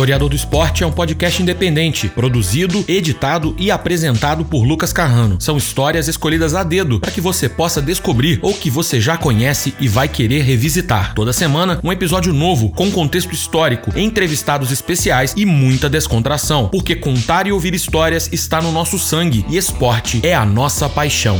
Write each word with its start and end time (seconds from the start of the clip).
Historiador 0.00 0.30
do 0.30 0.36
Esporte 0.36 0.82
é 0.82 0.86
um 0.86 0.90
podcast 0.90 1.42
independente, 1.42 2.08
produzido, 2.08 2.82
editado 2.88 3.54
e 3.58 3.70
apresentado 3.70 4.46
por 4.46 4.64
Lucas 4.64 4.94
Carrano. 4.94 5.38
São 5.38 5.58
histórias 5.58 6.08
escolhidas 6.08 6.54
a 6.54 6.62
dedo 6.62 6.98
para 6.98 7.10
que 7.10 7.20
você 7.20 7.50
possa 7.50 7.82
descobrir 7.82 8.38
ou 8.40 8.54
que 8.54 8.70
você 8.70 8.98
já 8.98 9.18
conhece 9.18 9.74
e 9.78 9.88
vai 9.88 10.08
querer 10.08 10.40
revisitar. 10.40 11.12
Toda 11.12 11.34
semana, 11.34 11.78
um 11.84 11.92
episódio 11.92 12.32
novo 12.32 12.70
com 12.70 12.90
contexto 12.90 13.34
histórico, 13.34 13.92
entrevistados 13.94 14.72
especiais 14.72 15.34
e 15.36 15.44
muita 15.44 15.86
descontração, 15.86 16.68
porque 16.68 16.96
contar 16.96 17.46
e 17.46 17.52
ouvir 17.52 17.74
histórias 17.74 18.30
está 18.32 18.62
no 18.62 18.72
nosso 18.72 18.98
sangue 18.98 19.44
e 19.50 19.58
esporte 19.58 20.18
é 20.22 20.34
a 20.34 20.46
nossa 20.46 20.88
paixão. 20.88 21.38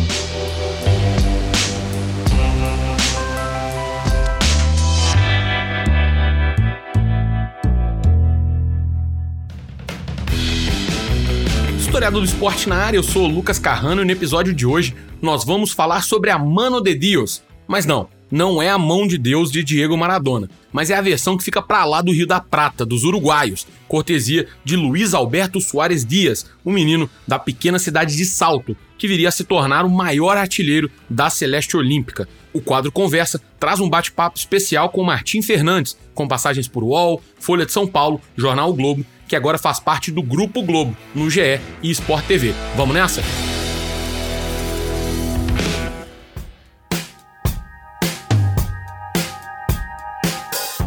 Historiador 12.01 12.23
do 12.23 12.27
esporte 12.27 12.67
na 12.67 12.77
área, 12.77 12.97
eu 12.97 13.03
sou 13.03 13.27
Lucas 13.27 13.59
Carrano 13.59 14.01
e 14.01 14.07
no 14.07 14.11
episódio 14.11 14.55
de 14.55 14.65
hoje 14.65 14.97
nós 15.21 15.45
vamos 15.45 15.71
falar 15.71 16.03
sobre 16.03 16.31
a 16.31 16.39
Mano 16.39 16.81
de 16.81 16.95
Deus. 16.95 17.43
Mas 17.69 17.85
não, 17.85 18.09
não 18.31 18.63
é 18.63 18.71
a 18.71 18.79
mão 18.79 19.07
de 19.07 19.19
Deus 19.19 19.53
de 19.53 19.63
Diego 19.63 19.99
Maradona, 19.99 20.49
mas 20.73 20.89
é 20.89 20.95
a 20.95 21.03
versão 21.03 21.37
que 21.37 21.45
fica 21.45 21.61
para 21.61 21.85
lá 21.85 22.01
do 22.01 22.11
Rio 22.11 22.27
da 22.27 22.41
Prata, 22.41 22.87
dos 22.87 23.05
uruguaios, 23.05 23.67
cortesia 23.87 24.49
de 24.65 24.77
Luiz 24.77 25.13
Alberto 25.13 25.61
Soares 25.61 26.03
Dias, 26.03 26.47
um 26.65 26.73
menino 26.73 27.09
da 27.29 27.39
pequena 27.39 27.79
cidade 27.79 28.17
de 28.17 28.25
Salto, 28.25 28.75
que 28.97 29.07
viria 29.07 29.29
a 29.29 29.33
se 29.33 29.45
tornar 29.45 29.85
o 29.85 29.91
maior 29.91 30.39
artilheiro 30.39 30.91
da 31.09 31.29
Celeste 31.29 31.77
Olímpica. 31.77 32.27
O 32.51 32.63
quadro 32.63 32.91
Conversa 32.91 33.39
traz 33.59 33.79
um 33.79 33.91
bate-papo 33.91 34.39
especial 34.39 34.89
com 34.89 35.05
Martim 35.05 35.43
Fernandes, 35.43 35.99
com 36.15 36.27
passagens 36.27 36.67
por 36.67 36.83
UOL, 36.83 37.23
Folha 37.39 37.67
de 37.67 37.73
São 37.73 37.87
Paulo, 37.87 38.23
Jornal 38.39 38.71
o 38.71 38.75
Globo 38.75 39.05
que 39.31 39.37
agora 39.37 39.57
faz 39.59 39.79
parte 39.79 40.11
do 40.11 40.25
Grupo 40.25 40.61
Globo, 40.61 40.97
no 41.15 41.31
GE 41.31 41.61
e 41.81 41.91
Sport 41.93 42.27
TV. 42.27 42.53
Vamos 42.77 42.97
nessa? 42.97 43.23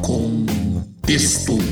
Contexto. 0.02 1.63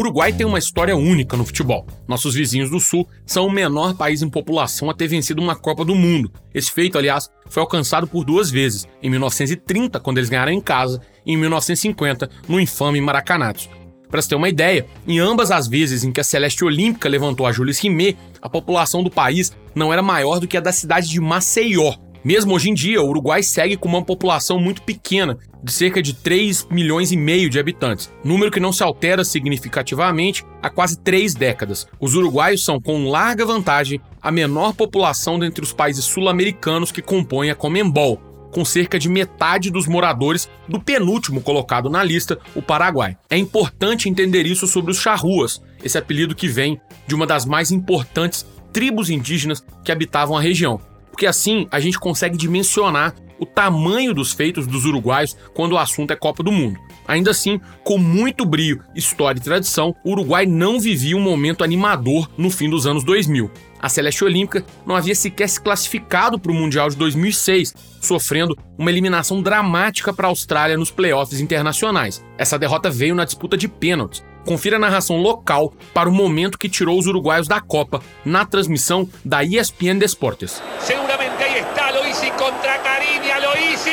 O 0.00 0.02
Uruguai 0.02 0.32
tem 0.32 0.46
uma 0.46 0.58
história 0.58 0.96
única 0.96 1.36
no 1.36 1.44
futebol. 1.44 1.86
Nossos 2.08 2.34
vizinhos 2.34 2.70
do 2.70 2.80
Sul 2.80 3.06
são 3.26 3.46
o 3.46 3.52
menor 3.52 3.92
país 3.92 4.22
em 4.22 4.30
população 4.30 4.88
a 4.88 4.94
ter 4.94 5.06
vencido 5.06 5.42
uma 5.42 5.54
Copa 5.54 5.84
do 5.84 5.94
Mundo. 5.94 6.32
Esse 6.54 6.72
feito, 6.72 6.96
aliás, 6.96 7.28
foi 7.50 7.60
alcançado 7.60 8.06
por 8.06 8.24
duas 8.24 8.50
vezes, 8.50 8.88
em 9.02 9.10
1930, 9.10 10.00
quando 10.00 10.16
eles 10.16 10.30
ganharam 10.30 10.52
em 10.52 10.60
casa, 10.60 11.02
e 11.26 11.34
em 11.34 11.36
1950, 11.36 12.30
no 12.48 12.58
infame 12.58 12.98
Maracanatos. 12.98 13.68
Para 14.08 14.22
você 14.22 14.30
ter 14.30 14.36
uma 14.36 14.48
ideia, 14.48 14.86
em 15.06 15.18
ambas 15.18 15.50
as 15.50 15.68
vezes 15.68 16.02
em 16.02 16.10
que 16.10 16.20
a 16.20 16.24
Celeste 16.24 16.64
Olímpica 16.64 17.06
levantou 17.06 17.46
a 17.46 17.52
Jules 17.52 17.78
Rimet, 17.78 18.16
a 18.40 18.48
população 18.48 19.04
do 19.04 19.10
país 19.10 19.52
não 19.74 19.92
era 19.92 20.00
maior 20.00 20.40
do 20.40 20.48
que 20.48 20.56
a 20.56 20.62
da 20.62 20.72
cidade 20.72 21.10
de 21.10 21.20
Maceió, 21.20 21.92
mesmo 22.22 22.54
hoje 22.54 22.68
em 22.68 22.74
dia, 22.74 23.00
o 23.00 23.08
Uruguai 23.08 23.42
segue 23.42 23.76
com 23.76 23.88
uma 23.88 24.04
população 24.04 24.60
muito 24.60 24.82
pequena, 24.82 25.38
de 25.62 25.72
cerca 25.72 26.02
de 26.02 26.14
3 26.14 26.68
milhões 26.70 27.12
e 27.12 27.16
meio 27.16 27.48
de 27.48 27.58
habitantes, 27.58 28.12
número 28.22 28.50
que 28.50 28.60
não 28.60 28.72
se 28.72 28.82
altera 28.82 29.24
significativamente 29.24 30.44
há 30.62 30.68
quase 30.68 30.98
três 30.98 31.34
décadas. 31.34 31.86
Os 31.98 32.14
uruguaios 32.14 32.64
são, 32.64 32.80
com 32.80 33.08
larga 33.08 33.44
vantagem, 33.44 34.00
a 34.20 34.30
menor 34.30 34.74
população 34.74 35.38
dentre 35.38 35.64
os 35.64 35.72
países 35.72 36.04
sul-americanos 36.04 36.92
que 36.92 37.02
compõem 37.02 37.50
a 37.50 37.54
Comembol, 37.54 38.20
com 38.50 38.64
cerca 38.64 38.98
de 38.98 39.08
metade 39.08 39.70
dos 39.70 39.86
moradores 39.86 40.48
do 40.68 40.80
penúltimo 40.80 41.40
colocado 41.40 41.88
na 41.88 42.02
lista, 42.02 42.38
o 42.54 42.60
Paraguai. 42.60 43.16
É 43.30 43.36
importante 43.36 44.08
entender 44.08 44.46
isso 44.46 44.66
sobre 44.66 44.90
os 44.90 44.98
charruas, 44.98 45.62
esse 45.82 45.96
apelido 45.96 46.34
que 46.34 46.48
vem 46.48 46.80
de 47.06 47.14
uma 47.14 47.26
das 47.26 47.46
mais 47.46 47.70
importantes 47.70 48.46
tribos 48.72 49.08
indígenas 49.08 49.64
que 49.84 49.92
habitavam 49.92 50.36
a 50.36 50.40
região 50.40 50.80
porque 51.20 51.26
assim 51.26 51.68
a 51.70 51.78
gente 51.78 51.98
consegue 51.98 52.34
dimensionar 52.34 53.14
o 53.38 53.44
tamanho 53.44 54.14
dos 54.14 54.32
feitos 54.32 54.66
dos 54.66 54.86
uruguaios 54.86 55.36
quando 55.52 55.72
o 55.72 55.78
assunto 55.78 56.12
é 56.12 56.16
Copa 56.16 56.42
do 56.42 56.50
Mundo. 56.50 56.80
Ainda 57.06 57.30
assim, 57.30 57.60
com 57.84 57.98
muito 57.98 58.46
brio, 58.46 58.82
história 58.94 59.38
e 59.38 59.42
tradição, 59.42 59.94
o 60.02 60.12
Uruguai 60.12 60.46
não 60.46 60.80
vivia 60.80 61.14
um 61.14 61.20
momento 61.20 61.62
animador 61.62 62.26
no 62.38 62.48
fim 62.48 62.70
dos 62.70 62.86
anos 62.86 63.04
2000. 63.04 63.50
A 63.78 63.88
Celeste 63.90 64.24
Olímpica 64.24 64.64
não 64.86 64.96
havia 64.96 65.14
sequer 65.14 65.48
se 65.48 65.60
classificado 65.60 66.38
para 66.38 66.52
o 66.52 66.54
Mundial 66.54 66.88
de 66.88 66.96
2006, 66.96 67.74
sofrendo 68.00 68.56
uma 68.78 68.90
eliminação 68.90 69.42
dramática 69.42 70.14
para 70.14 70.26
a 70.26 70.30
Austrália 70.30 70.78
nos 70.78 70.90
playoffs 70.90 71.38
internacionais. 71.38 72.24
Essa 72.38 72.58
derrota 72.58 72.90
veio 72.90 73.14
na 73.14 73.26
disputa 73.26 73.58
de 73.58 73.68
pênaltis, 73.68 74.24
Confira 74.44 74.76
a 74.76 74.78
narração 74.78 75.18
local 75.18 75.72
para 75.92 76.08
o 76.08 76.12
momento 76.12 76.58
que 76.58 76.68
tirou 76.68 76.98
os 76.98 77.06
uruguaios 77.06 77.46
da 77.46 77.60
Copa 77.60 78.00
na 78.24 78.44
transmissão 78.44 79.08
da 79.24 79.44
ESPN 79.44 79.98
Desportes. 79.98 80.62
Seguramente 80.80 81.42
aí 81.42 81.60
está 81.60 81.90
Loisi 81.90 82.30
contra 82.32 82.78
Cariña, 82.78 83.38
Loisi. 83.38 83.90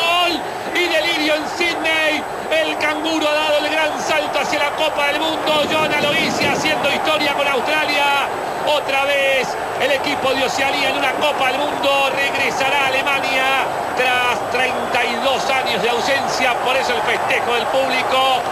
¡Gol! 0.00 0.40
Y 0.74 0.88
delirio 0.88 1.34
en 1.36 1.48
Sydney. 1.56 2.22
El 2.50 2.76
canguro 2.78 3.28
ha 3.28 3.34
dado 3.34 3.58
el 3.64 3.70
gran 3.70 4.00
salto 4.00 4.38
hacia 4.40 4.58
la 4.58 4.70
Copa 4.76 5.06
del 5.08 5.20
Mundo. 5.20 5.62
John 5.70 5.92
Aloisi 5.92 6.44
haciendo 6.44 6.92
historia 6.92 7.34
con 7.34 7.46
Australia. 7.46 8.28
Otra 8.76 9.04
vez 9.04 9.48
el 9.82 9.90
equipo 9.90 10.32
de 10.32 10.44
Oceanía 10.44 10.90
en 10.90 10.98
una 10.98 11.12
Copa 11.14 11.50
del 11.50 11.58
Mundo 11.58 11.90
regresará 12.14 12.84
a 12.84 12.86
Alemania 12.86 13.66
tras 13.96 14.50
32 14.52 15.50
años 15.50 15.82
de 15.82 15.88
ausencia. 15.88 16.54
Por 16.64 16.76
eso 16.76 16.94
el 16.94 17.02
festejo 17.02 17.52
del 17.54 17.66
público. 17.66 18.42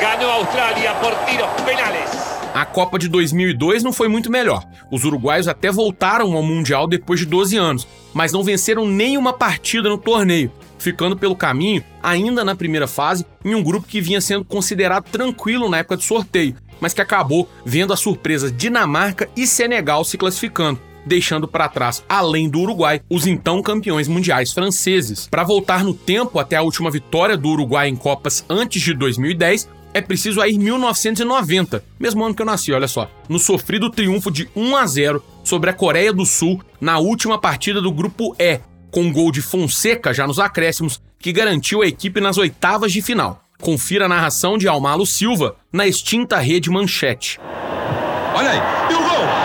Ganó 0.00 0.32
Australia 0.32 0.94
por 1.00 1.14
tiros 1.26 1.48
penales. 1.64 2.10
A 2.52 2.66
Copa 2.66 2.98
de 2.98 3.08
2002 3.08 3.84
não 3.84 3.92
foi 3.92 4.08
muito 4.08 4.32
melhor. 4.32 4.64
Os 4.90 5.04
uruguaios 5.04 5.46
até 5.46 5.70
voltaram 5.70 6.34
ao 6.34 6.42
Mundial 6.42 6.88
depois 6.88 7.20
de 7.20 7.26
12 7.26 7.56
anos, 7.56 7.86
mas 8.12 8.32
não 8.32 8.42
venceram 8.42 8.84
nenhuma 8.84 9.32
partida 9.32 9.88
no 9.88 9.98
torneio, 9.98 10.50
ficando 10.76 11.16
pelo 11.16 11.36
caminho, 11.36 11.84
ainda 12.02 12.44
na 12.44 12.56
primeira 12.56 12.88
fase, 12.88 13.24
em 13.44 13.54
um 13.54 13.62
grupo 13.62 13.86
que 13.86 14.00
vinha 14.00 14.20
sendo 14.20 14.44
considerado 14.44 15.04
tranquilo 15.04 15.68
na 15.68 15.78
época 15.78 15.96
do 15.96 16.02
sorteio, 16.02 16.56
mas 16.80 16.94
que 16.94 17.00
acabou 17.00 17.48
vendo 17.64 17.92
a 17.92 17.96
surpresa 17.96 18.50
Dinamarca 18.50 19.28
e 19.36 19.46
Senegal 19.46 20.04
se 20.04 20.18
classificando 20.18 20.80
deixando 21.04 21.48
para 21.48 21.68
trás, 21.68 22.04
além 22.08 22.48
do 22.48 22.60
Uruguai, 22.60 23.00
os 23.08 23.26
então 23.26 23.62
campeões 23.62 24.08
mundiais 24.08 24.52
franceses. 24.52 25.26
Para 25.28 25.44
voltar 25.44 25.84
no 25.84 25.94
tempo 25.94 26.38
até 26.38 26.56
a 26.56 26.62
última 26.62 26.90
vitória 26.90 27.36
do 27.36 27.48
Uruguai 27.48 27.88
em 27.88 27.96
Copas 27.96 28.44
antes 28.48 28.82
de 28.82 28.94
2010, 28.94 29.68
é 29.92 30.00
preciso 30.00 30.44
ir 30.44 30.58
1990, 30.58 31.84
mesmo 31.98 32.24
ano 32.24 32.34
que 32.34 32.42
eu 32.42 32.46
nasci, 32.46 32.72
olha 32.72 32.86
só, 32.86 33.10
no 33.28 33.38
sofrido 33.38 33.90
triunfo 33.90 34.30
de 34.30 34.48
1 34.54 34.76
a 34.76 34.86
0 34.86 35.24
sobre 35.42 35.70
a 35.70 35.72
Coreia 35.72 36.12
do 36.12 36.24
Sul 36.24 36.60
na 36.80 36.98
última 36.98 37.40
partida 37.40 37.80
do 37.80 37.90
grupo 37.90 38.34
E, 38.38 38.60
com 38.90 39.02
um 39.02 39.12
gol 39.12 39.32
de 39.32 39.42
Fonseca 39.42 40.14
já 40.14 40.26
nos 40.26 40.38
acréscimos, 40.38 41.00
que 41.18 41.32
garantiu 41.32 41.82
a 41.82 41.86
equipe 41.86 42.20
nas 42.20 42.38
oitavas 42.38 42.92
de 42.92 43.02
final. 43.02 43.42
Confira 43.60 44.06
a 44.06 44.08
narração 44.08 44.56
de 44.56 44.66
Almalo 44.66 45.04
Silva 45.04 45.56
na 45.72 45.86
extinta 45.86 46.38
rede 46.38 46.70
Manchete. 46.70 47.38
Olha 48.34 48.50
aí, 48.50 48.60
e 48.90 48.94
o 48.94 48.98
gol! 48.98 49.39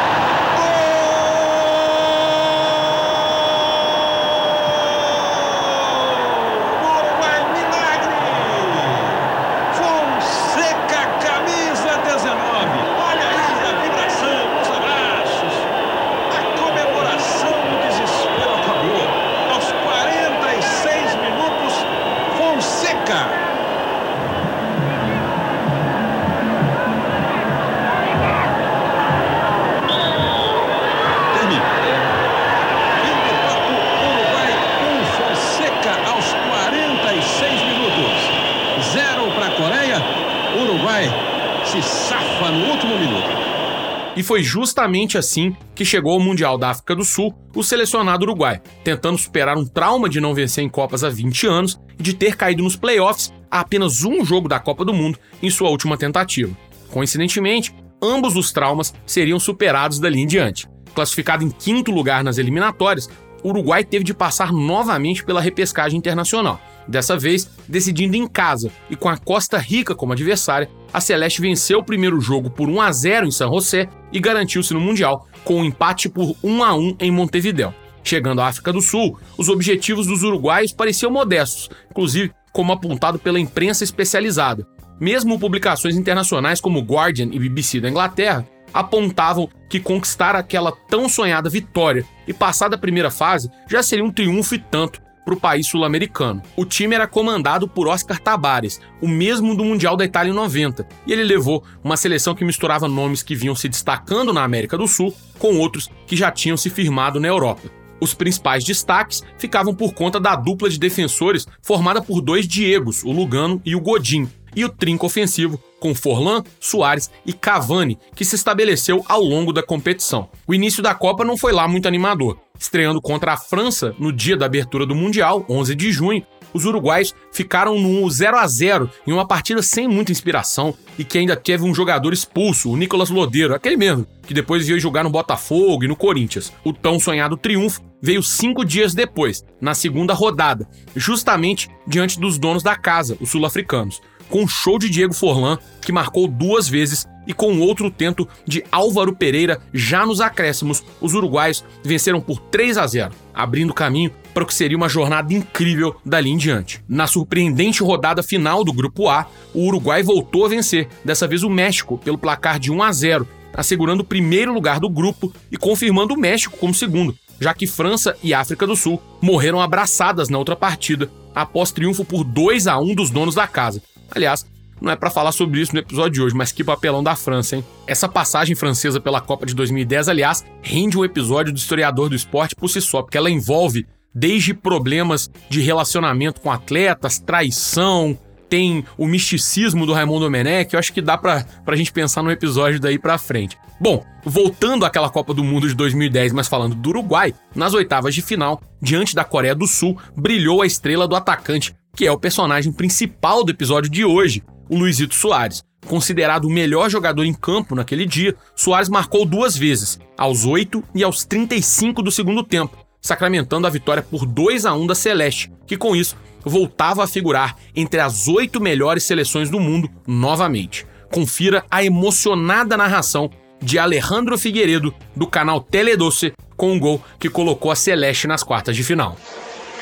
Foi 44.36 44.44
justamente 44.44 45.18
assim 45.18 45.56
que 45.74 45.86
chegou 45.86 46.12
ao 46.12 46.20
Mundial 46.20 46.58
da 46.58 46.72
África 46.72 46.94
do 46.94 47.06
Sul 47.06 47.34
o 47.56 47.64
selecionado 47.64 48.26
uruguai, 48.26 48.62
tentando 48.84 49.18
superar 49.18 49.58
um 49.58 49.66
trauma 49.66 50.10
de 50.10 50.20
não 50.20 50.34
vencer 50.34 50.62
em 50.62 50.68
Copas 50.68 51.06
há 51.06 51.10
20 51.10 51.48
anos 51.48 51.80
e 51.98 52.04
de 52.04 52.14
ter 52.14 52.36
caído 52.36 52.62
nos 52.62 52.76
playoffs 52.76 53.32
a 53.50 53.62
apenas 53.62 54.04
um 54.04 54.26
jogo 54.26 54.50
da 54.50 54.60
Copa 54.60 54.84
do 54.84 54.94
Mundo 54.94 55.18
em 55.42 55.50
sua 55.50 55.70
última 55.70 55.96
tentativa. 55.96 56.54
Coincidentemente, 56.92 57.74
ambos 58.04 58.36
os 58.36 58.52
traumas 58.52 58.94
seriam 59.06 59.40
superados 59.40 60.00
dali 60.00 60.20
em 60.20 60.28
diante. 60.28 60.68
Classificado 60.94 61.46
em 61.46 61.50
quinto 61.50 61.90
lugar 61.90 62.22
nas 62.22 62.38
eliminatórias, 62.38 63.10
o 63.42 63.52
Uruguai 63.52 63.86
teve 63.86 64.04
de 64.04 64.14
passar 64.14 64.52
novamente 64.52 65.24
pela 65.24 65.40
repescagem 65.40 65.98
internacional. 65.98 66.60
Dessa 66.86 67.18
vez, 67.18 67.50
decidindo 67.70 68.18
em 68.18 68.28
casa 68.28 68.70
e 68.90 68.98
com 68.98 69.08
a 69.08 69.16
Costa 69.16 69.58
Rica 69.58 69.96
como 69.96 70.12
adversária, 70.12 70.70
a 70.96 71.02
Celeste 71.02 71.42
venceu 71.42 71.80
o 71.80 71.84
primeiro 71.84 72.22
jogo 72.22 72.50
por 72.50 72.70
1 72.70 72.80
a 72.80 72.90
0 72.90 73.28
em 73.28 73.32
San 73.32 73.50
José 73.50 73.90
e 74.14 74.20
garantiu-se 74.20 74.74
no 74.74 74.80
Mundial 74.80 75.28
com 75.44 75.56
um 75.56 75.66
empate 75.66 76.08
por 76.08 76.38
1 76.42 76.64
a 76.64 76.74
1 76.74 76.96
em 77.02 77.12
Montevideo. 77.12 77.76
Chegando 78.02 78.40
à 78.40 78.48
África 78.48 78.72
do 78.72 78.80
Sul, 78.80 79.20
os 79.38 79.50
objetivos 79.50 80.08
dos 80.08 80.24
uruguaios 80.24 80.72
pareciam 80.72 81.12
modestos, 81.12 81.70
inclusive 81.92 82.32
como 82.54 82.72
apontado 82.72 83.20
pela 83.20 83.38
imprensa 83.38 83.84
especializada. 83.84 84.66
Mesmo 84.98 85.38
publicações 85.38 85.98
internacionais 85.98 86.62
como 86.62 86.80
Guardian 86.80 87.28
e 87.30 87.40
BBC 87.40 87.82
da 87.82 87.90
Inglaterra 87.90 88.48
apontavam 88.74 89.50
que 89.70 89.82
conquistar 89.82 90.34
aquela 90.34 90.72
tão 90.72 91.10
sonhada 91.10 91.50
vitória 91.50 92.06
e 92.26 92.34
passar 92.34 92.70
da 92.70 92.78
primeira 92.78 93.12
fase 93.12 93.52
já 93.70 93.84
seria 93.84 94.06
um 94.06 94.14
triunfo 94.14 94.56
e 94.56 94.60
tanto 94.60 95.02
para 95.26 95.34
o 95.34 95.40
país 95.40 95.68
sul-americano. 95.68 96.42
O 96.56 96.64
time 96.64 96.94
era 96.94 97.08
comandado 97.08 97.68
por 97.68 97.88
Oscar 97.88 98.20
Tabares, 98.20 98.80
o 99.02 99.08
mesmo 99.08 99.56
do 99.56 99.66
Mundial 99.66 99.98
da 99.98 100.06
Itália 100.06 100.32
em 100.32 100.36
90, 100.36 100.88
e 101.08 101.12
ele 101.12 101.24
levou 101.24 101.64
uma 101.84 101.98
seleção 101.98 102.36
que 102.36 102.46
misturava 102.46 102.88
nomes 102.88 103.24
que 103.24 103.36
vinham 103.36 103.56
se 103.56 103.68
destacando 103.68 104.32
na 104.32 104.44
América 104.44 104.78
do 104.78 104.88
Sul 104.88 105.14
com 105.40 105.58
outros 105.58 105.90
que 106.06 106.16
já 106.16 106.32
tinham 106.32 106.56
se 106.56 106.70
firmado 106.70 107.20
na 107.20 107.28
Europa. 107.28 107.70
Os 108.00 108.14
principais 108.14 108.64
destaques 108.64 109.24
ficavam 109.38 109.74
por 109.74 109.94
conta 109.94 110.20
da 110.20 110.36
dupla 110.36 110.70
de 110.70 110.78
defensores 110.78 111.48
formada 111.62 112.02
por 112.02 112.22
dois 112.22 112.48
Diegos, 112.48 113.04
o 113.04 113.12
Lugano 113.12 113.62
e 113.66 113.76
o 113.76 113.82
Godin, 113.82 114.30
e 114.56 114.64
o 114.64 114.70
trinco 114.70 115.06
ofensivo 115.06 115.60
com 115.80 115.94
Forlan, 115.94 116.44
Soares 116.60 117.12
e 117.26 117.34
Cavani, 117.34 118.00
que 118.16 118.26
se 118.26 118.36
estabeleceu 118.36 119.04
ao 119.08 119.22
longo 119.22 119.52
da 119.52 119.62
competição. 119.62 120.30
O 120.48 120.54
início 120.54 120.82
da 120.82 120.96
Copa 120.96 121.26
não 121.26 121.38
foi 121.38 121.52
lá 121.52 121.68
muito 121.68 121.88
animador. 121.88 122.40
Estreando 122.60 123.02
contra 123.02 123.34
a 123.34 123.38
França 123.38 123.96
no 124.00 124.12
dia 124.12 124.38
da 124.38 124.46
abertura 124.46 124.86
do 124.86 124.96
Mundial, 124.96 125.46
11 125.50 125.76
de 125.76 125.92
junho, 125.92 126.26
os 126.54 126.64
uruguais 126.66 127.14
ficaram 127.34 127.78
no 127.78 128.10
0 128.10 128.38
a 128.38 128.48
0 128.48 128.90
em 129.06 129.12
uma 129.12 129.28
partida 129.28 129.62
sem 129.62 129.88
muita 129.88 130.14
inspiração 130.14 130.74
e 130.98 131.04
que 131.04 131.18
ainda 131.18 131.36
teve 131.36 131.66
um 131.66 131.76
jogador 131.76 132.14
expulso, 132.14 132.72
o 132.72 132.78
Nicolas 132.78 133.10
Lodeiro, 133.10 133.54
aquele 133.54 133.76
mesmo, 133.76 134.08
que 134.26 134.34
depois 134.34 134.66
veio 134.66 134.80
jogar 134.80 135.04
no 135.04 135.10
Botafogo 135.10 135.84
e 135.84 135.88
no 135.88 135.98
Corinthians. 135.98 136.54
O 136.64 136.72
tão 136.72 136.98
sonhado 136.98 137.36
triunfo 137.36 137.82
veio 138.02 138.24
cinco 138.24 138.64
dias 138.64 138.94
depois, 138.94 139.44
na 139.60 139.74
segunda 139.74 140.14
rodada, 140.14 140.66
justamente 140.96 141.70
diante 141.86 142.20
dos 142.20 142.38
donos 142.38 142.64
da 142.64 142.76
casa, 142.76 143.18
os 143.20 143.30
sul-africanos 143.30 144.02
com 144.30 144.44
um 144.44 144.48
show 144.48 144.78
de 144.80 144.90
Diego 144.90 145.14
Forlan, 145.14 145.58
que 145.82 145.92
marcou 145.92 146.28
duas 146.28 146.68
vezes, 146.68 147.06
e 147.28 147.34
com 147.34 147.60
outro 147.60 147.90
tento 147.90 148.28
de 148.46 148.64
Álvaro 148.72 149.16
Pereira 149.16 149.60
já 149.74 150.06
nos 150.06 150.22
acréscimos, 150.22 150.84
os 151.02 151.14
uruguaios 151.14 151.64
venceram 151.84 152.22
por 152.22 152.40
3 152.40 152.78
a 152.78 152.88
0, 152.88 153.12
abrindo 153.34 153.74
caminho 153.74 154.12
para 154.34 154.44
o 154.44 154.48
que 154.48 154.54
seria 154.54 154.78
uma 154.78 154.90
jornada 154.90 155.34
incrível 155.34 155.96
dali 156.06 156.30
em 156.30 156.38
diante. 156.38 156.84
Na 156.88 157.08
surpreendente 157.08 157.82
rodada 157.82 158.22
final 158.22 158.64
do 158.64 158.74
Grupo 158.74 159.08
A, 159.08 159.28
o 159.54 159.66
Uruguai 159.66 160.04
voltou 160.04 160.46
a 160.46 160.50
vencer, 160.50 160.90
dessa 161.04 161.28
vez 161.28 161.42
o 161.42 161.50
México, 161.50 161.98
pelo 161.98 162.18
placar 162.18 162.60
de 162.60 162.72
1 162.72 162.84
a 162.84 162.92
0, 162.92 163.28
assegurando 163.54 164.04
o 164.04 164.06
primeiro 164.06 164.54
lugar 164.54 164.80
do 164.80 164.90
grupo 164.90 165.34
e 165.50 165.58
confirmando 165.58 166.14
o 166.14 166.18
México 166.18 166.58
como 166.58 166.74
segundo, 166.74 167.16
já 167.40 167.54
que 167.54 167.66
França 167.66 168.18
e 168.22 168.34
África 168.34 168.68
do 168.68 168.76
Sul 168.76 169.02
morreram 169.22 169.62
abraçadas 169.62 170.28
na 170.28 170.38
outra 170.38 170.56
partida, 170.56 171.10
após 171.34 171.72
triunfo 171.72 172.04
por 172.04 172.24
2 172.24 172.68
a 172.68 172.78
1 172.78 172.94
dos 172.94 173.10
donos 173.10 173.36
da 173.36 173.48
casa. 173.48 173.82
Aliás, 174.12 174.46
não 174.82 174.92
é 174.92 174.96
para 174.96 175.10
falar 175.10 175.32
sobre 175.32 175.62
isso 175.62 175.74
no 175.74 175.80
episódio 175.80 176.12
de 176.12 176.22
hoje, 176.22 176.36
mas 176.36 176.52
que 176.52 176.64
papelão 176.64 177.04
da 177.04 177.16
França, 177.16 177.56
hein? 177.56 177.66
Essa 177.88 178.08
passagem 178.10 178.56
francesa 178.56 179.00
pela 179.00 179.22
Copa 179.22 179.46
de 179.46 179.56
2010, 179.56 180.10
aliás, 180.10 180.44
rende 180.62 180.98
um 180.98 181.06
episódio 181.06 181.54
do 181.54 181.58
historiador 181.58 182.10
do 182.10 182.16
esporte 182.16 182.56
por 182.56 182.70
si 182.70 182.82
só, 182.82 183.02
porque 183.02 183.18
ela 183.18 183.30
envolve 183.30 183.86
desde 184.14 184.54
problemas 184.54 185.30
de 185.50 185.62
relacionamento 185.62 186.40
com 186.40 186.52
atletas, 186.52 187.20
traição, 187.20 188.18
tem 188.50 188.86
o 188.98 189.08
misticismo 189.08 189.86
do 189.86 189.94
Raimundo 189.94 190.22
Domenech, 190.22 190.74
eu 190.74 190.80
acho 190.80 190.94
que 190.94 191.02
dá 191.02 191.18
pra, 191.18 191.46
pra 191.64 191.76
gente 191.76 191.92
pensar 191.92 192.24
no 192.24 192.32
episódio 192.32 192.80
daí 192.80 192.98
pra 192.98 193.18
frente. 193.18 193.58
Bom, 193.80 194.06
voltando 194.24 194.86
àquela 194.86 195.10
Copa 195.10 195.34
do 195.34 195.44
Mundo 195.44 195.68
de 195.68 195.74
2010, 195.74 196.32
mas 196.32 196.48
falando 196.48 196.76
do 196.76 196.90
Uruguai, 196.90 197.34
nas 197.54 197.74
oitavas 197.74 198.16
de 198.16 198.22
final, 198.22 198.62
diante 198.82 199.14
da 199.14 199.26
Coreia 199.26 199.54
do 199.54 199.68
Sul, 199.68 199.98
brilhou 200.16 200.62
a 200.62 200.66
estrela 200.66 201.08
do 201.08 201.16
atacante 201.16 201.76
que 201.96 202.06
é 202.06 202.12
o 202.12 202.20
personagem 202.20 202.72
principal 202.72 203.44
do 203.44 203.52
episódio 203.52 203.90
de 203.90 204.04
hoje, 204.04 204.44
o 204.70 204.78
Luizito 204.78 205.16
Soares. 205.16 205.64
Considerado 205.88 206.46
o 206.46 206.50
melhor 206.50 206.90
jogador 206.90 207.24
em 207.24 207.34
campo 207.34 207.76
naquele 207.76 208.06
dia, 208.06 208.36
Soares 208.56 208.90
marcou 208.90 209.26
duas 209.26 209.56
vezes, 209.56 210.00
aos 210.18 210.46
8 210.46 210.84
e 210.94 211.04
aos 211.04 211.24
35 211.24 212.02
do 212.02 212.12
segundo 212.12 212.44
tempo, 212.44 212.76
sacramentando 213.02 213.68
a 213.68 213.70
vitória 213.70 214.04
por 214.04 214.26
2 214.26 214.66
a 214.66 214.74
1 214.74 214.88
da 214.88 214.96
Celeste, 214.96 215.52
que 215.66 215.78
com 215.78 215.96
isso 215.96 216.18
voltava 216.44 217.04
a 217.04 217.08
figurar 217.08 217.56
entre 217.76 218.00
as 218.00 218.28
oito 218.28 218.60
melhores 218.60 219.04
seleções 219.04 219.50
do 219.50 219.60
mundo 219.60 219.90
novamente. 220.08 220.86
Confira 221.12 221.64
a 221.70 221.84
emocionada 221.84 222.76
narração 222.76 223.30
de 223.62 223.80
Alejandro 223.80 224.38
Figueiredo, 224.38 224.94
do 225.16 225.26
canal 225.26 225.62
Teledoce, 225.62 226.34
com 226.58 226.74
um 226.74 226.80
gol 226.80 227.02
que 227.20 227.30
colocou 227.30 227.72
a 227.72 227.76
Celeste 227.76 228.28
nas 228.28 228.44
quartas 228.44 228.76
de 228.76 228.84
final. 228.84 229.18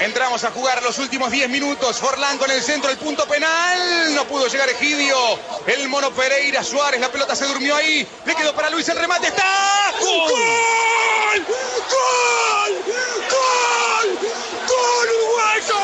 Entramos 0.03 0.43
a 0.43 0.51
jugar 0.51 0.83
los 0.83 0.99
últimos 0.99 1.31
10 1.31 1.49
minutos. 1.49 1.97
Forlán 1.97 2.37
con 2.37 2.51
el 2.51 2.61
centro, 2.61 2.91
el 2.91 2.97
punto 2.97 3.25
penal. 3.25 4.13
No 4.13 4.25
pudo 4.25 4.47
llegar 4.47 4.67
Egidio. 4.67 5.17
El 5.65 5.87
mono 5.87 6.11
Pereira 6.11 6.61
Suárez. 6.61 6.99
La 6.99 7.09
pelota 7.09 7.37
se 7.37 7.45
durmió 7.45 7.73
ahí. 7.73 8.05
Le 8.25 8.35
quedó 8.35 8.53
para 8.53 8.69
Luis 8.69 8.89
el 8.89 8.97
remate. 8.97 9.27
¡Está! 9.27 9.93
¡Gol! 10.01 10.29
¡Gol! 10.29 11.45
¡Gol! 11.89 12.83
¡Gol! 13.31 14.19
¡Gol 14.67 15.09
uruguayo! 15.09 15.79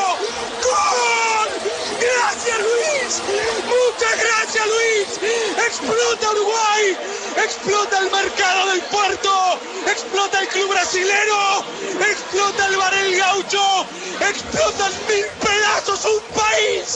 ¡Gol! 0.64 1.19
¡Muchas 3.10 4.22
gracias 4.22 4.66
Luis! 4.66 5.32
¡Explota 5.66 6.30
Uruguay! 6.30 6.96
¡Explota 7.42 7.98
el 7.98 8.10
mercado 8.10 8.66
del 8.70 8.82
puerto! 8.82 9.58
¡Explota 9.86 10.40
el 10.40 10.48
club 10.48 10.68
brasilero! 10.68 11.64
¡Explota 12.08 12.66
el 12.66 12.76
bar 12.76 12.94
el 12.94 13.16
gaucho! 13.16 13.86
explotan 14.20 14.92
mil 15.08 15.24
pedazos 15.42 16.04
un 16.04 16.20
país 16.34 16.94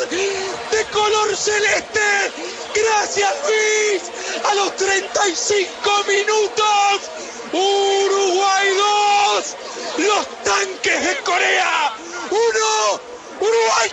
de 0.70 0.84
color 0.92 1.36
celeste. 1.36 2.32
Gracias 2.74 3.34
Luis. 3.46 4.02
A 4.44 4.54
los 4.54 4.76
35 4.76 6.04
minutos, 6.06 7.10
Uruguay 7.52 8.68
2, 9.36 9.56
los 9.98 10.26
tanques 10.44 11.06
de 11.06 11.16
Corea 11.24 11.92
1. 12.30 13.13
Uruguai! 13.44 13.90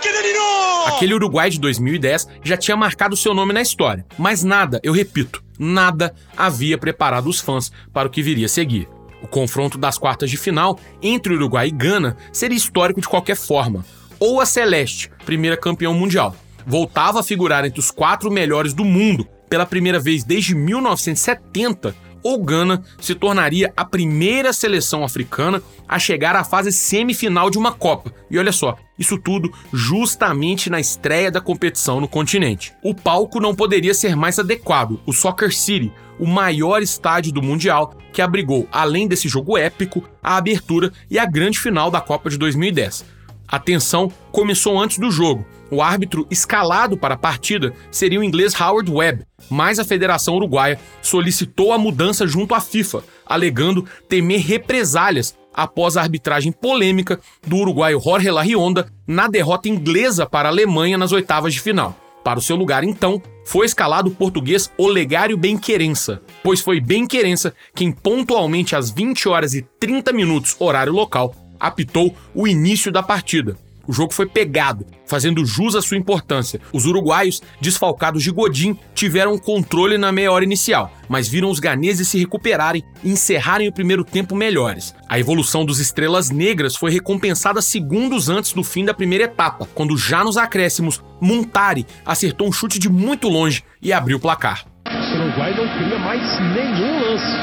Aquele 0.88 1.14
Uruguai 1.14 1.50
de 1.50 1.60
2010 1.60 2.28
já 2.44 2.56
tinha 2.58 2.78
marcado 2.78 3.18
seu 3.18 3.34
nome 3.34 3.54
na 3.54 3.62
história, 3.62 4.06
mas 4.18 4.44
nada, 4.44 4.80
eu 4.84 4.94
repito, 4.94 5.44
nada 5.60 6.14
havia 6.36 6.78
preparado 6.78 7.28
os 7.28 7.40
fãs 7.40 7.72
para 7.94 8.08
o 8.08 8.12
que 8.12 8.22
viria 8.22 8.46
a 8.46 8.50
seguir. 8.50 8.88
O 9.22 9.28
confronto 9.28 9.78
das 9.78 9.98
quartas 9.98 10.30
de 10.30 10.38
final 10.38 10.80
entre 11.02 11.34
Uruguai 11.34 11.68
e 11.68 11.72
Gana 11.72 12.18
seria 12.32 12.58
histórico 12.58 13.02
de 13.02 13.08
qualquer 13.08 13.36
forma. 13.36 13.86
Ou 14.20 14.40
a 14.40 14.46
Celeste, 14.46 15.12
primeira 15.26 15.58
campeã 15.58 15.92
mundial, 15.92 16.36
voltava 16.66 17.20
a 17.20 17.24
figurar 17.24 17.66
entre 17.66 17.80
os 17.80 17.92
quatro 17.92 18.32
melhores 18.32 18.74
do 18.74 18.86
mundo 18.86 19.28
pela 19.50 19.66
primeira 19.66 20.00
vez 20.00 20.24
desde 20.24 20.56
1970, 20.56 21.94
ou 22.24 22.44
Gana 22.44 22.84
se 23.00 23.16
tornaria 23.16 23.72
a 23.76 23.86
primeira 23.86 24.54
seleção 24.54 25.04
africana 25.04 25.62
a 25.88 26.00
chegar 26.00 26.36
à 26.36 26.44
fase 26.44 26.72
semifinal 26.72 27.50
de 27.50 27.58
uma 27.58 27.72
Copa. 27.72 28.14
E 28.30 28.38
olha 28.38 28.52
só, 28.52 28.78
isso 28.98 29.18
tudo 29.18 29.52
justamente 29.74 30.70
na 30.70 30.80
estreia 30.80 31.32
da 31.32 31.42
competição 31.42 32.00
no 32.00 32.08
continente. 32.08 32.74
O 32.84 32.94
palco 32.94 33.40
não 33.40 33.56
poderia 33.56 33.94
ser 33.94 34.16
mais 34.16 34.40
adequado, 34.40 35.00
o 35.06 35.14
Soccer 35.14 35.54
City, 35.54 35.92
o 36.20 36.28
maior 36.28 36.82
estádio 36.82 37.32
do 37.32 37.42
Mundial, 37.42 37.96
que 38.14 38.22
abrigou, 38.22 38.68
além 38.72 39.08
desse 39.08 39.28
jogo 39.28 39.58
épico, 39.58 40.04
a 40.22 40.38
abertura 40.38 40.92
e 41.10 41.18
a 41.18 41.26
grande 41.26 41.60
final 41.60 41.90
da 41.90 42.00
Copa 42.00 42.30
de 42.30 42.38
2010. 42.38 43.06
A 43.48 43.60
tensão 43.60 44.12
começou 44.32 44.80
antes 44.80 44.98
do 44.98 45.10
jogo. 45.12 45.46
O 45.72 45.82
árbitro 45.82 46.28
escalado 46.30 46.98
para 46.98 47.14
a 47.14 47.18
partida 47.18 47.74
seria 47.90 48.20
o 48.20 48.24
inglês 48.24 48.54
Howard 48.60 48.92
Webb, 48.92 49.26
mas 49.50 49.80
a 49.80 49.86
Federação 49.86 50.36
Uruguaia 50.36 50.78
solicitou 51.02 51.72
a 51.72 51.78
mudança 51.78 52.28
junto 52.28 52.54
à 52.54 52.60
FIFA, 52.60 53.06
alegando 53.26 53.86
temer 54.10 54.42
represálias 54.42 55.34
após 55.54 55.96
a 55.96 56.02
arbitragem 56.02 56.52
polêmica 56.52 57.22
do 57.48 57.56
uruguaio 57.56 58.02
Jorge 58.02 58.30
Larrionda 58.30 58.88
na 59.08 59.30
derrota 59.30 59.70
inglesa 59.70 60.26
para 60.26 60.50
a 60.50 60.52
Alemanha 60.52 60.98
nas 60.98 61.14
oitavas 61.14 61.54
de 61.54 61.62
final. 61.62 61.96
Para 62.22 62.40
o 62.40 62.42
seu 62.42 62.58
lugar, 62.58 62.84
então, 62.84 63.22
foi 63.46 63.66
escalado 63.66 64.10
o 64.10 64.14
português 64.14 64.70
Olegário 64.78 65.38
Benquerença, 65.38 66.22
pois 66.44 66.60
foi 66.60 66.82
Benquerença 66.82 67.54
quem 67.74 67.94
pontualmente 67.94 68.76
às 68.76 68.92
20 68.92 69.30
horas 69.30 69.54
e 69.54 69.62
30 69.80 70.12
minutos 70.12 70.56
horário 70.60 70.92
local 70.92 71.34
apitou 71.60 72.14
o 72.36 72.48
início 72.48 72.92
da 72.92 73.02
partida. 73.02 73.56
O 73.88 73.94
jogo 73.94 74.14
foi 74.14 74.26
pegado, 74.26 74.86
fazendo 75.06 75.46
jus 75.46 75.76
à 75.76 75.82
sua 75.82 75.98
importância. 75.98 76.62
Os 76.72 76.86
uruguaios, 76.86 77.42
desfalcados 77.60 78.24
de 78.24 78.32
Godin, 78.32 78.78
tiveram 78.94 79.38
controle 79.38 79.98
na 79.98 80.12
meia 80.12 80.32
hora 80.32 80.44
inicial, 80.44 80.92
mas 81.10 81.28
viram 81.28 81.50
os 81.50 81.60
ganeses 81.60 82.08
se 82.08 82.18
recuperarem 82.18 82.84
e 83.04 83.12
encerrarem 83.12 83.68
o 83.68 83.74
primeiro 83.74 84.04
tempo 84.04 84.36
melhores. 84.36 84.94
A 85.10 85.20
evolução 85.20 85.66
dos 85.66 85.80
estrelas 85.80 86.30
negras 86.30 86.76
foi 86.76 86.92
recompensada 86.92 87.62
segundos 87.62 88.30
antes 88.30 88.54
do 88.54 88.64
fim 88.64 88.86
da 88.86 88.94
primeira 88.94 89.26
etapa, 89.26 89.68
quando 89.74 89.98
já 89.98 90.24
nos 90.24 90.38
acréscimos, 90.38 91.02
Montari 91.20 91.86
acertou 92.06 92.48
um 92.48 92.52
chute 92.52 92.80
de 92.80 92.90
muito 92.90 93.28
longe 93.28 93.64
e 93.82 93.92
abriu 93.94 94.18
o 94.18 94.20
placar. 94.20 94.66
O 94.88 95.16
Uruguai 95.16 95.54
não 95.56 95.68
cria 95.78 96.00
mais 96.00 96.40
nenhum 96.40 97.00
lance. 97.00 97.38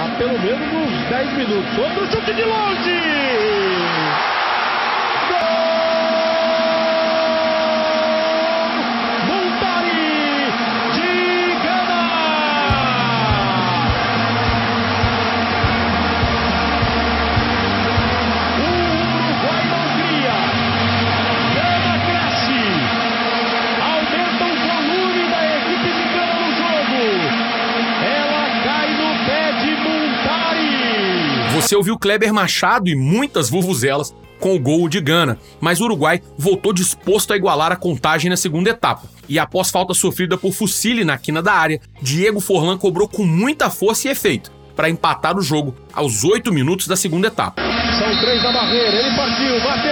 Há 0.00 0.16
pelo 0.18 0.38
menos 0.38 0.72
uns 0.72 1.08
10 1.08 1.38
minutos. 1.38 1.78
Outro 1.78 2.06
chute 2.10 2.34
de 2.34 2.44
longe! 2.44 3.53
Você 31.64 31.74
ouviu 31.74 31.98
Kleber 31.98 32.30
Machado 32.30 32.90
e 32.90 32.94
muitas 32.94 33.48
vuvuzelas 33.48 34.14
com 34.38 34.54
o 34.54 34.58
gol 34.58 34.86
de 34.86 35.00
Gana, 35.00 35.38
mas 35.58 35.80
o 35.80 35.84
Uruguai 35.84 36.20
voltou 36.36 36.74
disposto 36.74 37.32
a 37.32 37.36
igualar 37.38 37.72
a 37.72 37.76
contagem 37.76 38.28
na 38.28 38.36
segunda 38.36 38.68
etapa. 38.68 39.08
E 39.26 39.38
após 39.38 39.70
falta 39.70 39.94
sofrida 39.94 40.36
por 40.36 40.52
Fucile 40.52 41.06
na 41.06 41.16
quina 41.16 41.40
da 41.40 41.54
área, 41.54 41.80
Diego 42.02 42.38
Forlan 42.38 42.76
cobrou 42.76 43.08
com 43.08 43.24
muita 43.24 43.70
força 43.70 44.08
e 44.08 44.10
efeito 44.10 44.52
para 44.76 44.90
empatar 44.90 45.38
o 45.38 45.40
jogo 45.40 45.74
aos 45.94 46.22
oito 46.22 46.52
minutos 46.52 46.86
da 46.86 46.96
segunda 46.96 47.28
etapa. 47.28 47.62
São 47.62 48.20
três 48.20 48.42
barreira, 48.42 48.96
ele 48.98 49.16
partiu, 49.16 49.60
bateu 49.62 49.83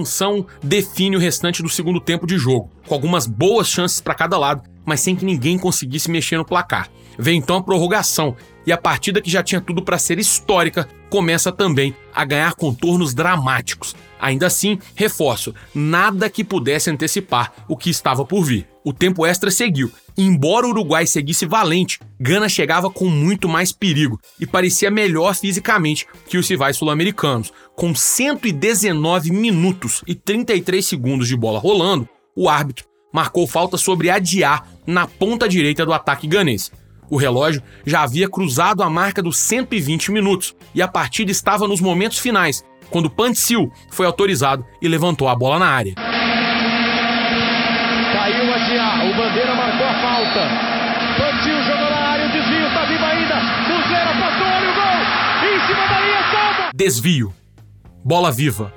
tensão 0.00 0.46
define 0.62 1.16
o 1.16 1.20
restante 1.20 1.62
do 1.62 1.68
segundo 1.68 2.00
tempo 2.00 2.26
de 2.26 2.38
jogo, 2.38 2.70
com 2.86 2.94
algumas 2.94 3.26
boas 3.26 3.68
chances 3.68 4.00
para 4.00 4.14
cada 4.14 4.38
lado, 4.38 4.62
mas 4.84 5.00
sem 5.00 5.14
que 5.14 5.24
ninguém 5.24 5.58
conseguisse 5.58 6.10
mexer 6.10 6.38
no 6.38 6.44
placar. 6.44 6.88
Vem 7.18 7.38
então 7.38 7.56
a 7.56 7.62
prorrogação 7.62 8.34
e 8.66 8.72
a 8.72 8.78
partida 8.78 9.20
que 9.20 9.30
já 9.30 9.42
tinha 9.42 9.60
tudo 9.60 9.82
para 9.82 9.98
ser 9.98 10.18
histórica 10.18 10.88
começa 11.10 11.52
também 11.52 11.94
a 12.14 12.24
ganhar 12.24 12.54
contornos 12.54 13.12
dramáticos. 13.12 13.94
Ainda 14.18 14.46
assim, 14.46 14.78
reforço, 14.94 15.54
nada 15.74 16.30
que 16.30 16.44
pudesse 16.44 16.90
antecipar 16.90 17.52
o 17.68 17.76
que 17.76 17.90
estava 17.90 18.24
por 18.24 18.42
vir. 18.42 18.69
O 18.84 18.92
tempo 18.92 19.26
extra 19.26 19.50
seguiu. 19.50 19.90
Embora 20.16 20.66
o 20.66 20.70
Uruguai 20.70 21.06
seguisse 21.06 21.46
valente, 21.46 21.98
Gana 22.18 22.48
chegava 22.48 22.90
com 22.90 23.06
muito 23.06 23.48
mais 23.48 23.72
perigo 23.72 24.18
e 24.38 24.46
parecia 24.46 24.90
melhor 24.90 25.34
fisicamente 25.34 26.06
que 26.28 26.38
os 26.38 26.48
rivais 26.48 26.76
sul-americanos. 26.76 27.52
Com 27.76 27.94
119 27.94 29.30
minutos 29.30 30.02
e 30.06 30.14
33 30.14 30.84
segundos 30.84 31.28
de 31.28 31.36
bola 31.36 31.58
rolando, 31.58 32.08
o 32.36 32.48
árbitro 32.48 32.86
marcou 33.12 33.46
falta 33.46 33.76
sobre 33.76 34.08
adiar 34.08 34.66
na 34.86 35.06
ponta 35.06 35.48
direita 35.48 35.84
do 35.84 35.92
ataque 35.92 36.26
ganense. 36.26 36.70
O 37.10 37.16
relógio 37.16 37.62
já 37.84 38.02
havia 38.02 38.28
cruzado 38.28 38.82
a 38.82 38.88
marca 38.88 39.20
dos 39.20 39.36
120 39.36 40.12
minutos 40.12 40.54
e 40.74 40.80
a 40.80 40.86
partida 40.86 41.30
estava 41.32 41.66
nos 41.66 41.80
momentos 41.80 42.18
finais, 42.18 42.64
quando 42.88 43.10
Pantsil 43.10 43.72
foi 43.90 44.06
autorizado 44.06 44.64
e 44.80 44.86
levantou 44.86 45.28
a 45.28 45.34
bola 45.34 45.58
na 45.58 45.66
área. 45.66 45.94
Caiu 48.12 48.52
o 49.10 49.14
Bandeira 49.14 49.54
marcou 49.54 49.86
a 49.86 49.94
falta. 49.94 50.48
Pantsil 51.18 51.62
jogou 51.64 51.90
na 51.90 51.96
área, 51.96 52.26
o 52.26 52.32
desvio 52.32 52.66
está 52.68 52.84
vivo 52.84 53.04
ainda. 53.04 53.34
Muslera 53.68 54.14
passou, 54.14 54.46
olha 54.46 54.70
o 54.70 54.74
gol! 54.74 55.50
Em 55.50 55.66
cima 55.66 55.88
da 55.88 56.00
linha, 56.00 56.30
salva! 56.30 56.70
Desvio. 56.72 57.34
Bola 58.04 58.30
viva. 58.30 58.72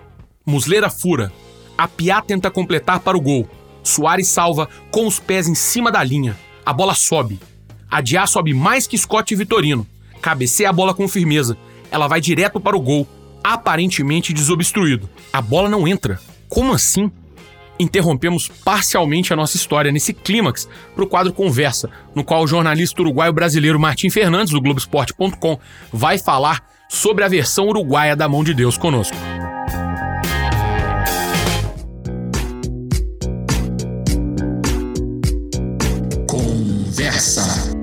Muslera 0.45 0.89
fura. 0.89 1.31
A 1.77 1.87
Piá 1.87 2.21
tenta 2.21 2.49
completar 2.49 2.99
para 2.99 3.15
o 3.15 3.21
gol. 3.21 3.47
Soares 3.83 4.27
salva 4.27 4.67
com 4.89 5.05
os 5.05 5.19
pés 5.19 5.47
em 5.47 5.55
cima 5.55 5.91
da 5.91 6.03
linha. 6.03 6.35
A 6.65 6.73
bola 6.73 6.95
sobe. 6.95 7.39
A 7.89 8.01
Diá 8.01 8.25
sobe 8.25 8.53
mais 8.53 8.87
que 8.87 8.97
Scott 8.97 9.33
e 9.33 9.37
Vitorino. 9.37 9.85
Cabeceia 10.21 10.69
a 10.69 10.73
bola 10.73 10.93
com 10.93 11.07
firmeza. 11.07 11.57
Ela 11.91 12.07
vai 12.07 12.19
direto 12.19 12.59
para 12.59 12.75
o 12.75 12.81
gol, 12.81 13.07
aparentemente 13.43 14.33
desobstruído. 14.33 15.07
A 15.31 15.41
bola 15.41 15.69
não 15.69 15.87
entra. 15.87 16.19
Como 16.49 16.73
assim? 16.73 17.11
Interrompemos 17.79 18.47
parcialmente 18.47 19.33
a 19.33 19.35
nossa 19.35 19.57
história 19.57 19.91
nesse 19.91 20.13
clímax 20.13 20.69
para 20.93 21.03
o 21.03 21.07
quadro 21.07 21.33
Conversa, 21.33 21.89
no 22.13 22.23
qual 22.23 22.43
o 22.43 22.47
jornalista 22.47 23.01
uruguaio 23.01 23.33
brasileiro 23.33 23.79
Martim 23.79 24.09
Fernandes, 24.09 24.53
do 24.53 24.61
Globoesporte.com, 24.61 25.59
vai 25.91 26.17
falar 26.17 26.63
sobre 26.87 27.23
a 27.23 27.27
versão 27.27 27.67
uruguaia 27.67 28.15
da 28.15 28.29
Mão 28.29 28.43
de 28.43 28.53
Deus 28.53 28.77
conosco. 28.77 29.17
Conversa. 36.29 37.73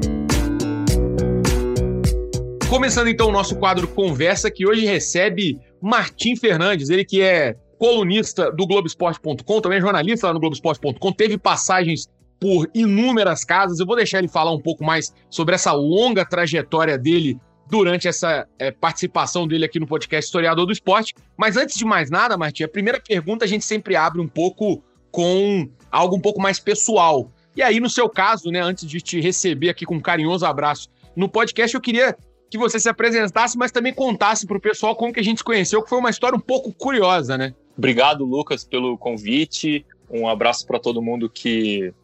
Começando 2.69 3.09
então 3.09 3.29
o 3.29 3.33
nosso 3.33 3.57
quadro 3.57 3.89
Conversa, 3.89 4.49
que 4.49 4.65
hoje 4.65 4.87
recebe 4.87 5.59
Martim 5.83 6.37
Fernandes, 6.37 6.89
ele 6.89 7.05
que 7.05 7.21
é 7.21 7.57
colunista 7.81 8.53
do 8.53 8.67
Globoesporte.com, 8.67 9.61
também 9.63 9.81
jornalista 9.81 10.27
lá 10.27 10.35
no 10.35 10.39
Globoesporte.com, 10.39 11.13
teve 11.13 11.39
passagens 11.39 12.07
por 12.39 12.69
inúmeras 12.75 13.43
casas. 13.43 13.81
Eu 13.81 13.87
vou 13.87 13.97
deixar 13.97 14.19
ele 14.19 14.29
falar 14.29 14.53
um 14.53 14.61
pouco 14.61 14.85
mais 14.85 15.15
sobre 15.31 15.55
essa 15.55 15.73
longa 15.73 16.23
trajetória 16.23 16.99
dele 16.99 17.39
durante 17.71 18.07
essa 18.07 18.47
é, 18.59 18.71
participação 18.71 19.49
dele 19.49 19.65
aqui 19.65 19.81
no 19.81 19.87
podcast 19.87 20.27
Historiador 20.29 20.67
do 20.67 20.73
Esporte. 20.73 21.15
Mas 21.39 21.57
antes 21.57 21.75
de 21.75 21.87
mais 21.87 22.11
nada, 22.11 22.37
Martim, 22.37 22.65
a 22.65 22.69
primeira 22.69 23.01
pergunta 23.01 23.47
a 23.47 23.49
gente 23.49 23.65
sempre 23.65 23.97
abre 23.97 24.21
um 24.21 24.29
pouco 24.29 24.85
com 25.11 25.67
algo 25.91 26.17
um 26.17 26.21
pouco 26.21 26.39
mais 26.39 26.61
pessoal. 26.61 27.33
E 27.57 27.63
aí, 27.63 27.81
no 27.81 27.89
seu 27.89 28.11
caso, 28.11 28.51
né, 28.51 28.61
antes 28.61 28.87
de 28.87 29.01
te 29.01 29.21
receber 29.23 29.71
aqui 29.71 29.87
com 29.87 29.95
um 29.95 30.01
carinhoso 30.01 30.45
abraço 30.45 30.87
no 31.17 31.31
podcast, 31.31 31.75
eu 31.75 31.81
queria 31.81 32.15
que 32.51 32.59
você 32.59 32.79
se 32.79 32.91
apresentasse, 32.91 33.57
mas 33.57 33.71
também 33.71 33.95
contasse 33.95 34.47
para 34.47 34.59
o 34.59 34.61
pessoal 34.61 34.95
como 34.97 35.15
que 35.15 35.21
a 35.21 35.25
gente 35.25 35.39
se 35.39 35.45
conheceu, 35.45 35.83
que 35.83 35.89
foi 35.89 35.99
uma 35.99 36.11
história 36.11 36.37
um 36.37 36.41
pouco 36.41 36.75
curiosa, 36.75 37.39
né? 37.39 37.55
Obrigado, 37.81 38.27
Lucas, 38.27 38.63
pelo 38.63 38.99
convite. 38.99 39.87
Um 40.11 40.29
abraço 40.29 40.67
para 40.67 40.79
todo 40.79 41.01
mundo 41.01 41.31
que 41.31 41.95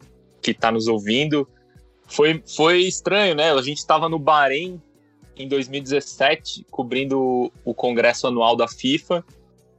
que 0.41 0.49
está 0.49 0.71
nos 0.71 0.87
ouvindo. 0.87 1.47
Foi, 2.07 2.41
foi 2.55 2.79
estranho, 2.79 3.35
né? 3.35 3.51
A 3.51 3.61
gente 3.61 3.77
estava 3.77 4.09
no 4.09 4.17
Bahrein 4.17 4.81
em 5.37 5.47
2017, 5.47 6.65
cobrindo 6.71 7.51
o 7.63 7.75
congresso 7.75 8.25
anual 8.25 8.55
da 8.55 8.67
FIFA. 8.67 9.23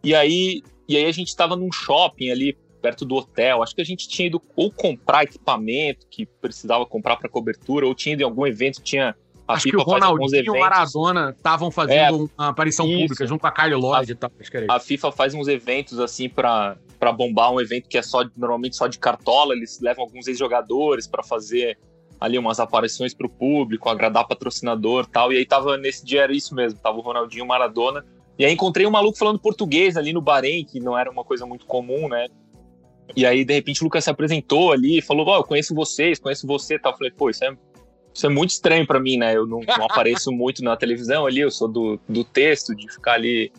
E 0.05 0.15
aí, 0.15 0.63
e 0.89 0.97
aí 0.97 1.05
a 1.05 1.11
gente 1.11 1.29
estava 1.29 1.57
num 1.57 1.73
shopping 1.73 2.31
ali 2.31 2.57
perto 2.81 3.05
do 3.05 3.17
hotel. 3.17 3.61
Acho 3.61 3.75
que 3.75 3.83
a 3.83 3.85
gente 3.85 4.09
tinha 4.09 4.29
ido 4.29 4.41
ou 4.55 4.71
comprar 4.71 5.25
equipamento 5.25 6.07
que 6.09 6.25
precisava 6.27 6.87
comprar 6.87 7.17
para 7.17 7.29
cobertura, 7.29 7.89
ou 7.89 7.93
tinha 7.93 8.13
ido 8.13 8.23
em 8.23 8.25
algum 8.25 8.47
evento, 8.47 8.81
tinha 8.81 9.17
a 9.49 9.55
acho 9.55 9.63
FIFA 9.63 9.77
que 9.77 9.83
o 9.83 9.85
Ronaldinho 9.85 10.45
e 10.45 10.51
o 10.51 10.61
Maradona 10.61 11.35
estavam 11.35 11.71
fazendo 11.71 12.31
é, 12.39 12.41
uma 12.43 12.49
aparição 12.51 12.87
isso. 12.87 13.01
pública 13.01 13.27
junto 13.27 13.41
com 13.41 13.47
a 13.47 13.51
Kylie 13.51 13.75
Lloyd 13.75 14.13
e 14.13 14.15
tal. 14.15 14.31
A 14.69 14.79
FIFA 14.79 15.11
faz 15.11 15.33
uns 15.33 15.49
eventos 15.49 15.99
assim 15.99 16.29
para 16.29 16.77
para 16.99 17.13
bombar 17.13 17.53
um 17.53 17.61
evento 17.61 17.89
que 17.89 17.97
é 17.97 18.03
só 18.03 18.25
normalmente 18.37 18.77
só 18.77 18.89
de 18.89 18.99
cartola, 18.99 19.55
eles 19.55 19.81
levam 19.81 20.05
alguns 20.05 20.27
ex-jogadores 20.27 21.07
para 21.07 21.23
fazer 21.23 21.79
ali 22.21 22.37
umas 22.37 22.59
aparições 22.59 23.15
para 23.15 23.27
o 23.27 23.31
público, 23.31 23.89
agradar 23.89 24.27
patrocinador, 24.27 25.07
tal. 25.07 25.33
E 25.33 25.37
aí 25.37 25.47
tava 25.47 25.77
nesse 25.77 26.05
dia 26.05 26.23
era 26.23 26.33
isso 26.33 26.55
mesmo, 26.55 26.79
tava 26.81 26.99
o 26.99 27.01
Ronaldinho, 27.01 27.45
o 27.45 27.49
Maradona. 27.49 28.05
E 28.37 28.45
aí 28.45 28.53
encontrei 28.53 28.85
um 28.85 28.91
maluco 28.91 29.17
falando 29.17 29.39
português 29.39 29.97
ali 29.97 30.13
no 30.13 30.21
Bahrein, 30.21 30.65
que 30.65 30.81
não 30.81 30.99
era 30.99 31.11
uma 31.11 31.25
coisa 31.25 31.47
muito 31.47 31.65
comum, 31.67 32.09
né? 32.09 32.27
E 33.17 33.25
aí, 33.25 33.45
de 33.45 33.55
repente, 33.55 33.81
o 33.81 33.85
Lucas 33.85 34.05
se 34.05 34.11
apresentou 34.11 34.73
ali, 34.73 35.01
falou: 35.01 35.27
Ó, 35.27 35.37
oh, 35.37 35.41
eu 35.41 35.45
conheço 35.45 35.75
vocês, 35.75 36.19
conheço 36.19 36.47
você 36.47 36.75
e 36.75 36.79
tal. 36.79 36.93
Eu 36.93 36.99
falei, 36.99 37.13
pô, 37.13 37.31
isso 37.31 37.45
é 37.45 37.57
isso 38.13 38.27
é 38.27 38.29
muito 38.29 38.51
estranho 38.51 38.87
para 38.87 39.01
mim, 39.01 39.17
né? 39.17 39.37
Eu 39.37 39.47
não, 39.47 39.61
não 39.61 39.85
apareço 39.85 40.31
muito 40.33 40.63
na 40.63 40.77
televisão 40.77 41.27
ali, 41.27 41.41
eu 41.41 41.51
sou 41.51 41.69
do, 41.69 42.01
do 42.09 42.25
texto, 42.25 42.75
de 42.75 42.91
ficar 42.91 43.15
ali 43.15 43.53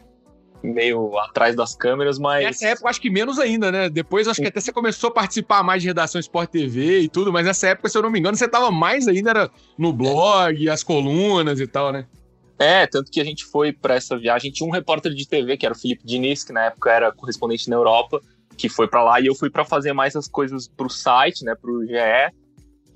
meio 0.61 1.17
atrás 1.19 1.55
das 1.55 1.75
câmeras, 1.75 2.19
mas. 2.19 2.43
Nessa 2.43 2.67
época, 2.67 2.89
acho 2.89 3.01
que 3.01 3.09
menos 3.09 3.39
ainda, 3.39 3.71
né? 3.71 3.89
Depois, 3.89 4.27
acho 4.27 4.41
que 4.41 4.47
até 4.47 4.59
você 4.59 4.71
começou 4.71 5.09
a 5.09 5.13
participar 5.13 5.63
mais 5.63 5.81
de 5.81 5.87
redação 5.87 6.19
Sport 6.19 6.49
TV 6.49 7.01
e 7.01 7.09
tudo, 7.09 7.31
mas 7.31 7.45
nessa 7.45 7.67
época, 7.67 7.89
se 7.89 7.97
eu 7.97 8.01
não 8.01 8.09
me 8.09 8.19
engano, 8.19 8.35
você 8.35 8.47
tava 8.47 8.71
mais 8.71 9.07
ainda 9.07 9.29
era 9.29 9.51
no 9.77 9.93
blog, 9.93 10.69
as 10.69 10.83
colunas 10.83 11.59
e 11.59 11.67
tal, 11.67 11.91
né? 11.91 12.05
É, 12.57 12.85
tanto 12.85 13.09
que 13.09 13.21
a 13.21 13.23
gente 13.23 13.45
foi 13.45 13.71
para 13.71 13.95
essa 13.95 14.17
viagem. 14.17 14.51
Tinha 14.51 14.67
um 14.67 14.71
repórter 14.71 15.13
de 15.13 15.25
TV, 15.25 15.55
que 15.55 15.65
era 15.65 15.73
o 15.73 15.79
Felipe 15.79 16.05
Diniz, 16.05 16.43
que 16.43 16.51
na 16.51 16.65
época 16.65 16.91
era 16.91 17.11
correspondente 17.11 17.69
na 17.69 17.77
Europa, 17.77 18.19
que 18.57 18.67
foi 18.67 18.85
para 18.85 19.01
lá, 19.01 19.21
e 19.21 19.27
eu 19.27 19.33
fui 19.33 19.49
para 19.49 19.63
fazer 19.63 19.93
mais 19.93 20.13
as 20.17 20.27
coisas 20.27 20.67
pro 20.67 20.89
site, 20.89 21.45
né, 21.45 21.55
pro 21.55 21.85
GE, 21.85 22.35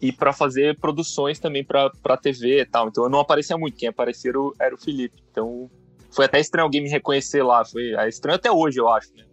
e 0.03 0.11
para 0.11 0.33
fazer 0.33 0.77
produções 0.79 1.39
também 1.39 1.63
para 1.63 2.17
TV 2.21 2.59
e 2.59 2.65
tal. 2.65 2.89
Então 2.89 3.05
eu 3.05 3.09
não 3.09 3.19
aparecia 3.19 3.57
muito, 3.57 3.77
quem 3.77 3.87
aparecia 3.87 4.31
era 4.31 4.39
o, 4.39 4.53
era 4.59 4.75
o 4.75 4.77
Felipe. 4.77 5.23
Então 5.31 5.71
foi 6.11 6.25
até 6.25 6.41
estranho 6.41 6.65
alguém 6.65 6.83
me 6.83 6.89
reconhecer 6.89 7.41
lá. 7.41 7.63
Foi 7.63 7.95
é 7.95 8.09
estranho 8.09 8.35
até 8.35 8.51
hoje, 8.51 8.81
eu 8.81 8.89
acho. 8.89 9.13
Né? 9.15 9.23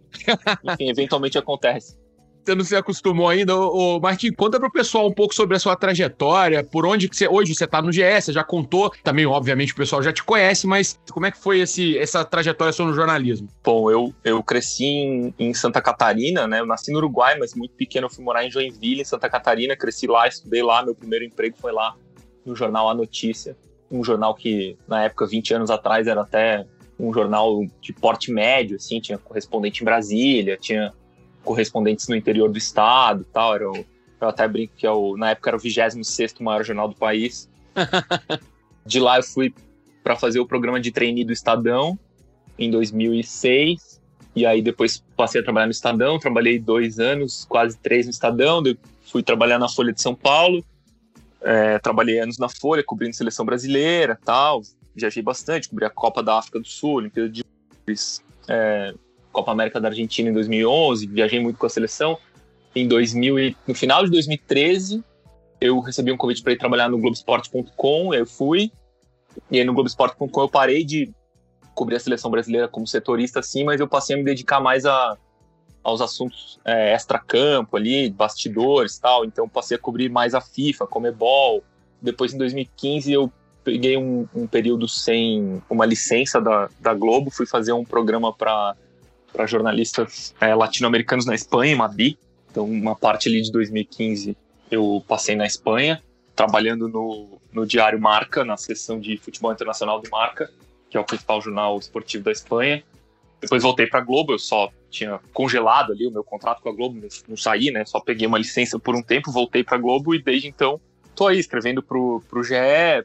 Enfim, 0.73 0.89
eventualmente 0.89 1.37
acontece. 1.37 1.97
Você 2.43 2.55
não 2.55 2.63
se 2.63 2.75
acostumou 2.75 3.29
ainda. 3.29 3.55
Ô, 3.55 3.99
Martim, 3.99 4.31
conta 4.31 4.59
pro 4.59 4.71
pessoal 4.71 5.07
um 5.07 5.13
pouco 5.13 5.33
sobre 5.33 5.55
a 5.55 5.59
sua 5.59 5.75
trajetória, 5.75 6.63
por 6.63 6.85
onde 6.85 7.07
que 7.07 7.15
você. 7.15 7.27
Hoje 7.27 7.53
você 7.53 7.67
tá 7.67 7.81
no 7.81 7.89
GS, 7.89 8.25
você 8.25 8.33
já 8.33 8.43
contou. 8.43 8.91
Também, 9.03 9.25
obviamente, 9.25 9.73
o 9.73 9.75
pessoal 9.75 10.01
já 10.01 10.11
te 10.11 10.23
conhece, 10.23 10.65
mas 10.65 10.99
como 11.11 11.25
é 11.25 11.31
que 11.31 11.37
foi 11.37 11.59
esse, 11.59 11.97
essa 11.97 12.25
trajetória 12.25 12.73
sua 12.73 12.85
no 12.85 12.93
jornalismo? 12.93 13.47
Bom, 13.63 13.91
eu, 13.91 14.13
eu 14.23 14.41
cresci 14.41 14.85
em, 14.85 15.33
em 15.37 15.53
Santa 15.53 15.81
Catarina, 15.81 16.47
né? 16.47 16.59
Eu 16.59 16.65
nasci 16.65 16.91
no 16.91 16.97
Uruguai, 16.97 17.37
mas 17.37 17.53
muito 17.53 17.75
pequeno 17.75 18.07
eu 18.07 18.11
fui 18.11 18.23
morar 18.23 18.43
em 18.43 18.51
Joinville, 18.51 19.01
em 19.01 19.05
Santa 19.05 19.29
Catarina. 19.29 19.75
Cresci 19.75 20.07
lá, 20.07 20.27
estudei 20.27 20.63
lá, 20.63 20.83
meu 20.83 20.95
primeiro 20.95 21.25
emprego 21.25 21.55
foi 21.59 21.71
lá 21.71 21.95
no 22.45 22.55
jornal 22.55 22.89
A 22.89 22.93
Notícia. 22.93 23.55
Um 23.91 24.03
jornal 24.03 24.33
que, 24.33 24.77
na 24.87 25.03
época, 25.03 25.27
20 25.27 25.53
anos 25.53 25.69
atrás, 25.69 26.07
era 26.07 26.21
até 26.21 26.65
um 26.97 27.13
jornal 27.13 27.65
de 27.81 27.91
porte 27.93 28.31
médio, 28.31 28.75
assim, 28.75 28.99
tinha 28.99 29.17
correspondente 29.17 29.81
em 29.81 29.85
Brasília, 29.85 30.55
tinha 30.55 30.93
correspondentes 31.43 32.07
no 32.07 32.15
interior 32.15 32.49
do 32.49 32.57
estado 32.57 33.25
tal. 33.31 33.55
Era 33.55 33.69
o, 33.69 33.85
eu 34.19 34.27
até 34.27 34.47
brinco 34.47 34.73
que 34.75 34.85
é 34.85 34.91
o, 34.91 35.17
na 35.17 35.31
época 35.31 35.49
era 35.49 35.57
o 35.57 35.59
26 35.59 36.35
maior 36.39 36.63
jornal 36.63 36.87
do 36.87 36.95
país. 36.95 37.49
de 38.85 38.99
lá 38.99 39.17
eu 39.17 39.23
fui 39.23 39.53
para 40.03 40.15
fazer 40.15 40.39
o 40.39 40.45
programa 40.45 40.79
de 40.79 40.91
trainee 40.91 41.23
do 41.23 41.33
Estadão 41.33 41.97
em 42.57 42.69
2006. 42.69 44.01
E 44.35 44.45
aí 44.45 44.61
depois 44.61 45.03
passei 45.15 45.41
a 45.41 45.43
trabalhar 45.43 45.65
no 45.65 45.71
Estadão, 45.71 46.17
trabalhei 46.17 46.57
dois 46.57 46.99
anos, 46.99 47.45
quase 47.45 47.77
três 47.77 48.05
no 48.05 48.11
Estadão, 48.11 48.63
fui 49.11 49.21
trabalhar 49.21 49.59
na 49.59 49.67
Folha 49.67 49.91
de 49.91 50.01
São 50.01 50.15
Paulo, 50.15 50.63
é, 51.41 51.77
trabalhei 51.79 52.19
anos 52.19 52.37
na 52.37 52.47
Folha, 52.47 52.83
cobrindo 52.83 53.15
seleção 53.15 53.45
brasileira 53.45 54.17
tal, 54.23 54.61
viajei 54.95 55.21
bastante, 55.21 55.67
cobri 55.67 55.83
a 55.83 55.89
Copa 55.89 56.23
da 56.23 56.37
África 56.37 56.59
do 56.59 56.67
Sul, 56.67 56.95
Olimpíada 56.95 57.29
de 57.29 57.43
é, 58.47 58.93
Copa 59.31 59.51
América 59.51 59.79
da 59.79 59.87
Argentina 59.87 60.29
em 60.29 60.33
2011, 60.33 61.07
viajei 61.07 61.39
muito 61.39 61.57
com 61.57 61.65
a 61.65 61.69
seleção. 61.69 62.17
Em 62.75 62.87
2000 62.87 63.39
e, 63.39 63.57
no 63.67 63.75
final 63.75 64.03
de 64.05 64.11
2013, 64.11 65.03
eu 65.59 65.79
recebi 65.79 66.11
um 66.11 66.17
convite 66.17 66.41
para 66.41 66.53
ir 66.53 66.57
trabalhar 66.57 66.89
no 66.89 66.97
Globoesporte.com, 66.97 68.13
eu 68.13 68.25
fui. 68.25 68.71
E 69.49 69.59
aí 69.59 69.63
no 69.63 69.73
Globoesporte.com 69.73 70.41
eu 70.41 70.49
parei 70.49 70.83
de 70.83 71.11
cobrir 71.73 71.95
a 71.95 71.99
seleção 71.99 72.29
brasileira 72.29 72.67
como 72.67 72.87
setorista, 72.87 73.39
assim, 73.39 73.63
mas 73.63 73.79
eu 73.79 73.87
passei 73.87 74.15
a 74.15 74.19
me 74.19 74.25
dedicar 74.25 74.59
mais 74.59 74.85
a, 74.85 75.17
aos 75.83 76.01
assuntos 76.01 76.59
é, 76.65 76.93
extra-campo 76.93 77.77
ali, 77.77 78.09
bastidores 78.09 78.97
tal. 78.97 79.25
Então 79.25 79.47
passei 79.47 79.77
a 79.77 79.79
cobrir 79.79 80.09
mais 80.09 80.33
a 80.33 80.41
FIFA, 80.41 80.87
Comebol. 80.87 81.63
Depois, 82.01 82.33
em 82.33 82.37
2015, 82.37 83.11
eu 83.11 83.31
peguei 83.63 83.95
um, 83.97 84.27
um 84.33 84.47
período 84.47 84.87
sem 84.87 85.61
uma 85.69 85.85
licença 85.85 86.41
da, 86.41 86.69
da 86.79 86.93
Globo, 86.93 87.29
fui 87.29 87.45
fazer 87.45 87.73
um 87.73 87.85
programa 87.85 88.33
para 88.33 88.75
para 89.31 89.45
jornalistas 89.45 90.33
é, 90.39 90.53
latino-americanos 90.53 91.25
na 91.25 91.35
Espanha, 91.35 91.73
em 91.73 91.77
Madrid. 91.77 92.15
Então, 92.49 92.65
uma 92.65 92.95
parte 92.95 93.29
ali 93.29 93.41
de 93.41 93.51
2015 93.51 94.35
eu 94.69 95.03
passei 95.07 95.35
na 95.35 95.45
Espanha, 95.45 96.01
trabalhando 96.35 96.87
no, 96.87 97.39
no 97.51 97.65
Diário 97.65 97.99
Marca, 97.99 98.45
na 98.45 98.55
seção 98.55 98.99
de 98.99 99.17
futebol 99.17 99.51
internacional 99.51 100.01
do 100.01 100.09
Marca, 100.09 100.49
que 100.89 100.97
é 100.97 100.99
o 100.99 101.03
principal 101.03 101.41
jornal 101.41 101.77
esportivo 101.77 102.23
da 102.23 102.31
Espanha. 102.31 102.83
Depois 103.41 103.63
voltei 103.63 103.87
para 103.87 103.99
a 103.99 104.03
Globo, 104.03 104.33
eu 104.33 104.39
só 104.39 104.71
tinha 104.89 105.19
congelado 105.33 105.91
ali 105.91 106.07
o 106.07 106.11
meu 106.11 106.23
contrato 106.23 106.61
com 106.61 106.69
a 106.69 106.73
Globo, 106.73 107.01
não 107.27 107.35
saí, 107.35 107.71
né? 107.71 107.83
Só 107.85 107.99
peguei 107.99 108.27
uma 108.27 108.37
licença 108.37 108.77
por 108.77 108.95
um 108.95 109.01
tempo, 109.01 109.31
voltei 109.31 109.63
para 109.63 109.77
a 109.77 109.79
Globo 109.79 110.13
e 110.13 110.21
desde 110.21 110.47
então 110.47 110.79
tô 111.15 111.27
aí 111.27 111.39
escrevendo 111.39 111.81
pro, 111.81 112.21
pro 112.29 112.43
GE, 112.43 112.55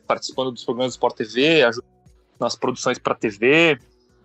participando 0.06 0.52
dos 0.52 0.64
programas 0.64 0.92
do 0.92 0.96
Sport 0.96 1.16
TV, 1.16 1.62
ajudando 1.62 1.90
nas 2.38 2.54
produções 2.54 2.98
para 2.98 3.14
TV 3.14 3.78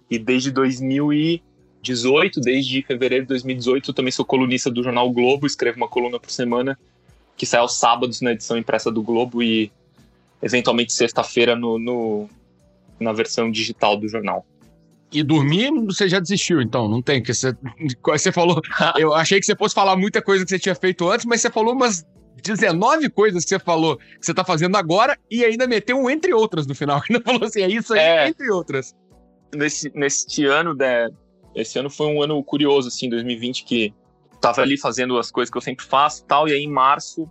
e 0.10 0.20
desde 0.20 0.52
2000 0.52 1.14
e 1.14 1.44
2018, 1.82 2.40
desde 2.40 2.82
fevereiro 2.84 3.26
de 3.26 3.30
2018, 3.30 3.90
eu 3.90 3.94
também 3.94 4.12
sou 4.12 4.24
colunista 4.24 4.70
do 4.70 4.84
jornal 4.84 5.08
o 5.08 5.12
Globo, 5.12 5.48
escrevo 5.48 5.78
uma 5.78 5.88
coluna 5.88 6.20
por 6.20 6.32
semana 6.32 6.78
que 7.36 7.46
sai 7.46 7.60
aos 7.60 7.76
sábados 7.76 8.22
na 8.22 8.34
edição 8.34 8.56
impressa 8.56 8.92
do 8.92 9.02
Globo 9.02 9.42
e 9.42 9.72
eventualmente 10.44 10.94
sexta-feira 10.94 11.56
no, 11.56 11.80
no, 11.80 12.30
na 13.00 13.12
versão 13.14 13.50
digital 13.50 13.98
do 13.98 14.08
jornal. 14.08 14.46
E 15.12 15.24
dormir, 15.24 15.72
você 15.86 16.08
já 16.08 16.20
desistiu, 16.20 16.62
então, 16.62 16.88
não 16.88 17.02
tem, 17.02 17.22
que 17.22 17.34
você, 17.34 17.56
você 18.04 18.32
falou, 18.32 18.62
eu 18.98 19.14
achei 19.14 19.40
que 19.40 19.46
você 19.46 19.56
fosse 19.56 19.74
falar 19.74 19.96
muita 19.98 20.22
coisa 20.22 20.46
que 20.46 20.52
você 20.52 20.60
tinha 20.60 20.76
feito 20.76 21.10
antes, 21.10 21.26
mas 21.26 21.42
você 21.42 21.50
falou 21.50 21.74
umas 21.74 22.06
19 22.44 23.10
coisas 23.10 23.44
que 23.44 23.50
você 23.50 23.60
falou 23.60 23.98
que 23.98 24.06
você 24.22 24.34
tá 24.34 24.44
fazendo 24.44 24.78
agora 24.78 25.18
e 25.30 25.44
ainda 25.44 25.68
meteu 25.68 25.98
um 25.98 26.10
entre 26.10 26.34
outras 26.34 26.68
no 26.68 26.76
final. 26.76 27.02
Ainda 27.10 27.24
falou 27.24 27.44
assim, 27.44 27.62
é 27.62 27.70
isso 27.70 27.94
aí, 27.94 28.00
é, 28.00 28.28
entre 28.30 28.52
outras. 28.52 28.96
Nesse, 29.54 29.92
neste 29.96 30.46
ano, 30.46 30.74
né, 30.74 31.10
esse 31.54 31.78
ano 31.78 31.90
foi 31.90 32.08
um 32.08 32.22
ano 32.22 32.42
curioso, 32.44 32.88
assim, 32.88 33.10
2020, 33.10 33.64
que 33.64 33.94
tava 34.40 34.62
ali 34.62 34.78
fazendo 34.78 35.18
as 35.18 35.30
coisas 35.30 35.52
que 35.52 35.58
eu 35.58 35.62
sempre 35.62 35.86
faço 35.86 36.26
tal, 36.26 36.48
e 36.48 36.54
aí 36.54 36.64
em 36.64 36.70
março 36.70 37.30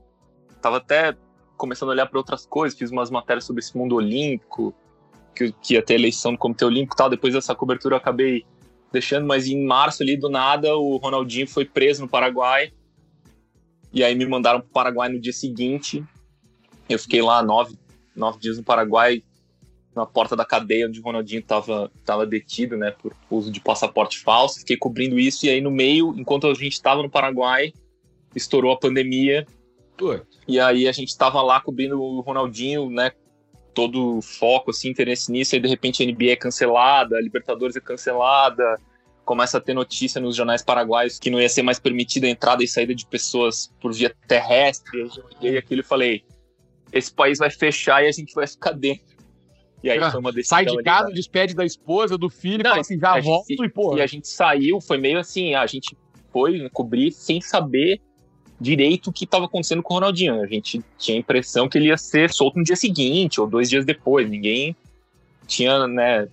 tava 0.61 0.77
até 0.77 1.17
começando 1.57 1.91
a 1.91 1.93
olhar 1.93 2.07
para 2.07 2.19
outras 2.19 2.47
coisas, 2.47 2.79
fiz 2.79 2.91
umas 2.91 3.11
matérias 3.11 3.45
sobre 3.45 3.61
esse 3.61 3.77
mundo 3.77 3.97
olímpico, 3.97 4.75
que, 5.35 5.53
que 5.61 5.75
ia 5.75 5.83
ter 5.83 5.95
eleição 5.95 6.33
do 6.33 6.39
Comitê 6.39 6.65
Olímpico 6.65 6.97
tal, 6.97 7.11
depois 7.11 7.35
dessa 7.35 7.55
cobertura 7.55 7.95
eu 7.95 7.99
acabei 7.99 8.45
deixando, 8.93 9.27
mas 9.27 9.47
em 9.47 9.65
março 9.65 10.03
ali, 10.03 10.17
do 10.17 10.29
nada, 10.29 10.77
o 10.77 10.97
Ronaldinho 10.97 11.47
foi 11.47 11.65
preso 11.65 12.03
no 12.03 12.09
Paraguai, 12.09 12.73
e 13.93 14.05
aí 14.05 14.15
me 14.15 14.27
mandaram 14.27 14.61
pro 14.61 14.71
Paraguai 14.71 15.09
no 15.09 15.21
dia 15.21 15.33
seguinte, 15.33 16.05
eu 16.89 16.99
fiquei 16.99 17.23
lá 17.23 17.43
nove, 17.43 17.79
nove 18.15 18.39
dias 18.39 18.57
no 18.57 18.65
Paraguai, 18.65 19.23
na 19.95 20.07
porta 20.07 20.37
da 20.37 20.45
cadeia 20.45 20.87
onde 20.87 21.01
o 21.01 21.03
Ronaldinho 21.03 21.41
estava 21.41 21.91
tava 22.05 22.27
detido, 22.27 22.77
né, 22.77 22.91
por 22.93 23.15
uso 23.31 23.51
de 23.51 23.61
passaporte 23.61 24.19
falso. 24.21 24.61
Fiquei 24.61 24.77
cobrindo 24.77 25.19
isso 25.19 25.47
e 25.47 25.51
aí 25.51 25.61
no 25.61 25.71
meio, 25.71 26.15
enquanto 26.17 26.47
a 26.47 26.55
gente 26.55 26.73
estava 26.73 27.03
no 27.03 27.11
Paraguai, 27.11 27.73
estourou 28.35 28.73
a 28.73 28.79
pandemia. 28.79 29.47
Pô. 29.97 30.19
E 30.47 30.59
aí 30.59 30.89
a 30.89 30.93
gente 30.93 31.09
estava 31.09 31.43
lá 31.43 31.61
cobrindo 31.61 32.01
o 32.01 32.21
Ronaldinho, 32.21 32.89
né, 32.89 33.13
todo 33.75 34.21
foco, 34.23 34.71
assim, 34.71 34.89
interesse 34.89 35.31
nisso, 35.31 35.57
e 35.57 35.61
de 35.61 35.69
repente 35.69 36.03
a 36.03 36.07
NBA 36.07 36.33
é 36.33 36.37
cancelada, 36.37 37.17
a 37.17 37.21
Libertadores 37.21 37.77
é 37.77 37.81
cancelada, 37.81 38.77
começa 39.25 39.59
a 39.59 39.61
ter 39.61 39.75
notícia 39.75 40.21
nos 40.21 40.35
jornais 40.35 40.63
paraguaios 40.63 41.19
que 41.19 41.31
não 41.31 41.41
ia 41.41 41.49
ser 41.49 41.63
mais 41.63 41.79
permitida 41.79 42.27
a 42.27 42.31
entrada 42.31 42.65
e 42.65 42.69
saída 42.69 42.95
de 42.95 43.07
pessoas 43.07 43.73
por 43.81 43.93
via 43.93 44.15
terrestre. 44.27 45.09
E 45.41 45.49
aí 45.49 45.57
aquilo 45.57 45.83
eu 45.83 45.85
falei, 45.85 46.25
esse 46.93 47.13
país 47.13 47.39
vai 47.39 47.51
fechar 47.51 48.03
e 48.03 48.09
a 48.09 48.13
gente 48.13 48.35
vai 48.35 48.47
ficar 48.47 48.73
dentro. 48.73 49.05
E 49.83 49.91
aí 49.91 49.99
ah, 49.99 50.11
foi 50.11 50.21
uma 50.21 50.33
decisão. 50.33 50.59
Sai 50.59 50.67
de 50.67 50.83
casa, 50.83 51.07
ali, 51.07 51.15
despede 51.15 51.55
da 51.55 51.65
esposa, 51.65 52.19
do 52.19 52.29
filho, 52.29 52.63
não, 52.63 52.71
fala 52.71 52.81
assim, 52.81 52.99
já 52.99 53.21
volto 53.21 53.49
gente, 53.49 53.65
e 53.65 53.69
pô. 53.69 53.97
E 53.97 54.03
a 54.03 54.07
gente 54.07 54.29
saiu, 54.29 54.81
foi 54.81 54.99
meio 54.99 55.19
assim, 55.19 55.55
a 55.55 55.67
gente 55.67 55.97
foi 56.33 56.69
cobrir 56.71 57.13
sem 57.13 57.41
saber 57.41 58.01
direito 58.61 59.09
o 59.09 59.13
que 59.13 59.25
estava 59.25 59.47
acontecendo 59.47 59.83
com 59.83 59.95
o 59.95 59.97
Ronaldinho. 59.97 60.43
A 60.43 60.47
gente 60.47 60.83
tinha 60.99 61.17
a 61.17 61.21
impressão 61.21 61.69
que 61.69 61.79
ele 61.79 61.87
ia 61.87 61.97
ser 61.97 62.31
solto 62.31 62.59
no 62.59 62.65
dia 62.65 62.77
seguinte 62.77 63.41
ou 63.41 63.47
dois 63.47 63.71
dias 63.71 63.85
depois. 63.85 64.29
Ninguém 64.29 64.77
tinha, 65.47 65.87
né, 65.89 66.29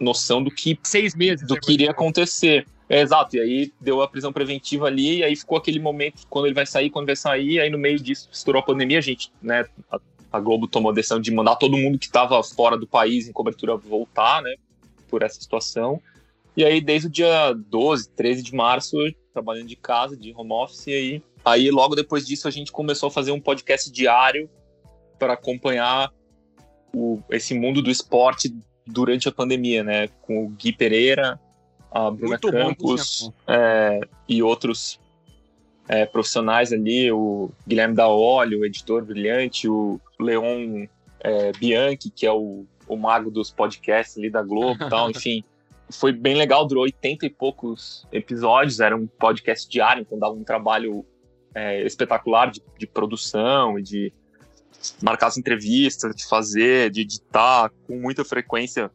noção 0.00 0.42
do 0.42 0.50
que 0.50 0.78
seis 0.82 1.14
meses 1.14 1.46
do 1.46 1.58
que 1.58 1.72
iria 1.72 1.92
acontecer. 1.92 2.66
É, 2.88 3.02
exato, 3.02 3.36
e 3.36 3.40
aí 3.40 3.72
deu 3.80 4.00
a 4.00 4.08
prisão 4.08 4.32
preventiva 4.32 4.86
ali, 4.86 5.18
e 5.18 5.22
aí 5.22 5.36
ficou 5.36 5.58
aquele 5.58 5.78
momento 5.78 6.22
quando 6.30 6.46
ele 6.46 6.54
vai 6.54 6.64
sair, 6.64 6.88
quando 6.88 7.04
vai 7.04 7.16
sair, 7.16 7.60
aí 7.60 7.68
no 7.68 7.76
meio 7.76 7.98
disso 7.98 8.30
estourou 8.32 8.60
a 8.60 8.64
pandemia, 8.64 8.96
a 8.96 9.02
gente, 9.02 9.30
né, 9.42 9.66
a 10.32 10.40
Globo 10.40 10.68
tomou 10.68 10.90
a 10.90 10.94
decisão 10.94 11.20
de 11.20 11.30
mandar 11.30 11.56
todo 11.56 11.76
mundo 11.76 11.98
que 11.98 12.06
estava 12.06 12.42
fora 12.42 12.76
do 12.76 12.86
país 12.86 13.28
em 13.28 13.32
cobertura 13.32 13.76
voltar, 13.76 14.42
né, 14.42 14.54
por 15.08 15.22
essa 15.22 15.40
situação. 15.40 16.00
E 16.56 16.64
aí, 16.64 16.80
desde 16.80 17.06
o 17.06 17.10
dia 17.10 17.52
12, 17.52 18.10
13 18.10 18.42
de 18.42 18.54
março, 18.54 18.96
trabalhando 19.32 19.68
de 19.68 19.76
casa, 19.76 20.16
de 20.16 20.34
home 20.36 20.52
office, 20.52 20.86
e 20.88 20.92
aí, 20.92 21.22
aí 21.44 21.70
logo 21.70 21.94
depois 21.94 22.26
disso 22.26 22.48
a 22.48 22.50
gente 22.50 22.72
começou 22.72 23.08
a 23.08 23.12
fazer 23.12 23.30
um 23.30 23.40
podcast 23.40 23.90
diário 23.90 24.50
para 25.18 25.34
acompanhar 25.34 26.12
o, 26.94 27.20
esse 27.30 27.54
mundo 27.54 27.80
do 27.80 27.90
esporte 27.90 28.54
durante 28.86 29.28
a 29.28 29.32
pandemia, 29.32 29.84
né, 29.84 30.08
com 30.22 30.44
o 30.44 30.48
Gui 30.48 30.72
Pereira, 30.72 31.40
a 31.90 32.10
Bruna 32.10 32.38
Muito 32.42 32.50
Campos 32.50 33.30
é, 33.46 34.00
e 34.28 34.42
outros 34.42 34.98
é, 35.88 36.04
profissionais 36.04 36.72
ali, 36.72 37.10
o 37.10 37.50
Guilherme 37.66 37.94
Daoli, 37.94 38.56
o 38.56 38.64
editor 38.64 39.04
brilhante, 39.04 39.66
o 39.66 39.98
Leon 40.20 40.86
é, 41.20 41.50
Bianchi, 41.52 42.10
que 42.10 42.26
é 42.26 42.32
o, 42.32 42.66
o 42.86 42.96
mago 42.96 43.30
dos 43.30 43.50
podcasts 43.50 44.18
ali 44.18 44.28
da 44.28 44.42
Globo 44.42 44.84
e 44.84 44.90
tal, 44.90 45.08
enfim. 45.10 45.42
foi 45.90 46.12
bem 46.12 46.34
legal, 46.34 46.66
durou 46.66 46.84
80 46.84 47.24
e 47.24 47.30
poucos 47.30 48.06
episódios, 48.12 48.80
era 48.80 48.94
um 48.94 49.06
podcast 49.06 49.68
diário, 49.68 50.02
então 50.02 50.18
dava 50.18 50.34
um 50.34 50.44
trabalho 50.44 51.04
é, 51.54 51.82
espetacular 51.86 52.50
de, 52.50 52.62
de 52.78 52.86
produção 52.86 53.78
e 53.78 53.82
de 53.82 54.12
marcar 55.02 55.28
as 55.28 55.38
entrevistas, 55.38 56.14
de 56.14 56.26
fazer, 56.26 56.90
de 56.90 57.00
editar 57.00 57.72
com 57.86 57.98
muita 57.98 58.24
frequência. 58.24 58.90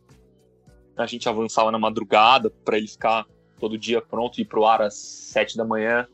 A 0.95 1.07
gente 1.07 1.27
avançava 1.27 1.71
na 1.71 1.79
madrugada 1.79 2.51
para 2.63 2.77
ele 2.77 2.87
ficar 2.87 3.25
todo 3.59 3.77
dia 3.77 3.99
pronto 3.99 4.37
e 4.37 4.41
ir 4.41 4.45
pro 4.45 4.65
ar 4.65 4.81
às 4.81 4.93
sete 4.93 5.57
da 5.57 5.65
manhã, 5.65 6.07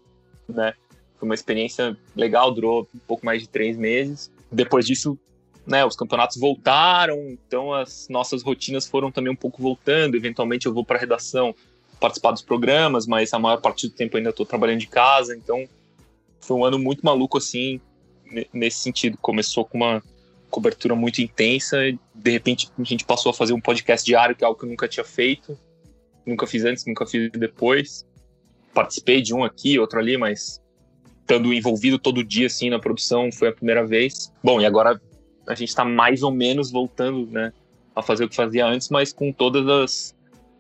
né? 0.54 0.74
Foi 1.18 1.28
uma 1.28 1.36
experiência 1.36 1.98
legal, 2.16 2.52
durou 2.52 2.88
um 2.96 3.00
pouco 3.00 3.26
mais 3.26 3.42
de 3.42 3.50
três 3.50 3.78
meses. 3.78 4.32
Depois 4.52 4.86
disso, 4.86 5.18
né, 5.66 5.86
os 5.86 5.96
campeonatos 5.96 6.38
voltaram, 6.38 7.18
então 7.30 7.74
as 7.74 8.08
nossas 8.10 8.42
rotinas 8.42 8.88
foram 8.88 9.12
também 9.12 9.32
um 9.32 9.36
pouco 9.36 9.62
voltando. 9.62 10.16
Eventualmente 10.16 10.66
eu 10.66 10.74
vou 10.74 10.84
para 10.84 10.98
a 10.98 11.00
redação 11.00 11.54
participar 12.00 12.32
dos 12.32 12.42
programas, 12.42 13.06
mas 13.06 13.34
a 13.34 13.40
maior 13.40 13.60
parte 13.62 13.88
do 13.88 13.94
tempo 13.94 14.18
ainda 14.18 14.30
estou 14.30 14.46
trabalhando 14.46 14.80
de 14.80 14.88
casa, 14.88 15.36
então 15.36 15.68
foi 16.40 16.56
um 16.56 16.64
ano 16.64 16.80
muito 16.80 17.06
maluco 17.06 17.38
assim, 17.38 17.80
nesse 18.54 18.80
sentido. 18.80 19.18
Começou 19.18 19.66
com 19.66 19.78
uma 19.78 20.02
cobertura 20.50 20.96
muito 20.96 21.22
intensa, 21.22 21.86
e 21.86 22.00
de 22.16 22.32
repente 22.32 22.70
a 22.80 22.84
gente 22.84 23.06
passou 23.06 23.30
a 23.30 23.34
fazer 23.34 23.54
um 23.54 23.62
podcast 23.62 24.06
diário, 24.06 24.36
que 24.36 24.44
é 24.44 24.48
algo 24.48 24.58
que 24.58 24.66
eu 24.66 24.70
nunca 24.70 24.88
tinha 24.88 25.04
feito, 25.04 25.60
nunca 26.26 26.48
fiz 26.48 26.64
antes, 26.64 26.86
nunca 26.86 27.06
fiz 27.06 27.30
depois. 27.32 28.06
Participei 28.73 29.21
de 29.21 29.34
um 29.34 29.43
aqui, 29.43 29.79
outro 29.79 29.99
ali, 29.99 30.17
mas 30.17 30.62
estando 31.21 31.53
envolvido 31.53 31.99
todo 31.99 32.23
dia 32.23 32.47
assim 32.47 32.69
na 32.69 32.79
produção 32.79 33.32
foi 33.32 33.49
a 33.49 33.53
primeira 33.53 33.86
vez. 33.86 34.34
Bom, 34.43 34.60
e 34.60 34.65
agora 34.65 34.99
a 35.47 35.55
gente 35.55 35.69
está 35.69 35.86
mais 35.86 36.23
ou 36.23 36.32
menos 36.32 36.71
voltando, 36.71 37.27
né, 37.27 37.51
a 37.95 38.01
fazer 38.01 38.23
o 38.23 38.29
que 38.29 38.36
fazia 38.36 38.65
antes, 38.65 38.89
mas 38.89 39.13
com 39.13 39.32
todas 39.32 39.67
as 39.67 40.15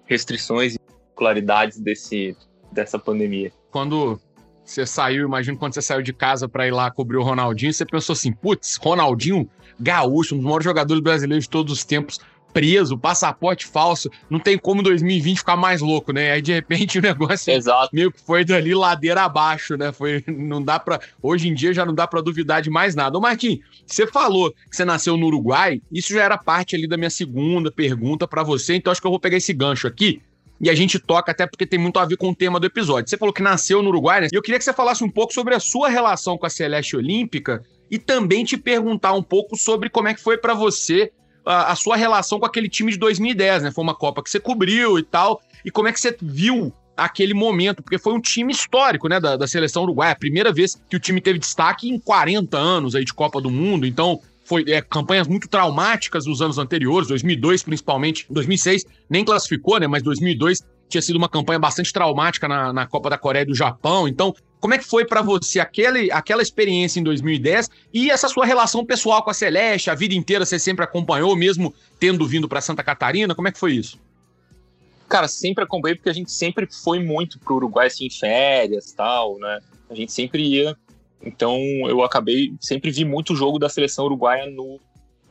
restrições 0.05 0.75
e 0.75 0.79
claridades 1.15 1.79
desse 1.79 2.35
dessa 2.71 2.99
pandemia. 2.99 3.51
Quando 3.71 4.19
você 4.63 4.85
saiu, 4.85 5.25
imagino 5.25 5.57
quando 5.57 5.73
você 5.73 5.81
saiu 5.81 6.03
de 6.03 6.13
casa 6.13 6.47
para 6.47 6.67
ir 6.67 6.71
lá 6.71 6.91
cobrir 6.91 7.17
o 7.17 7.23
Ronaldinho, 7.23 7.73
você 7.73 7.85
pensou 7.85 8.13
assim, 8.13 8.31
putz, 8.31 8.77
Ronaldinho 8.77 9.49
gaúcho, 9.79 10.35
um 10.35 10.37
dos 10.37 10.45
maiores 10.45 10.65
jogadores 10.65 11.01
brasileiros 11.01 11.45
de 11.45 11.49
todos 11.49 11.73
os 11.73 11.83
tempos, 11.83 12.19
preso, 12.53 12.97
passaporte 12.97 13.65
falso, 13.65 14.09
não 14.29 14.39
tem 14.39 14.57
como 14.57 14.81
2020 14.83 15.37
ficar 15.37 15.55
mais 15.55 15.81
louco, 15.81 16.11
né? 16.11 16.31
Aí 16.31 16.41
de 16.41 16.53
repente 16.53 16.99
o 16.99 17.01
negócio 17.03 17.51
Exato. 17.51 17.89
meio 17.93 18.11
que 18.11 18.21
foi 18.21 18.43
dali 18.43 18.73
ladeira 18.73 19.23
abaixo, 19.23 19.77
né? 19.77 19.91
Foi, 19.91 20.23
não 20.27 20.61
dá 20.61 20.79
para 20.79 20.99
hoje 21.21 21.47
em 21.47 21.53
dia 21.53 21.73
já 21.73 21.85
não 21.85 21.93
dá 21.93 22.07
para 22.07 22.21
duvidar 22.21 22.61
de 22.61 22.69
mais 22.69 22.95
nada. 22.95 23.17
Ô 23.17 23.21
Marquinhos, 23.21 23.59
você 23.85 24.07
falou 24.07 24.51
que 24.51 24.75
você 24.75 24.85
nasceu 24.85 25.17
no 25.17 25.27
Uruguai, 25.27 25.81
isso 25.91 26.13
já 26.13 26.23
era 26.23 26.37
parte 26.37 26.75
ali 26.75 26.87
da 26.87 26.97
minha 26.97 27.09
segunda 27.09 27.71
pergunta 27.71 28.27
para 28.27 28.43
você, 28.43 28.75
então 28.75 28.91
acho 28.91 29.01
que 29.01 29.07
eu 29.07 29.11
vou 29.11 29.19
pegar 29.19 29.37
esse 29.37 29.53
gancho 29.53 29.87
aqui 29.87 30.21
e 30.61 30.69
a 30.69 30.75
gente 30.75 30.99
toca 30.99 31.31
até 31.31 31.47
porque 31.47 31.65
tem 31.65 31.79
muito 31.79 31.97
a 31.99 32.05
ver 32.05 32.17
com 32.17 32.29
o 32.29 32.35
tema 32.35 32.59
do 32.59 32.65
episódio. 32.65 33.09
Você 33.09 33.17
falou 33.17 33.33
que 33.33 33.41
nasceu 33.41 33.81
no 33.81 33.89
Uruguai, 33.89 34.21
né? 34.21 34.27
E 34.31 34.35
eu 34.35 34.41
queria 34.41 34.57
que 34.57 34.65
você 34.65 34.73
falasse 34.73 35.03
um 35.03 35.09
pouco 35.09 35.33
sobre 35.33 35.55
a 35.55 35.59
sua 35.59 35.87
relação 35.87 36.37
com 36.37 36.45
a 36.45 36.49
Celeste 36.49 36.97
Olímpica 36.97 37.63
e 37.89 37.97
também 37.97 38.43
te 38.43 38.57
perguntar 38.57 39.13
um 39.13 39.23
pouco 39.23 39.55
sobre 39.55 39.89
como 39.89 40.09
é 40.09 40.13
que 40.13 40.21
foi 40.21 40.37
para 40.37 40.53
você 40.53 41.11
a, 41.49 41.75
sua 41.75 41.95
relação 41.95 42.39
com 42.39 42.45
aquele 42.45 42.69
time 42.69 42.91
de 42.91 42.97
2010, 42.99 43.63
né? 43.63 43.71
Foi 43.71 43.83
uma 43.83 43.95
Copa 43.95 44.21
que 44.21 44.29
você 44.29 44.39
cobriu 44.39 44.99
e 44.99 45.03
tal. 45.03 45.41
E 45.65 45.71
como 45.71 45.87
é 45.87 45.91
que 45.91 45.99
você 45.99 46.15
viu 46.21 46.71
aquele 46.95 47.33
momento? 47.33 47.81
Porque 47.81 47.97
foi 47.97 48.13
um 48.13 48.21
time 48.21 48.53
histórico, 48.53 49.07
né, 49.07 49.19
da, 49.19 49.35
da 49.35 49.47
seleção 49.47 49.83
uruguaia. 49.83 50.11
A 50.11 50.15
primeira 50.15 50.53
vez 50.53 50.79
que 50.87 50.95
o 50.95 50.99
time 50.99 51.19
teve 51.19 51.39
destaque 51.39 51.89
em 51.89 51.99
40 51.99 52.55
anos 52.55 52.95
aí 52.95 53.03
de 53.03 53.13
Copa 53.13 53.41
do 53.41 53.49
Mundo. 53.49 53.87
Então, 53.87 54.21
foi 54.45 54.63
é, 54.67 54.81
campanhas 54.81 55.27
muito 55.27 55.47
traumáticas 55.47 56.25
nos 56.25 56.41
anos 56.41 56.57
anteriores, 56.57 57.07
2002 57.07 57.63
principalmente, 57.63 58.25
2006 58.29 58.83
nem 59.09 59.23
classificou, 59.23 59.79
né, 59.79 59.85
mas 59.85 60.01
2002 60.01 60.63
tinha 60.89 61.01
sido 61.01 61.15
uma 61.15 61.29
campanha 61.29 61.59
bastante 61.59 61.93
traumática 61.93 62.47
na, 62.47 62.73
na 62.73 62.87
Copa 62.87 63.09
da 63.09 63.17
Coreia 63.17 63.43
e 63.43 63.45
do 63.45 63.55
Japão. 63.55 64.07
Então, 64.07 64.33
como 64.59 64.73
é 64.73 64.77
que 64.77 64.83
foi 64.83 65.05
para 65.05 65.21
você 65.21 65.59
aquele, 65.59 66.11
aquela 66.11 66.41
experiência 66.41 66.99
em 66.99 67.03
2010 67.03 67.69
e 67.93 68.09
essa 68.09 68.27
sua 68.27 68.45
relação 68.45 68.85
pessoal 68.85 69.23
com 69.23 69.29
a 69.29 69.33
Celeste? 69.33 69.89
A 69.89 69.95
vida 69.95 70.13
inteira 70.13 70.45
você 70.45 70.59
sempre 70.59 70.83
acompanhou, 70.83 71.35
mesmo 71.35 71.73
tendo 71.99 72.27
vindo 72.27 72.49
para 72.49 72.59
Santa 72.59 72.83
Catarina? 72.83 73.35
Como 73.35 73.47
é 73.47 73.51
que 73.51 73.59
foi 73.59 73.73
isso? 73.73 73.97
Cara, 75.07 75.27
sempre 75.27 75.63
acompanhei 75.63 75.95
porque 75.95 76.09
a 76.09 76.13
gente 76.13 76.31
sempre 76.31 76.67
foi 76.71 76.99
muito 76.99 77.39
pro 77.39 77.55
Uruguai 77.55 77.87
assim, 77.87 78.05
em 78.05 78.11
férias, 78.11 78.91
tal, 78.91 79.39
né? 79.39 79.59
A 79.89 79.95
gente 79.95 80.11
sempre 80.11 80.43
ia. 80.43 80.75
Então 81.21 81.57
eu 81.87 82.03
acabei 82.03 82.53
sempre 82.59 82.91
vi 82.91 83.03
muito 83.03 83.35
jogo 83.35 83.59
da 83.59 83.69
seleção 83.69 84.05
uruguaia 84.05 84.49
no 84.49 84.79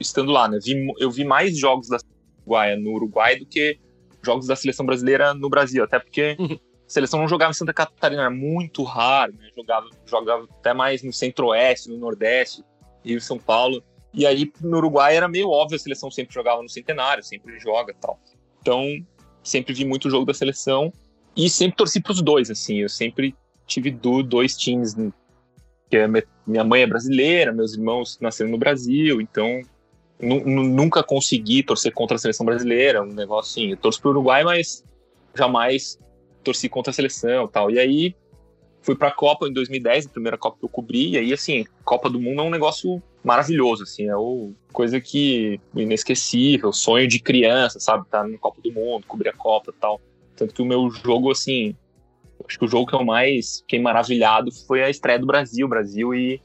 estando 0.00 0.32
lá, 0.32 0.48
né? 0.48 0.58
Vi, 0.62 0.74
eu 0.98 1.10
vi 1.10 1.24
mais 1.24 1.56
jogos 1.56 1.88
da 1.88 1.98
Uruguaia 2.40 2.76
no 2.76 2.92
Uruguai 2.92 3.36
do 3.36 3.46
que 3.46 3.78
jogos 4.22 4.46
da 4.46 4.56
seleção 4.56 4.84
brasileira 4.84 5.34
no 5.34 5.48
Brasil, 5.48 5.84
até 5.84 5.98
porque 5.98 6.36
uhum 6.38 6.58
a 6.88 6.90
seleção 6.90 7.20
não 7.20 7.28
jogava 7.28 7.50
em 7.50 7.54
Santa 7.54 7.74
Catarina, 7.74 8.22
era 8.22 8.30
muito 8.30 8.82
raro, 8.82 9.34
né? 9.34 9.50
jogava, 9.54 9.86
jogava 10.06 10.48
até 10.58 10.72
mais 10.72 11.02
no 11.02 11.12
centro-oeste, 11.12 11.90
no 11.90 11.98
nordeste, 11.98 12.64
Rio 13.04 13.18
e 13.18 13.20
São 13.20 13.38
Paulo. 13.38 13.82
E 14.14 14.26
aí 14.26 14.50
no 14.62 14.78
Uruguai 14.78 15.14
era 15.14 15.28
meio 15.28 15.50
óbvio, 15.50 15.76
a 15.76 15.78
seleção 15.78 16.10
sempre 16.10 16.32
jogava 16.32 16.62
no 16.62 16.68
centenário, 16.68 17.22
sempre 17.22 17.60
joga 17.60 17.94
tal. 18.00 18.18
Então, 18.62 18.82
sempre 19.42 19.74
vi 19.74 19.84
muito 19.84 20.08
jogo 20.08 20.24
da 20.24 20.32
seleção 20.32 20.90
e 21.36 21.50
sempre 21.50 21.76
torci 21.76 22.00
para 22.00 22.12
os 22.12 22.22
dois, 22.22 22.50
assim. 22.50 22.78
Eu 22.78 22.88
sempre 22.88 23.36
tive 23.66 23.90
do, 23.90 24.22
dois 24.22 24.56
times, 24.56 24.94
né? 24.94 25.12
que 25.90 25.96
é, 25.98 26.08
minha 26.46 26.64
mãe 26.64 26.82
é 26.82 26.86
brasileira, 26.86 27.52
meus 27.52 27.74
irmãos 27.74 28.18
nasceram 28.18 28.50
no 28.50 28.58
Brasil, 28.58 29.20
então 29.20 29.60
nunca 30.20 31.02
consegui 31.02 31.62
torcer 31.62 31.92
contra 31.92 32.16
a 32.16 32.18
seleção 32.18 32.44
brasileira, 32.44 33.02
um 33.02 33.12
negócio 33.12 33.50
assim. 33.50 33.70
Eu 33.70 33.76
torço 33.76 34.00
para 34.00 34.08
o 34.08 34.12
Uruguai, 34.12 34.44
mas 34.44 34.84
jamais 35.34 35.98
torci 36.42 36.68
contra 36.68 36.90
a 36.90 36.94
seleção 36.94 37.46
tal. 37.46 37.70
E 37.70 37.78
aí 37.78 38.14
fui 38.80 38.96
pra 38.96 39.10
Copa 39.10 39.46
em 39.46 39.52
2010, 39.52 40.06
a 40.06 40.08
primeira 40.08 40.38
Copa 40.38 40.58
que 40.58 40.64
eu 40.64 40.68
cobri, 40.68 41.10
e 41.10 41.18
aí, 41.18 41.32
assim, 41.32 41.64
Copa 41.84 42.08
do 42.08 42.20
Mundo 42.20 42.40
é 42.40 42.44
um 42.44 42.50
negócio 42.50 43.02
maravilhoso, 43.22 43.82
assim, 43.82 44.08
é 44.08 44.16
o, 44.16 44.52
coisa 44.72 45.00
que 45.00 45.60
inesquecível, 45.74 46.72
sonho 46.72 47.06
de 47.06 47.18
criança, 47.18 47.78
sabe, 47.78 48.06
tá 48.08 48.26
na 48.26 48.38
Copa 48.38 48.60
do 48.62 48.72
Mundo, 48.72 49.04
cobrir 49.06 49.28
a 49.28 49.32
Copa 49.34 49.74
tal. 49.78 50.00
Tanto 50.34 50.54
que 50.54 50.62
o 50.62 50.66
meu 50.66 50.88
jogo, 50.90 51.30
assim, 51.30 51.76
acho 52.46 52.58
que 52.58 52.64
o 52.64 52.68
jogo 52.68 52.86
que 52.86 52.94
eu 52.94 53.04
mais 53.04 53.60
fiquei 53.60 53.80
maravilhado 53.80 54.50
foi 54.66 54.82
a 54.82 54.88
estreia 54.88 55.18
do 55.18 55.26
Brasil, 55.26 55.68
Brasil 55.68 56.14
e 56.14 56.40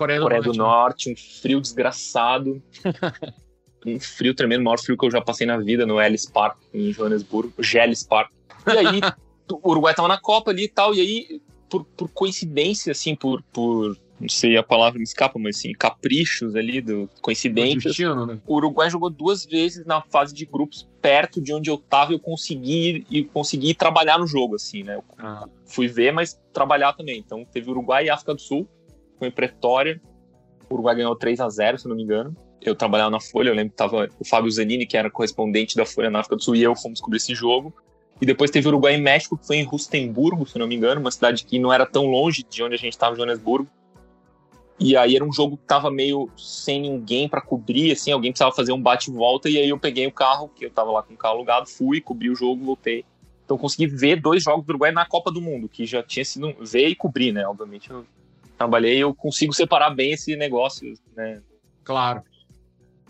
Coreia 0.00 0.18
do, 0.18 0.22
Coreia 0.22 0.40
Norte, 0.40 0.56
do 0.56 0.58
Norte, 0.58 1.08
né? 1.08 1.12
um 1.12 1.40
frio 1.40 1.60
desgraçado. 1.60 2.62
um 3.84 4.00
frio 4.00 4.34
tremendo, 4.34 4.62
o 4.62 4.64
maior 4.64 4.78
frio 4.78 4.96
que 4.96 5.04
eu 5.04 5.10
já 5.10 5.20
passei 5.20 5.46
na 5.46 5.58
vida 5.58 5.84
no 5.84 6.00
Ellis 6.00 6.24
Park, 6.24 6.56
em 6.72 6.90
Joanesburgo, 6.90 7.52
Gellis 7.58 8.02
Park. 8.02 8.30
E 8.66 8.70
aí 8.70 9.00
o 9.52 9.70
Uruguai 9.70 9.94
tava 9.94 10.08
na 10.08 10.18
Copa 10.18 10.50
ali 10.50 10.64
e 10.64 10.68
tal, 10.68 10.94
e 10.94 11.00
aí, 11.00 11.42
por, 11.68 11.84
por 11.84 12.08
coincidência, 12.08 12.92
assim, 12.92 13.14
por, 13.14 13.42
por 13.52 13.94
não 14.18 14.28
sei 14.28 14.56
a 14.56 14.62
palavra 14.62 14.98
me 14.98 15.04
escapa, 15.04 15.38
mas 15.38 15.58
assim, 15.58 15.72
caprichos 15.72 16.56
ali, 16.56 16.80
do 16.80 17.08
coincidências. 17.20 17.98
né? 17.98 18.38
O 18.46 18.56
Uruguai 18.56 18.88
jogou 18.88 19.10
duas 19.10 19.44
vezes 19.44 19.84
na 19.84 20.00
fase 20.00 20.34
de 20.34 20.46
grupos 20.46 20.88
perto 21.02 21.42
de 21.42 21.52
onde 21.52 21.68
eu 21.68 21.76
tava 21.76 22.12
e 22.12 22.14
eu 22.14 22.20
consegui 22.20 23.06
e 23.10 23.24
consegui 23.24 23.74
trabalhar 23.74 24.18
no 24.18 24.26
jogo, 24.26 24.56
assim, 24.56 24.82
né? 24.82 24.96
Eu 24.96 25.04
ah. 25.18 25.46
fui 25.66 25.88
ver, 25.88 26.12
mas 26.12 26.38
trabalhar 26.52 26.92
também. 26.92 27.18
Então 27.18 27.46
teve 27.50 27.70
Uruguai 27.70 28.06
e 28.06 28.10
África 28.10 28.34
do 28.34 28.40
Sul, 28.40 28.68
foi 29.20 29.28
em 29.28 29.30
Pretória. 29.30 30.00
O 30.68 30.74
Uruguai 30.74 30.96
ganhou 30.96 31.14
3 31.14 31.38
a 31.40 31.48
0 31.48 31.78
se 31.78 31.86
não 31.86 31.94
me 31.94 32.02
engano. 32.02 32.34
Eu 32.60 32.74
trabalhava 32.74 33.10
na 33.10 33.20
Folha, 33.20 33.50
eu 33.50 33.54
lembro 33.54 33.70
que 33.70 33.76
tava 33.76 34.08
o 34.18 34.24
Fábio 34.24 34.50
Zanini, 34.50 34.86
que 34.86 34.96
era 34.96 35.10
correspondente 35.10 35.76
da 35.76 35.86
Folha 35.86 36.10
na 36.10 36.20
África 36.20 36.36
do 36.36 36.42
Sul, 36.42 36.56
e 36.56 36.62
eu 36.62 36.74
fomos 36.74 37.00
cobrir 37.00 37.18
esse 37.18 37.34
jogo. 37.34 37.72
E 38.20 38.26
depois 38.26 38.50
teve 38.50 38.68
Uruguai 38.68 38.96
e 38.96 39.00
México, 39.00 39.36
que 39.38 39.46
foi 39.46 39.56
em 39.56 39.64
Rustemburgo, 39.64 40.46
se 40.46 40.58
não 40.58 40.66
me 40.66 40.74
engano, 40.74 41.00
uma 41.00 41.10
cidade 41.10 41.44
que 41.44 41.58
não 41.58 41.72
era 41.72 41.86
tão 41.86 42.06
longe 42.06 42.44
de 42.48 42.62
onde 42.62 42.74
a 42.74 42.78
gente 42.78 42.92
estava, 42.92 43.16
Joanesburgo. 43.16 43.68
E 44.78 44.96
aí 44.96 45.16
era 45.16 45.24
um 45.24 45.32
jogo 45.32 45.56
que 45.56 45.64
tava 45.64 45.90
meio 45.90 46.28
sem 46.36 46.80
ninguém 46.80 47.28
para 47.28 47.40
cobrir, 47.40 47.92
assim, 47.92 48.12
alguém 48.12 48.30
precisava 48.30 48.54
fazer 48.54 48.72
um 48.72 48.80
bate-volta, 48.80 49.48
e 49.48 49.58
aí 49.58 49.68
eu 49.68 49.78
peguei 49.78 50.06
o 50.06 50.12
carro, 50.12 50.48
que 50.48 50.66
eu 50.66 50.70
tava 50.70 50.90
lá 50.90 51.02
com 51.02 51.14
o 51.14 51.16
carro 51.16 51.36
alugado, 51.36 51.68
fui, 51.68 52.00
cobri 52.00 52.30
o 52.30 52.34
jogo, 52.34 52.64
voltei. 52.64 53.04
Então 53.44 53.58
consegui 53.58 53.86
ver 53.86 54.20
dois 54.20 54.42
jogos 54.42 54.64
do 54.64 54.70
Uruguai 54.70 54.92
na 54.92 55.04
Copa 55.04 55.30
do 55.30 55.40
Mundo, 55.40 55.68
que 55.68 55.84
já 55.84 56.02
tinha 56.02 56.24
sido 56.24 56.54
ver 56.60 56.88
e 56.88 56.94
cobrir, 56.94 57.32
né? 57.32 57.46
Obviamente 57.46 57.90
eu 57.90 58.06
trabalhei, 58.60 58.98
eu 58.98 59.14
consigo 59.14 59.54
separar 59.54 59.88
bem 59.88 60.12
esse 60.12 60.36
negócio, 60.36 60.92
né? 61.16 61.40
Claro. 61.82 62.22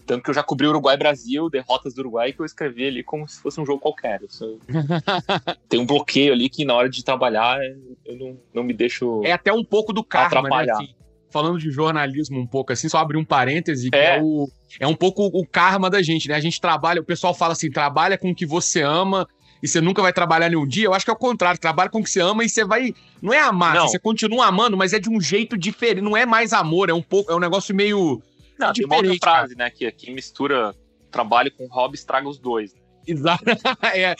Tanto 0.06 0.22
que 0.22 0.30
eu 0.30 0.34
já 0.34 0.44
cobri 0.44 0.64
Uruguai 0.66 0.96
Brasil, 0.96 1.50
derrotas 1.50 1.92
do 1.92 2.02
Uruguai, 2.02 2.32
que 2.32 2.40
eu 2.40 2.46
escrevi 2.46 2.86
ali 2.86 3.02
como 3.02 3.28
se 3.28 3.40
fosse 3.42 3.60
um 3.60 3.66
jogo 3.66 3.80
qualquer. 3.80 4.20
Sou... 4.28 4.60
Tem 5.68 5.80
um 5.80 5.86
bloqueio 5.86 6.32
ali 6.32 6.48
que 6.48 6.64
na 6.64 6.74
hora 6.74 6.88
de 6.88 7.04
trabalhar 7.04 7.58
eu 8.04 8.16
não, 8.16 8.38
não 8.54 8.62
me 8.62 8.72
deixo. 8.72 9.22
É 9.24 9.32
até 9.32 9.52
um 9.52 9.64
pouco 9.64 9.92
do 9.92 10.04
karma, 10.04 10.48
né? 10.48 10.70
Assim, 10.70 10.94
falando 11.30 11.58
de 11.58 11.70
jornalismo 11.70 12.38
um 12.38 12.46
pouco 12.46 12.72
assim, 12.72 12.88
só 12.88 12.98
abrir 12.98 13.18
um 13.18 13.24
parêntese, 13.24 13.90
que 13.90 13.96
é, 13.96 14.18
é, 14.18 14.22
o, 14.22 14.48
é 14.78 14.86
um 14.86 14.94
pouco 14.94 15.26
o 15.26 15.44
karma 15.44 15.90
da 15.90 16.00
gente, 16.00 16.28
né? 16.28 16.36
A 16.36 16.40
gente 16.40 16.60
trabalha, 16.60 17.00
o 17.00 17.04
pessoal 17.04 17.34
fala 17.34 17.54
assim, 17.54 17.70
trabalha 17.70 18.16
com 18.16 18.30
o 18.30 18.34
que 18.34 18.46
você 18.46 18.82
ama 18.82 19.26
e 19.62 19.68
você 19.68 19.80
nunca 19.80 20.00
vai 20.02 20.12
trabalhar 20.12 20.48
nenhum 20.48 20.66
dia. 20.66 20.86
Eu 20.86 20.94
acho 20.94 21.04
que 21.04 21.10
é 21.10 21.14
o 21.14 21.16
contrário, 21.16 21.60
trabalha 21.60 21.90
com 21.90 22.00
o 22.00 22.04
que 22.04 22.10
você 22.10 22.20
ama 22.20 22.44
e 22.44 22.48
você 22.48 22.64
vai. 22.64 22.94
Não 23.20 23.32
é 23.32 23.40
amar, 23.40 23.74
não. 23.74 23.88
você 23.88 23.98
continua 23.98 24.46
amando, 24.46 24.76
mas 24.76 24.92
é 24.92 24.98
de 24.98 25.10
um 25.10 25.20
jeito 25.20 25.56
diferente. 25.56 26.02
Não 26.02 26.16
é 26.16 26.24
mais 26.24 26.52
amor, 26.52 26.88
é 26.90 26.94
um 26.94 27.02
pouco. 27.02 27.30
É 27.30 27.34
um 27.34 27.40
negócio 27.40 27.74
meio 27.74 28.22
não, 28.60 28.72
tem 28.74 28.84
uma 28.84 28.96
outra 28.96 29.16
frase, 29.18 29.56
né? 29.56 29.70
Que 29.70 29.86
aqui 29.86 30.10
mistura 30.10 30.74
trabalho 31.10 31.50
com 31.50 31.66
hobby 31.66 31.96
estraga 31.96 32.28
os 32.28 32.38
dois. 32.38 32.74
Né? 32.74 32.80
Exato. 33.06 33.44
É, 33.94 34.14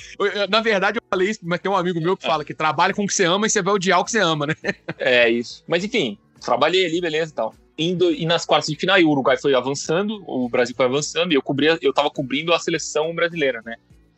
na 0.49 0.61
verdade, 0.61 0.99
eu 0.99 1.03
falei 1.09 1.29
isso, 1.29 1.41
mas 1.43 1.61
tem 1.61 1.71
um 1.71 1.77
amigo 1.77 2.01
meu 2.01 2.17
que 2.17 2.27
fala 2.27 2.45
que 2.45 2.55
trabalha 2.55 2.95
com 2.95 3.05
o 3.05 3.07
que 3.07 3.13
você 3.15 3.25
ama 3.25 3.47
e 3.47 3.51
você 3.51 3.63
vai 3.63 3.75
odiar 3.75 4.01
o 4.01 4.05
que 4.05 4.11
você 4.11 4.19
ama, 4.19 4.47
né? 4.47 4.55
É 4.99 5.29
isso. 5.29 5.63
Mas 5.69 5.85
enfim, 5.85 6.19
trabalhei 6.41 6.87
ali, 6.87 7.01
beleza 7.01 7.31
e 7.31 7.35
tal. 7.35 7.55
Indo, 7.79 8.11
e 8.11 8.27
nas 8.27 8.45
quartas 8.45 8.69
de 8.69 8.77
final, 8.77 8.99
o 8.99 9.09
Uruguai 9.09 9.37
foi 9.37 9.55
avançando, 9.55 10.23
o 10.27 10.49
Brasil 10.49 10.75
foi 10.75 10.87
avançando, 10.87 11.33
e 11.33 11.35
eu, 11.35 11.43
cobria, 11.43 11.79
eu 11.81 11.93
tava 11.93 12.11
cobrindo 12.11 12.53
a 12.53 12.59
seleção 12.59 13.15
brasileira, 13.15 13.63
né? 13.65 13.77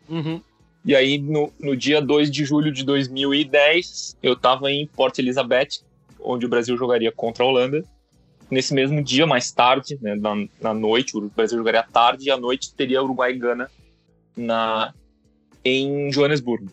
Uhum. 0.09 0.41
E 0.85 0.97
aí, 0.97 1.19
no, 1.19 1.53
no 1.61 1.77
dia 1.77 2.01
2 2.01 2.31
de 2.31 2.45
julho 2.45 2.73
de 2.73 2.85
2010, 2.85 4.17
eu 4.23 4.35
tava 4.35 4.71
em 4.71 4.87
Port 4.87 5.17
Elizabeth, 5.19 5.83
onde 6.21 6.45
o 6.45 6.49
Brasil 6.49 6.77
jogaria 6.77 7.13
contra 7.13 7.45
a 7.45 7.47
Holanda. 7.47 7.85
Nesse 8.51 8.75
mesmo 8.75 9.03
dia, 9.03 9.27
mais 9.27 9.53
tarde, 9.53 9.99
né, 10.03 10.15
na, 10.17 10.35
na 10.61 10.75
noite, 10.75 11.17
o 11.17 11.31
Brasil 11.31 11.57
jogaria 11.57 11.81
à 11.81 11.85
tarde, 11.85 12.27
e 12.27 12.31
à 12.31 12.37
noite 12.37 12.75
teria 12.75 13.03
Uruguai 13.03 13.33
e 13.33 13.39
Gana 13.39 13.71
na, 14.37 14.93
em 15.65 16.13
Joanesburgo. 16.13 16.71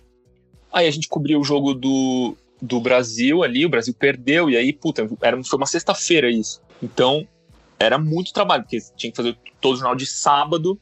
Aí 0.72 0.88
a 0.88 0.92
gente 0.92 1.08
cobriu 1.08 1.40
o 1.40 1.44
jogo 1.44 1.74
do, 1.74 2.36
do 2.62 2.80
Brasil 2.80 3.44
ali, 3.44 3.66
o 3.66 3.70
Brasil 3.70 3.94
perdeu, 3.94 4.50
e 4.50 4.58
aí, 4.58 4.74
puta, 4.74 5.08
era, 5.22 5.42
foi 5.44 5.58
uma 5.58 5.66
sexta-feira 5.66 6.30
isso. 6.30 6.62
Então, 6.82 7.28
era 7.78 7.98
muito 7.98 8.34
trabalho, 8.34 8.64
porque 8.64 8.80
tinha 8.96 9.12
que 9.12 9.18
fazer 9.18 9.38
todo 9.62 9.74
o 9.74 9.78
jornal 9.78 9.96
de 9.96 10.06
sábado 10.06 10.80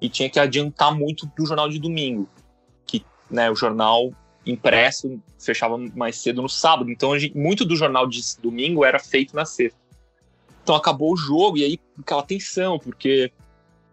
e 0.00 0.08
tinha 0.08 0.28
que 0.28 0.38
adiantar 0.38 0.94
muito 0.94 1.26
do 1.36 1.46
jornal 1.46 1.68
de 1.68 1.78
domingo. 1.78 2.28
Né, 3.30 3.50
o 3.50 3.54
jornal 3.54 4.12
impresso 4.44 5.20
fechava 5.38 5.78
mais 5.94 6.16
cedo 6.16 6.42
no 6.42 6.48
sábado. 6.48 6.90
Então, 6.90 7.16
gente, 7.18 7.36
muito 7.36 7.64
do 7.64 7.76
jornal 7.76 8.06
de 8.06 8.20
domingo 8.42 8.84
era 8.84 8.98
feito 8.98 9.36
na 9.36 9.44
sexta. 9.44 9.78
Então, 10.62 10.74
acabou 10.74 11.12
o 11.12 11.16
jogo 11.16 11.58
e 11.58 11.64
aí 11.64 11.80
aquela 11.98 12.22
tensão, 12.22 12.78
porque 12.78 13.32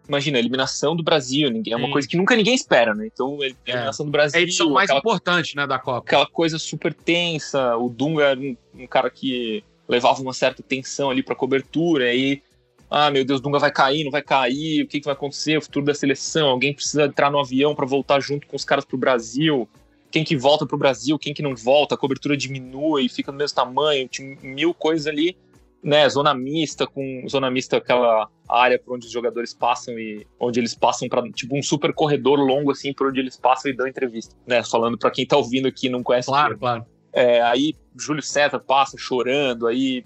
imagina, 0.08 0.38
a 0.38 0.40
eliminação 0.40 0.96
do 0.96 1.04
Brasil, 1.04 1.50
ninguém, 1.52 1.74
é 1.74 1.76
uma 1.76 1.88
Sim. 1.88 1.92
coisa 1.92 2.08
que 2.08 2.18
nunca 2.18 2.36
ninguém 2.36 2.56
espera, 2.56 2.94
né? 2.96 3.08
Então, 3.08 3.40
a 3.42 3.46
é. 3.46 3.54
eliminação 3.68 4.06
é. 4.06 4.08
do 4.08 4.12
Brasil. 4.12 4.38
É 4.38 4.40
a 4.40 4.44
edição 4.44 4.70
mais 4.70 4.90
aquela, 4.90 5.00
importante, 5.00 5.56
né, 5.56 5.68
da 5.68 5.78
Copa. 5.78 6.00
Aquela 6.00 6.26
coisa 6.26 6.58
super 6.58 6.94
tensa. 6.94 7.76
O 7.76 7.90
Dunga 7.90 8.24
era 8.24 8.40
um, 8.40 8.56
um 8.74 8.88
cara 8.88 9.10
que 9.10 9.64
levava 9.88 10.22
uma 10.22 10.34
certa 10.34 10.64
tensão 10.64 11.10
ali 11.10 11.24
para 11.24 11.36
cobertura, 11.36 12.06
e 12.06 12.10
aí, 12.10 12.44
ah, 12.90 13.12
meu 13.12 13.26
Deus, 13.26 13.42
Dunga 13.42 13.60
vai 13.60 13.72
cair, 13.72 14.04
não 14.04 14.12
vai 14.12 14.22
cair, 14.22 14.84
o 14.84 14.88
que, 14.88 15.00
que 15.00 15.06
vai 15.06 15.14
acontecer, 15.14 15.58
o 15.58 15.62
futuro 15.62 15.86
da 15.86 15.94
seleção, 15.94 16.50
alguém 16.50 16.74
precisa 16.74 17.06
entrar 17.06 17.30
no 17.30 17.40
avião 17.40 17.76
para 17.76 17.86
voltar 17.86 18.20
junto 18.22 18.48
com 18.48 18.56
os 18.56 18.64
caras 18.64 18.86
pro 18.86 18.98
Brasil, 18.98 19.68
quem 20.10 20.24
que 20.24 20.38
volta 20.38 20.66
pro 20.66 20.78
Brasil, 20.78 21.20
quem 21.20 21.34
que 21.34 21.42
não 21.42 21.56
volta, 21.56 21.96
a 21.96 21.98
cobertura 21.98 22.38
diminui, 22.38 23.10
fica 23.10 23.32
do 23.32 23.38
mesmo 23.38 23.56
tamanho, 23.56 24.10
mil 24.42 24.74
coisas 24.74 25.06
ali, 25.06 25.38
né, 25.84 26.08
zona 26.10 26.34
mista, 26.34 26.88
com 26.88 27.26
zona 27.30 27.52
mista 27.52 27.78
aquela 27.78 28.30
área 28.48 28.80
por 28.80 28.96
onde 28.96 29.06
os 29.06 29.12
jogadores 29.12 29.54
passam 29.54 29.98
e 30.00 30.26
onde 30.40 30.60
eles 30.60 30.74
passam 30.74 31.08
para 31.08 31.30
tipo 31.32 31.58
um 31.58 31.62
super 31.62 31.94
corredor 31.94 32.40
longo 32.40 32.72
assim 32.72 32.94
por 32.94 33.08
onde 33.08 33.20
eles 33.20 33.38
passam 33.38 33.70
e 33.70 33.76
dão 33.76 33.88
entrevista, 33.88 34.36
né, 34.46 34.64
falando 34.64 34.98
para 34.98 35.12
quem 35.12 35.26
tá 35.26 35.38
ouvindo 35.38 35.68
aqui 35.68 35.90
não 35.90 36.02
conhece. 36.02 36.28
Claro, 36.28 36.58
claro. 36.58 36.86
É, 37.14 37.42
aí 37.42 37.74
Júlio 37.96 38.22
César 38.22 38.60
passa 38.60 38.98
chorando, 38.98 39.68
aí 39.68 40.04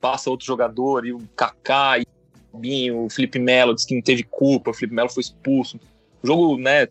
passa 0.00 0.30
outro 0.30 0.46
jogador, 0.46 1.06
e 1.06 1.12
o 1.12 1.18
Kaká, 1.34 1.98
e 1.98 2.06
o 2.58 2.60
Binho, 2.60 3.04
o 3.04 3.10
Felipe 3.10 3.38
Melo 3.38 3.74
diz 3.74 3.84
que 3.84 3.94
não 3.94 4.02
teve 4.02 4.24
culpa, 4.24 4.70
o 4.70 4.74
Felipe 4.74 4.94
Melo 4.94 5.08
foi 5.08 5.20
expulso. 5.20 5.78
O 6.22 6.26
jogo, 6.26 6.58
né? 6.58 6.88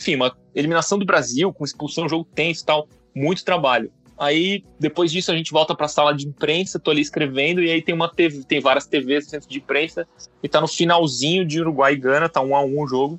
Enfim, 0.00 0.14
uma 0.14 0.36
eliminação 0.54 0.98
do 0.98 1.04
Brasil 1.04 1.52
com 1.52 1.64
expulsão, 1.64 2.08
jogo 2.08 2.26
tenso 2.34 2.62
e 2.62 2.66
tal, 2.66 2.88
muito 3.14 3.44
trabalho. 3.44 3.90
Aí, 4.18 4.64
depois 4.78 5.10
disso, 5.10 5.32
a 5.32 5.36
gente 5.36 5.50
volta 5.50 5.74
para 5.74 5.86
a 5.86 5.88
sala 5.88 6.14
de 6.14 6.26
imprensa, 6.26 6.78
tô 6.78 6.90
ali 6.90 7.00
escrevendo, 7.00 7.60
e 7.62 7.70
aí 7.70 7.82
tem 7.82 7.94
uma 7.94 8.08
TV, 8.08 8.44
tem 8.44 8.60
várias 8.60 8.86
TVs 8.86 9.24
no 9.24 9.30
centro 9.30 9.48
de 9.48 9.58
imprensa, 9.58 10.06
e 10.42 10.48
tá 10.48 10.60
no 10.60 10.68
finalzinho 10.68 11.44
de 11.44 11.60
Uruguai 11.60 11.94
e 11.94 11.96
Gana, 11.96 12.28
tá 12.28 12.40
um 12.40 12.54
a 12.54 12.62
um 12.62 12.80
o 12.80 12.86
jogo. 12.86 13.18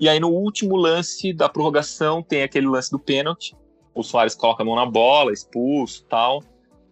E 0.00 0.08
aí, 0.08 0.18
no 0.18 0.28
último 0.28 0.74
lance 0.76 1.32
da 1.32 1.48
prorrogação, 1.48 2.22
tem 2.22 2.42
aquele 2.42 2.66
lance 2.66 2.90
do 2.90 2.98
pênalti, 2.98 3.54
o 3.94 4.02
Soares 4.02 4.34
coloca 4.34 4.62
a 4.62 4.66
mão 4.66 4.74
na 4.74 4.86
bola, 4.86 5.32
expulso 5.32 6.04
tal. 6.08 6.42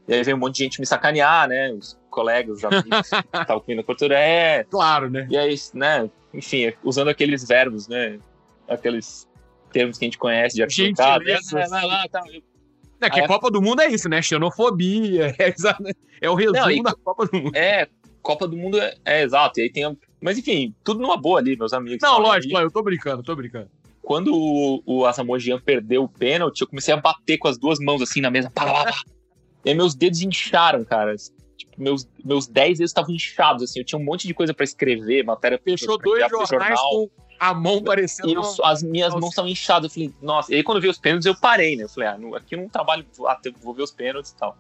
E 0.09 0.15
aí 0.15 0.23
vem 0.23 0.35
um 0.35 0.39
monte 0.39 0.57
de 0.57 0.65
gente 0.65 0.81
me 0.81 0.87
sacanear, 0.87 1.49
né? 1.49 1.73
Os 1.73 1.99
colegas, 2.11 2.59
os 2.59 2.65
amigos 2.65 3.09
que 3.09 3.39
estavam 3.41 3.61
comendo 3.61 3.81
a 3.81 3.85
cultura. 3.85 4.19
É. 4.19 4.65
Claro, 4.65 5.11
né? 5.11 5.27
E 5.31 5.37
aí, 5.37 5.55
né? 5.75 6.11
Enfim, 6.35 6.73
usando 6.83 7.09
aqueles 7.09 7.47
verbos, 7.47 7.89
né? 7.89 8.19
Aqueles 8.69 9.29
termos 9.73 9.99
que 9.99 10.05
a 10.05 10.07
gente 10.07 10.19
conhece 10.19 10.57
de 10.57 10.63
arquitetado. 10.63 11.25
Gente, 11.25 11.55
né? 11.55 11.67
vai 11.69 11.87
lá, 11.87 12.05
tal. 12.11 12.25
É 13.01 13.11
que 13.11 13.21
a 13.21 13.27
Copa 13.27 13.51
do 13.51 13.61
Mundo 13.61 13.83
é 13.83 13.89
isso, 13.89 14.09
né? 14.09 14.23
Xenofobia. 14.23 15.35
É, 15.41 16.27
é 16.27 16.31
o 16.31 16.35
resumo 16.35 16.61
Não, 16.61 16.71
e, 16.71 16.83
da 16.83 16.95
Copa 16.95 17.27
do 17.27 17.37
Mundo. 17.37 17.57
É, 17.57 17.89
Copa 18.23 18.47
do 18.47 18.57
Mundo 18.57 18.81
é, 18.81 18.95
é 19.05 19.23
exato. 19.23 19.59
E 19.59 19.65
aí 19.65 19.73
tem. 19.73 19.99
Mas 20.21 20.39
enfim, 20.39 20.73
tudo 20.85 21.01
numa 21.01 21.17
boa 21.17 21.41
ali, 21.41 21.57
meus 21.57 21.73
amigos. 21.73 21.99
Não, 22.01 22.19
lógico, 22.21 22.57
ali. 22.57 22.67
eu 22.67 22.71
tô 22.71 22.83
brincando, 22.83 23.23
tô 23.23 23.35
brincando 23.35 23.69
quando 24.03 24.35
o, 24.35 24.83
o 24.85 25.07
Asamoah 25.07 25.39
perdeu 25.65 26.03
o 26.03 26.09
pênalti, 26.09 26.61
eu 26.61 26.67
comecei 26.67 26.93
a 26.93 26.97
bater 26.97 27.39
com 27.39 27.49
as 27.49 27.57
duas 27.57 27.79
mãos 27.79 28.03
assim 28.03 28.21
na 28.21 28.31
mesa. 28.31 28.51
Pá, 28.51 28.67
pá, 28.67 28.85
pá. 28.85 29.03
E 29.65 29.71
aí 29.71 29.75
meus 29.75 29.95
dedos 29.95 30.21
incharam, 30.23 30.85
cara. 30.85 31.15
Tipo, 31.57 31.81
meus, 31.81 32.09
meus 32.25 32.47
dez 32.47 32.79
dedos 32.79 32.91
estavam 32.91 33.15
inchados, 33.15 33.63
assim. 33.63 33.81
Eu 33.81 33.85
tinha 33.85 33.99
um 33.99 34.05
monte 34.05 34.27
de 34.27 34.35
coisa 34.35 34.53
para 34.53 34.65
escrever, 34.65 35.25
matéria 35.25 35.61
Fechou 35.63 35.99
dois 35.99 36.21
jornais 36.31 36.49
jornal. 36.49 36.91
com 36.91 37.11
a 37.39 37.55
mão 37.55 37.83
parecendo. 37.83 38.29
E 38.29 38.35
eu, 38.35 38.43
as 38.65 38.83
minhas 38.83 39.09
nossa. 39.09 39.21
mãos 39.21 39.31
estavam 39.31 39.51
inchadas. 39.51 39.91
Eu 39.91 39.95
falei, 39.95 40.15
nossa. 40.21 40.53
E 40.53 40.57
aí 40.57 40.63
quando 40.63 40.79
eu 40.79 40.83
vi 40.83 40.89
os 40.89 40.99
pênaltis, 40.99 41.27
eu 41.27 41.35
parei, 41.35 41.77
né? 41.77 41.85
Eu 41.85 41.89
falei, 41.89 42.09
ah, 42.09 42.19
não, 42.19 42.35
aqui 42.35 42.55
eu 42.55 42.61
não 42.61 42.69
trabalho, 42.69 43.05
até 43.27 43.51
vou 43.51 43.75
ver 43.75 43.83
os 43.83 43.91
pênaltis 43.91 44.33
e 44.33 44.37
tal. 44.37 44.57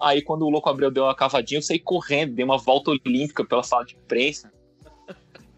Aí 0.00 0.22
quando 0.22 0.42
o 0.42 0.50
Louco 0.50 0.68
Abreu 0.68 0.90
deu 0.90 1.04
uma 1.04 1.14
cavadinha, 1.14 1.58
eu 1.58 1.62
saí 1.62 1.78
correndo, 1.78 2.34
dei 2.34 2.44
uma 2.44 2.56
volta 2.56 2.90
olímpica 2.90 3.44
pela 3.44 3.62
sala 3.62 3.84
de 3.84 3.94
imprensa. 3.94 4.50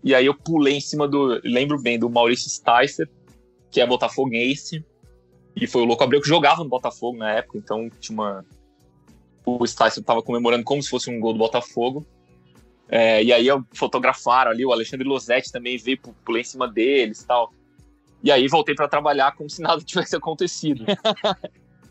E 0.05 0.14
aí 0.14 0.26
eu 0.26 0.35
pulei 0.35 0.74
em 0.74 0.81
cima 0.81 1.07
do. 1.07 1.40
Lembro 1.44 1.81
bem, 1.81 1.98
do 1.98 2.11
Maurício 2.11 2.50
Sticer 2.50 3.09
que 3.72 3.81
é 3.81 3.87
botafoguense. 3.87 4.85
E 5.57 5.66
foi 5.66 5.83
o 5.83 5.85
Louco 5.85 6.05
Abreu 6.05 6.20
que 6.20 6.28
jogava 6.28 6.62
no 6.62 6.68
Botafogo 6.68 7.18
na 7.18 7.33
época, 7.33 7.59
então 7.59 7.90
tinha 7.98 8.14
uma. 8.14 8.44
O 9.44 9.66
Sticer 9.66 10.00
estava 10.00 10.22
comemorando 10.22 10.64
como 10.64 10.83
se 10.83 10.88
fosse 10.88 11.11
um 11.11 11.18
gol 11.18 11.33
do 11.33 11.38
Botafogo. 11.38 12.07
É, 12.88 13.22
e 13.24 13.33
aí 13.33 13.46
fotografaram 13.72 14.50
ali, 14.50 14.66
o 14.66 14.72
Alexandre 14.72 15.09
Losetti 15.09 15.50
também 15.50 15.78
veio 15.78 15.98
pular 15.98 16.40
em 16.40 16.44
cima 16.44 16.68
deles 16.68 17.22
e 17.22 17.26
tal. 17.26 17.52
E 18.22 18.31
aí 18.31 18.46
voltei 18.48 18.74
para 18.74 18.87
trabalhar 18.87 19.35
como 19.35 19.48
se 19.48 19.62
nada 19.62 19.81
tivesse 19.85 20.14
acontecido. 20.14 20.85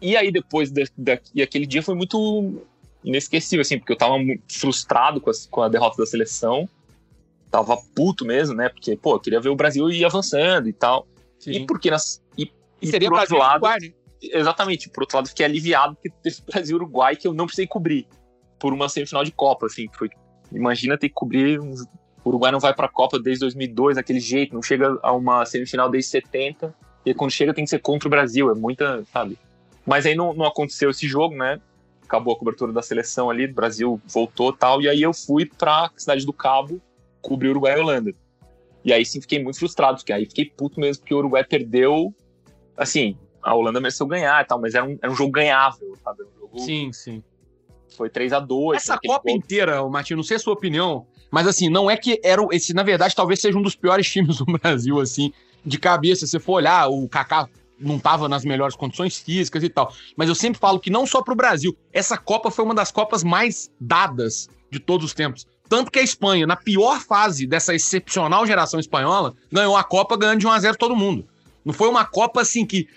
e 0.02 0.16
aí 0.16 0.32
depois 0.32 0.72
da, 0.72 0.84
da, 0.98 1.20
e 1.34 1.42
aquele 1.42 1.66
dia 1.66 1.82
foi 1.82 1.96
muito 1.96 2.62
inesquecível, 3.04 3.62
assim, 3.62 3.80
porque 3.80 3.94
eu 3.94 3.98
tava 3.98 4.16
frustrado 4.48 5.20
com 5.20 5.30
a, 5.30 5.34
com 5.50 5.62
a 5.62 5.70
derrota 5.70 5.98
da 5.98 6.06
seleção. 6.06 6.70
Tava 7.50 7.76
puto 7.96 8.24
mesmo, 8.24 8.56
né? 8.56 8.70
Porque, 8.70 8.96
pô, 8.96 9.16
eu 9.16 9.20
queria 9.20 9.42
ver 9.42 9.50
o 9.50 9.56
Brasil 9.56 9.90
ir 9.90 10.06
avançando 10.06 10.70
e 10.70 10.74
tal. 10.74 11.06
Sim. 11.38 11.52
E 11.52 11.66
porque 11.66 11.92
nas. 11.92 12.24
E, 12.38 12.50
e 12.82 12.88
seria 12.88 13.10
por 13.10 13.20
outro 13.20 13.38
lado. 13.38 13.68
Né? 13.68 13.92
Exatamente, 14.22 14.90
por 14.90 15.04
outro 15.04 15.18
lado, 15.18 15.30
fiquei 15.30 15.46
aliviado 15.46 15.96
porque 15.96 16.10
teve 16.22 16.38
Brasil 16.46 16.76
e 16.76 16.80
Uruguai 16.80 17.16
que 17.16 17.28
eu 17.28 17.34
não 17.34 17.46
precisei 17.46 17.66
cobrir 17.66 18.08
por 18.60 18.74
uma 18.74 18.88
semifinal 18.88 19.24
de 19.24 19.32
Copa, 19.32 19.66
assim. 19.66 19.88
Foi, 19.94 20.10
imagina 20.52 20.98
ter 20.98 21.10
que 21.10 21.16
cobrir. 21.16 21.60
O 21.60 21.76
Uruguai 22.24 22.52
não 22.52 22.60
vai 22.60 22.74
pra 22.74 22.88
Copa 22.88 23.20
desde 23.20 23.40
2002, 23.42 23.96
daquele 23.96 24.20
jeito, 24.20 24.54
não 24.54 24.62
chega 24.62 25.00
a 25.02 25.12
uma 25.12 25.44
semifinal 25.46 25.90
desde 25.90 26.12
70. 26.12 26.74
E 27.04 27.14
quando 27.16 27.32
chega 27.32 27.54
tem 27.54 27.64
que 27.64 27.70
ser 27.70 27.80
contra 27.80 28.08
o 28.08 28.12
Brasil, 28.12 28.52
é 28.52 28.54
muita, 28.54 29.04
sabe? 29.12 29.38
Mas 29.86 30.06
aí 30.06 30.14
não, 30.14 30.34
não 30.34 30.46
aconteceu 30.46 30.92
esse 30.92 31.08
jogo, 31.08 31.36
né? 31.36 31.60
Acabou 32.04 32.36
a 32.36 32.38
cobertura 32.38 32.72
da 32.72 32.84
seleção 32.84 33.30
ali, 33.30 33.46
o 33.46 33.54
Brasil 33.54 34.00
voltou 34.06 34.54
tal, 34.54 34.82
e 34.82 34.88
aí 34.88 35.02
eu 35.02 35.14
fui 35.14 35.46
pra 35.46 35.90
Cidade 35.98 36.26
do 36.26 36.34
Cabo 36.34 36.80
cobrir 37.22 37.50
Uruguai 37.50 37.76
e 37.76 37.80
Holanda. 37.80 38.14
E 38.84 38.92
aí 38.92 39.06
sim 39.06 39.22
fiquei 39.22 39.42
muito 39.42 39.58
frustrado, 39.58 39.98
porque 39.98 40.14
aí 40.14 40.26
fiquei 40.26 40.46
puto 40.46 40.80
mesmo, 40.80 41.02
porque 41.02 41.14
o 41.14 41.18
Uruguai 41.18 41.44
perdeu. 41.44 42.14
Assim, 42.76 43.18
a 43.44 43.54
Holanda 43.54 43.80
mereceu 43.80 44.06
ganhar 44.06 44.42
e 44.42 44.46
tal, 44.46 44.60
mas 44.60 44.76
era 44.76 44.86
um, 44.86 44.98
era 45.02 45.12
um 45.12 45.16
jogo 45.16 45.32
ganhável, 45.32 45.96
sabe? 46.04 46.24
Um 46.24 46.40
jogo... 46.40 46.60
Sim, 46.60 46.92
sim. 46.94 47.24
Foi 47.96 48.10
3 48.10 48.34
a 48.34 48.40
2 48.40 48.78
Essa 48.78 48.98
Copa 48.98 49.24
gol. 49.26 49.36
inteira, 49.36 49.88
Martinho, 49.88 50.18
não 50.18 50.24
sei 50.24 50.38
a 50.38 50.40
sua 50.40 50.54
opinião, 50.54 51.06
mas 51.30 51.48
assim, 51.48 51.70
não 51.70 51.90
é 51.90 51.98
que 51.98 52.20
era. 52.24 52.42
Esse, 52.52 52.74
na 52.74 52.84
verdade, 52.84 53.16
talvez 53.16 53.40
seja 53.40 53.58
um 53.58 53.62
dos 53.62 53.76
piores 53.76 54.08
times 54.12 54.38
do 54.38 54.46
Brasil, 54.46 55.00
assim, 55.00 55.32
de 55.66 55.78
cabeça. 55.78 56.26
Se 56.26 56.32
você 56.32 56.40
for 56.40 56.54
olhar, 56.54 56.88
o 56.88 57.08
Kaká 57.08 57.48
não 57.80 57.98
estava 57.98 58.30
nas 58.30 58.46
melhores 58.46 58.76
condições 58.76 59.18
físicas 59.18 59.64
e 59.64 59.70
tal. 59.70 59.94
Mas 60.16 60.30
eu 60.30 60.36
sempre 60.36 60.60
falo 60.60 60.80
que 60.80 60.90
não 60.90 61.06
só 61.06 61.22
para 61.22 61.34
o 61.34 61.38
Brasil, 61.38 61.76
essa 61.92 62.18
Copa 62.18 62.52
foi 62.52 62.64
uma 62.64 62.76
das 62.76 62.92
Copas 62.92 63.24
mais 63.24 63.72
dadas 63.80 64.48
de 64.70 64.80
todos 64.80 65.06
os 65.06 65.14
tempos. 65.14 65.48
Tanto 65.68 65.90
que 65.90 66.00
a 66.00 66.04
Espanha, 66.04 66.46
na 66.46 66.56
pior 66.56 67.00
fase 67.00 67.48
dessa 67.48 67.74
excepcional 67.74 68.46
geração 68.46 68.80
espanhola, 68.80 69.34
ganhou 69.52 69.76
a 69.76 69.84
Copa 69.84 70.18
ganhando 70.18 70.40
de 70.40 70.48
1 70.48 70.52
a 70.52 70.60
0 70.60 70.78
todo 70.78 70.96
mundo. 70.96 71.26
Não 71.64 71.74
foi 71.74 71.88
uma 71.88 72.06
Copa 72.06 72.42
assim 72.42 72.66
que 72.66 72.88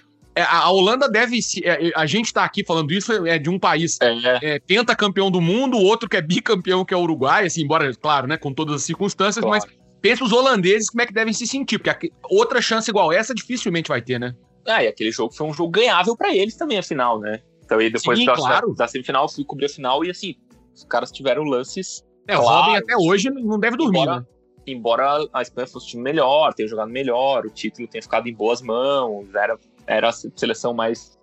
a 0.43 0.71
Holanda 0.71 1.09
deve 1.09 1.41
se. 1.41 1.65
É, 1.65 1.93
a 1.95 2.07
gente 2.07 2.27
está 2.27 2.45
aqui 2.45 2.65
falando 2.65 2.93
isso 2.93 3.27
é 3.27 3.39
de 3.39 3.49
um 3.49 3.59
país 3.59 3.99
é. 4.01 4.57
é, 4.57 4.95
campeão 4.97 5.31
do 5.31 5.41
mundo, 5.41 5.79
outro 5.79 6.09
que 6.09 6.17
é 6.17 6.21
bicampeão, 6.21 6.85
que 6.85 6.93
é 6.93 6.97
o 6.97 7.01
Uruguai, 7.01 7.47
assim, 7.47 7.63
embora, 7.63 7.93
claro, 7.95 8.27
né, 8.27 8.37
com 8.37 8.53
todas 8.53 8.77
as 8.77 8.83
circunstâncias, 8.83 9.45
claro. 9.45 9.63
mas 9.65 9.79
pensa 10.01 10.25
os 10.25 10.33
holandeses 10.33 10.91
como 10.91 11.03
é 11.03 11.07
que 11.07 11.13
devem 11.13 11.33
se 11.33 11.47
sentir, 11.47 11.79
porque 11.79 12.11
outra 12.25 12.61
chance 12.61 12.91
igual 12.91 13.13
essa 13.13 13.35
dificilmente 13.35 13.89
vai 13.89 14.03
ter, 14.03 14.19
né? 14.19 14.35
Ah, 14.67 14.83
e 14.83 14.89
aquele 14.89 15.13
jogo 15.13 15.33
foi 15.33 15.47
um 15.47 15.53
jogo 15.53 15.71
ganhável 15.71 16.17
para 16.17 16.35
eles 16.35 16.57
também, 16.57 16.79
afinal, 16.79 17.21
né? 17.21 17.41
Então, 17.65 17.79
aí 17.79 17.91
depois 17.91 18.19
Sim, 18.19 18.27
da, 18.27 18.35
claro. 18.35 18.75
da, 18.75 18.89
semifinal, 18.89 19.29
fui 19.29 19.45
cobrir 19.45 19.67
a 19.67 19.69
final 19.69 20.05
e, 20.05 20.11
assim, 20.11 20.35
os 20.75 20.85
caras 20.85 21.11
tiveram 21.11 21.45
lances 21.45 22.03
é, 22.27 22.39
o 22.39 22.41
Robin 22.41 22.77
até 22.77 22.97
hoje 22.97 23.31
não 23.31 23.59
deve 23.59 23.77
dormir, 23.77 24.01
embora, 24.01 24.21
né? 24.21 24.27
embora 24.67 25.29
a 25.33 25.43
Espanha 25.43 25.67
fosse 25.67 25.87
um 25.87 25.91
time 25.91 26.03
melhor, 26.03 26.55
tenha 26.55 26.69
jogado 26.69 26.91
melhor, 26.91 27.45
o 27.45 27.51
título 27.51 27.87
tenha 27.87 28.03
ficado 28.03 28.27
em 28.27 28.35
boas 28.35 28.63
mãos, 28.63 29.35
era, 29.35 29.59
era 29.87 30.09
a 30.09 30.13
seleção 30.13 30.75
mais. 30.75 31.19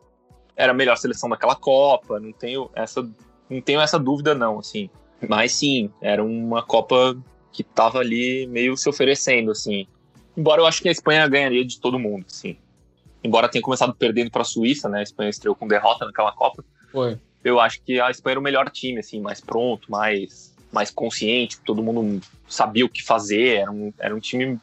Era 0.55 0.71
a 0.71 0.75
melhor 0.75 0.97
seleção 0.97 1.29
daquela 1.29 1.55
Copa, 1.55 2.19
não 2.19 2.31
tenho 2.31 2.69
essa, 2.75 3.01
não 3.49 3.61
tenho 3.61 3.81
essa 3.81 3.97
dúvida, 3.97 4.35
não, 4.35 4.59
assim. 4.59 4.89
Mas 5.27 5.53
sim, 5.53 5.89
era 6.01 6.23
uma 6.23 6.63
Copa 6.63 7.17
que 7.51 7.63
tava 7.63 7.99
ali 7.99 8.47
meio 8.47 8.75
se 8.77 8.89
oferecendo, 8.89 9.51
assim. 9.51 9.87
Embora 10.35 10.61
eu 10.61 10.65
acho 10.65 10.81
que 10.81 10.89
a 10.89 10.91
Espanha 10.91 11.27
ganharia 11.27 11.65
de 11.65 11.79
todo 11.79 11.99
mundo, 11.99 12.25
assim. 12.27 12.57
Embora 13.23 13.49
tenha 13.49 13.61
começado 13.61 13.93
perdendo 13.93 14.31
para 14.31 14.41
a 14.41 14.45
Suíça, 14.45 14.89
né? 14.89 14.99
A 14.99 15.03
Espanha 15.03 15.29
estreou 15.29 15.55
com 15.55 15.67
derrota 15.67 16.05
naquela 16.05 16.31
Copa. 16.31 16.63
Foi. 16.91 17.17
Eu 17.43 17.59
acho 17.59 17.81
que 17.83 17.99
a 17.99 18.09
Espanha 18.09 18.33
era 18.33 18.39
o 18.39 18.43
melhor 18.43 18.69
time, 18.69 18.99
assim, 18.99 19.19
mais 19.19 19.41
pronto, 19.41 19.91
mais, 19.91 20.55
mais 20.71 20.91
consciente, 20.91 21.59
todo 21.61 21.81
mundo 21.81 22.21
sabia 22.47 22.85
o 22.85 22.89
que 22.89 23.03
fazer, 23.03 23.57
era 23.57 23.71
um, 23.71 23.93
era 23.99 24.15
um 24.15 24.19
time 24.19 24.59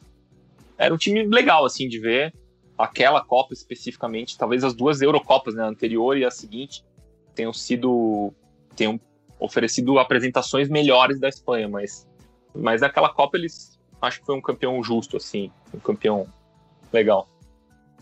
era 0.79 0.95
um 0.95 0.97
time 0.97 1.27
legal, 1.27 1.65
assim, 1.65 1.89
de 1.89 1.99
ver. 1.99 2.33
Aquela 2.79 3.25
Copa 3.25 3.53
especificamente, 3.53 4.39
talvez 4.39 4.63
as 4.63 4.75
duas 4.75 5.03
Eurocopas, 5.03 5.55
né, 5.55 5.63
a 5.63 5.67
anterior 5.67 6.17
e 6.17 6.25
a 6.25 6.31
seguinte, 6.31 6.85
tenham 7.35 7.53
sido 7.53 8.33
tenham 8.77 9.01
oferecido 9.41 9.99
apresentações 9.99 10.69
melhores 10.69 11.19
da 11.19 11.29
Espanha, 11.29 11.69
mas 11.69 12.07
mas 12.55 12.83
aquela 12.83 13.09
Copa 13.09 13.37
eles 13.37 13.79
acho 14.01 14.21
que 14.21 14.27
foi 14.27 14.37
um 14.37 14.41
campeão 14.41 14.83
justo 14.83 15.17
assim, 15.17 15.51
um 15.75 15.79
campeão 15.81 16.27
legal. 16.93 17.29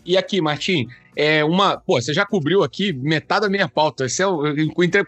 E 0.05 0.15
aqui, 0.15 0.39
Martim, 0.39 0.87
é 1.17 1.43
uma. 1.43 1.77
Pô, 1.77 1.99
você 1.99 2.13
já 2.13 2.25
cobriu 2.25 2.63
aqui 2.63 2.93
metade 2.93 3.41
da 3.41 3.49
minha 3.49 3.67
pauta. 3.67 4.05
Esse 4.05 4.21
é 4.21 4.27
o, 4.27 4.41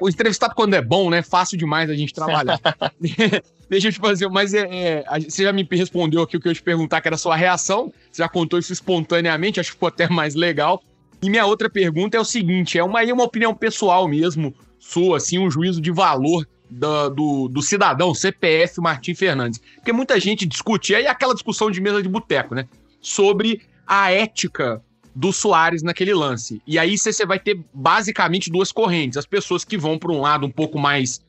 o 0.02 0.10
entrevistado 0.10 0.54
quando 0.54 0.74
é 0.74 0.82
bom, 0.82 1.10
né? 1.10 1.22
Fácil 1.22 1.58
demais 1.58 1.90
a 1.90 1.96
gente 1.96 2.14
trabalhar. 2.14 2.60
Deixa 3.70 3.88
eu 3.88 3.92
te 3.92 4.00
fazer, 4.00 4.28
mas 4.30 4.54
é, 4.54 5.04
é, 5.04 5.06
você 5.20 5.44
já 5.44 5.54
me 5.54 5.68
respondeu 5.70 6.24
aqui 6.24 6.36
o 6.36 6.42
que 6.42 6.50
eu 6.50 6.54
te 6.54 6.64
perguntar, 6.64 7.02
que 7.02 7.08
era 7.08 7.16
a 7.16 7.20
sua 7.20 7.36
reação. 7.36 7.94
Você 8.12 8.24
já 8.24 8.28
contou 8.28 8.58
isso 8.58 8.74
espontaneamente, 8.74 9.60
acho 9.60 9.70
que 9.70 9.76
ficou 9.76 9.88
até 9.88 10.10
mais 10.10 10.34
legal. 10.34 10.84
E 11.22 11.30
minha 11.30 11.46
outra 11.46 11.70
pergunta 11.70 12.18
é 12.18 12.20
o 12.20 12.26
seguinte: 12.26 12.78
é 12.80 12.84
uma, 12.84 13.02
uma 13.04 13.24
opinião 13.24 13.54
pessoal 13.54 14.08
mesmo, 14.08 14.54
sua, 14.80 15.18
assim, 15.18 15.38
um 15.38 15.52
juízo 15.52 15.80
de 15.80 15.92
valor 15.92 16.48
do, 16.70 17.10
do, 17.10 17.48
do, 17.48 17.62
cidadão, 17.62 18.14
CPF 18.14 18.82
Martim 18.82 19.14
Fernandes. 19.14 19.62
Porque 19.76 19.92
muita 19.92 20.20
gente 20.20 20.46
discute, 20.46 20.96
aí 20.96 21.06
aquela 21.08 21.34
discussão 21.34 21.70
de 21.70 21.82
mesa 21.82 22.02
de 22.02 22.10
boteco, 22.10 22.56
né? 22.56 22.68
Sobre 23.02 23.62
a 23.86 24.12
ética 24.12 24.82
do 25.16 25.34
Soares 25.34 25.82
naquele 25.84 26.14
lance. 26.14 26.62
E 26.66 26.78
aí 26.80 26.98
você 26.98 27.26
vai 27.26 27.40
ter 27.40 27.60
basicamente 27.74 28.50
duas 28.50 28.72
correntes. 28.72 29.18
As 29.18 29.26
pessoas 29.26 29.66
que 29.66 29.78
vão 29.78 29.98
para 29.98 30.12
um 30.12 30.22
lado 30.22 30.46
um 30.46 30.52
pouco 30.52 30.80
mais, 30.80 31.22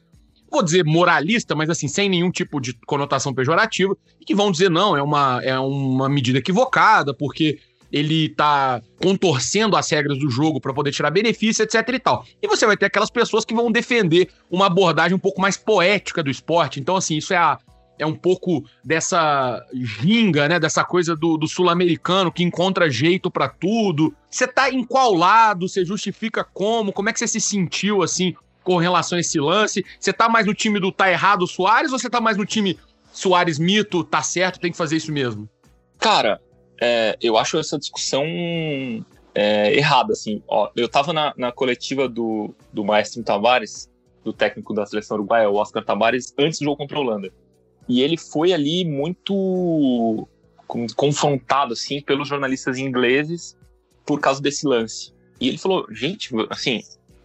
vou 0.51 0.63
dizer 0.63 0.85
moralista, 0.85 1.55
mas 1.55 1.71
assim, 1.71 1.89
sem 1.89 2.09
nenhum 2.09 2.31
tipo 2.31 2.61
de 2.61 2.75
conotação 2.87 3.33
pejorativa, 3.33 3.97
e 4.21 4.25
que 4.25 4.35
vão 4.35 4.51
dizer, 4.51 4.71
não, 4.71 4.97
é 4.97 5.03
uma, 5.03 5.41
é 5.43 5.59
uma 5.59 6.09
medida 6.09 6.39
equivocada, 6.39 7.15
porque 7.15 7.59
ele 7.93 8.29
tá 8.31 8.81
contorcendo 9.03 9.77
as 9.77 9.91
regras 9.91 10.19
do 10.19 10.31
jogo 10.31 10.61
para 10.61 10.73
poder 10.73 10.93
tirar 10.93 11.11
benefício, 11.11 11.63
etc 11.63 11.89
e 11.89 11.99
tal. 11.99 12.25
E 12.41 12.47
você 12.47 12.67
vai 12.67 12.77
ter 12.77 12.87
aquelas 12.87 13.11
pessoas 13.11 13.45
que 13.45 13.55
vão 13.55 13.71
defender 13.71 14.29
uma 14.51 14.67
abordagem 14.67 15.15
um 15.15 15.21
pouco 15.21 15.41
mais 15.41 15.57
poética 15.57 16.23
do 16.23 16.31
esporte. 16.31 16.79
Então, 16.79 16.97
assim, 16.97 17.17
isso 17.17 17.35
é 17.35 17.37
a, 17.37 17.59
é 17.99 18.07
um 18.07 18.15
pouco 18.15 18.65
dessa 18.85 19.61
ginga, 19.75 20.49
né? 20.49 20.61
Dessa 20.61 20.85
coisa 20.85 21.17
do, 21.17 21.37
do 21.37 21.49
sul-americano 21.49 22.31
que 22.31 22.45
encontra 22.45 22.89
jeito 22.89 23.31
para 23.31 23.49
tudo. 23.49 24.15
Você 24.31 24.47
tá 24.47 24.71
em 24.71 24.85
qual 24.85 25.15
lado? 25.15 25.69
Você 25.69 25.85
justifica 25.85 26.45
como? 26.45 26.93
Como 26.93 27.09
é 27.09 27.13
que 27.13 27.19
você 27.19 27.27
se 27.27 27.41
sentiu 27.41 28.03
assim 28.03 28.35
com 28.71 28.77
relação 28.77 29.19
a 29.19 29.21
esse 29.21 29.41
lance? 29.41 29.85
Você 29.99 30.13
tá 30.13 30.29
mais 30.29 30.47
no 30.47 30.55
time 30.55 30.79
do 30.79 30.93
tá 30.93 31.11
errado 31.11 31.45
Soares 31.45 31.91
ou 31.91 31.99
você 31.99 32.09
tá 32.09 32.21
mais 32.21 32.37
no 32.37 32.47
time 32.47 32.79
Soares 33.13 33.59
mito, 33.59 34.05
tá 34.05 34.23
certo, 34.23 34.61
tem 34.61 34.71
que 34.71 34.77
fazer 34.77 34.97
isso 34.97 35.11
mesmo? 35.11 35.49
Cara, 35.99 36.41
é, 36.81 37.19
eu 37.21 37.37
acho 37.37 37.59
essa 37.59 37.77
discussão 37.77 38.25
é, 39.35 39.77
errada, 39.77 40.13
assim. 40.13 40.41
Ó, 40.47 40.71
eu 40.77 40.89
tava 40.89 41.13
na, 41.13 41.35
na 41.37 41.51
coletiva 41.51 42.09
do, 42.09 42.55
do 42.73 42.85
Maestro 42.85 43.25
Tavares, 43.25 43.91
do 44.23 44.33
técnico 44.33 44.73
da 44.73 44.87
seleção 44.87 45.17
uruguaia, 45.17 45.51
o 45.51 45.57
Oscar 45.57 45.85
Tavares, 45.85 46.33
antes 46.39 46.61
do 46.61 46.67
jogo 46.67 46.77
contra 46.77 46.97
a 46.97 47.01
Holanda. 47.01 47.33
E 47.89 48.01
ele 48.01 48.17
foi 48.17 48.53
ali 48.53 48.85
muito 48.85 50.29
confrontado 50.95 51.73
assim 51.73 52.01
pelos 52.01 52.29
jornalistas 52.29 52.79
ingleses 52.79 53.57
por 54.07 54.21
causa 54.21 54.41
desse 54.41 54.65
lance. 54.65 55.13
E 55.41 55.49
ele 55.49 55.59
falou: 55.59 55.89
"Gente, 55.91 56.31
assim, 56.49 56.83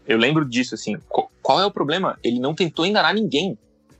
eu 0.07 0.17
lembro 0.17 0.45
disso 0.45 0.75
assim, 0.75 0.97
qual 1.45 1.59
é 1.59 1.65
o 1.65 1.71
problema? 1.71 2.17
Ele 2.23 2.39
não 2.39 2.55
tentou 2.55 2.85
enganar 2.85 3.13
ninguém. 3.13 3.57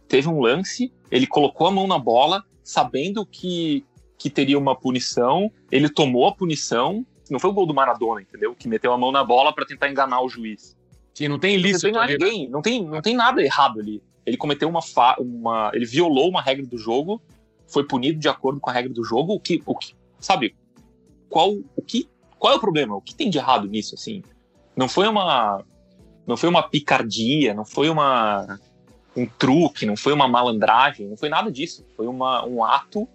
Teve 0.07 0.27
um 0.27 0.39
lance, 0.39 0.91
ele 1.11 1.27
colocou 1.27 1.67
a 1.67 1.71
mão 1.71 1.85
na 1.85 1.99
bola, 1.99 2.43
sabendo 2.63 3.25
que 3.25 3.85
que 4.17 4.29
teria 4.29 4.57
uma 4.57 4.75
punição, 4.75 5.51
ele 5.69 5.89
tomou 5.89 6.25
a 6.25 6.33
punição. 6.33 7.05
Não 7.29 7.37
foi 7.37 7.49
o 7.49 7.53
gol 7.53 7.67
do 7.67 7.73
Maradona, 7.73 8.21
entendeu? 8.21 8.55
Que 8.55 8.67
meteu 8.67 8.93
a 8.93 8.97
mão 8.97 9.11
na 9.11 9.23
bola 9.23 9.53
para 9.53 9.65
tentar 9.65 9.89
enganar 9.89 10.21
o 10.21 10.29
juiz. 10.29 10.75
Sim, 11.13 11.27
não 11.27 11.37
tem 11.37 11.55
ilícito. 11.55 11.91
Não 11.91 12.07
tem, 12.07 12.17
ninguém, 12.17 12.49
não 12.49 12.61
tem, 12.61 12.85
não 12.85 13.01
tem 13.01 13.15
nada 13.15 13.43
errado 13.43 13.79
ali 13.79 14.01
ele 14.25 14.37
cometeu 14.37 14.67
uma, 14.67 14.79
uma 15.19 15.71
ele 15.73 15.85
violou 15.85 16.29
uma 16.29 16.41
regra 16.41 16.65
do 16.65 16.77
jogo, 16.77 17.21
foi 17.67 17.85
punido 17.85 18.19
de 18.19 18.27
acordo 18.27 18.59
com 18.59 18.69
a 18.69 18.73
regra 18.73 18.91
do 18.91 19.03
jogo, 19.03 19.33
o 19.33 19.39
que, 19.39 19.61
o 19.65 19.75
que 19.75 19.93
sabe, 20.19 20.55
qual 21.29 21.53
o 21.75 21.81
que 21.81 22.09
qual 22.39 22.53
é 22.53 22.57
o 22.57 22.59
problema? 22.59 22.95
O 22.95 23.01
que 23.01 23.15
tem 23.15 23.29
de 23.29 23.37
errado 23.37 23.67
nisso 23.67 23.95
assim? 23.95 24.21
Não 24.75 24.89
foi 24.89 25.07
uma 25.07 25.63
não 26.27 26.37
foi 26.37 26.49
uma 26.49 26.63
picardia, 26.63 27.53
não 27.53 27.65
foi 27.65 27.89
uma 27.89 28.59
um 29.15 29.25
truque, 29.25 29.85
não 29.85 29.95
foi 29.95 30.11
uma 30.11 30.27
malandragem, 30.27 31.07
não 31.07 31.15
foi 31.15 31.29
nada 31.29 31.49
disso. 31.49 31.85
Foi 31.95 32.05
uma, 32.05 32.45
um 32.45 32.63
ato 32.63 33.07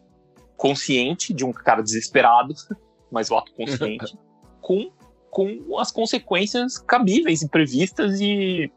consciente 0.57 1.35
de 1.35 1.44
um 1.44 1.53
cara 1.53 1.83
desesperado, 1.83 2.55
mas 3.12 3.31
o 3.31 3.37
ato 3.37 3.53
consciente, 3.53 4.16
com, 4.61 4.90
com 5.31 5.79
as 5.79 5.92
consequências 5.92 6.79
cabíveis 6.79 7.42
e 7.42 7.49
previstas 7.49 8.20
e 8.20 8.70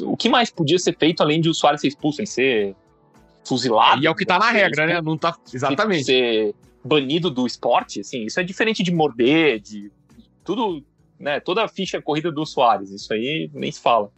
o 0.00 0.16
que 0.16 0.28
mais 0.28 0.50
podia 0.50 0.78
ser 0.78 0.96
feito 0.96 1.22
além 1.22 1.40
de 1.40 1.48
o 1.48 1.54
Soares 1.54 1.80
ser 1.80 1.88
expulso, 1.88 2.22
em 2.22 2.26
ser 2.26 2.74
fuzilado? 3.44 4.02
E 4.02 4.06
é 4.06 4.10
o 4.10 4.14
que 4.14 4.24
tá 4.24 4.38
na 4.38 4.50
regra, 4.50 4.86
né? 4.86 5.00
Não 5.02 5.18
tá. 5.18 5.36
Exatamente. 5.52 6.04
Ser 6.04 6.54
banido 6.84 7.30
do 7.30 7.46
esporte, 7.46 8.00
assim, 8.00 8.24
isso 8.24 8.40
é 8.40 8.42
diferente 8.42 8.82
de 8.82 8.90
morder, 8.90 9.60
de 9.60 9.90
tudo, 10.42 10.82
né? 11.22 11.38
Toda 11.38 11.62
a 11.62 11.68
ficha 11.68 12.02
corrida 12.02 12.32
do 12.32 12.44
Soares, 12.44 12.90
isso 12.90 13.12
aí 13.14 13.48
nem 13.54 13.70
se 13.70 13.80
fala. 13.80 14.10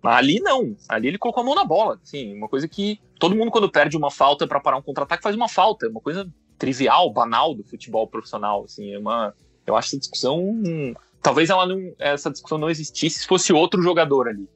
Mas 0.00 0.16
ali 0.16 0.40
não, 0.40 0.76
ali 0.88 1.08
ele 1.08 1.18
colocou 1.18 1.42
a 1.42 1.44
mão 1.44 1.54
na 1.56 1.64
bola, 1.64 1.98
assim, 2.02 2.32
uma 2.34 2.48
coisa 2.48 2.66
que 2.68 3.00
todo 3.18 3.34
mundo 3.34 3.50
quando 3.50 3.70
perde 3.70 3.96
uma 3.96 4.10
falta 4.10 4.46
para 4.46 4.60
parar 4.60 4.78
um 4.78 4.82
contra-ataque 4.82 5.22
faz 5.22 5.34
uma 5.34 5.48
falta, 5.48 5.86
é 5.86 5.88
uma 5.90 6.00
coisa 6.00 6.32
trivial, 6.56 7.12
banal 7.12 7.54
do 7.54 7.64
futebol 7.64 8.06
profissional, 8.06 8.64
assim, 8.64 8.94
é 8.94 8.98
uma, 8.98 9.34
eu 9.66 9.76
acho 9.76 9.88
essa 9.88 9.98
discussão, 9.98 10.38
hum, 10.38 10.94
talvez 11.20 11.50
ela 11.50 11.66
não, 11.66 11.92
essa 11.98 12.30
discussão 12.30 12.56
não 12.56 12.70
existisse 12.70 13.20
se 13.20 13.26
fosse 13.26 13.52
outro 13.52 13.82
jogador 13.82 14.28
ali. 14.28 14.48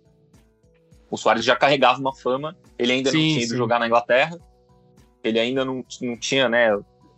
O 1.10 1.16
Soares 1.16 1.44
já 1.44 1.56
carregava 1.56 2.00
uma 2.00 2.14
fama, 2.14 2.56
ele 2.78 2.92
ainda 2.92 3.10
sim, 3.10 3.16
não 3.16 3.24
tinha 3.24 3.42
ido 3.42 3.50
sim. 3.50 3.56
jogar 3.56 3.78
na 3.80 3.87
Inglaterra, 3.87 4.38
ele 5.22 5.40
ainda 5.40 5.64
não, 5.64 5.84
não 6.00 6.16
tinha, 6.16 6.48
né, 6.48 6.70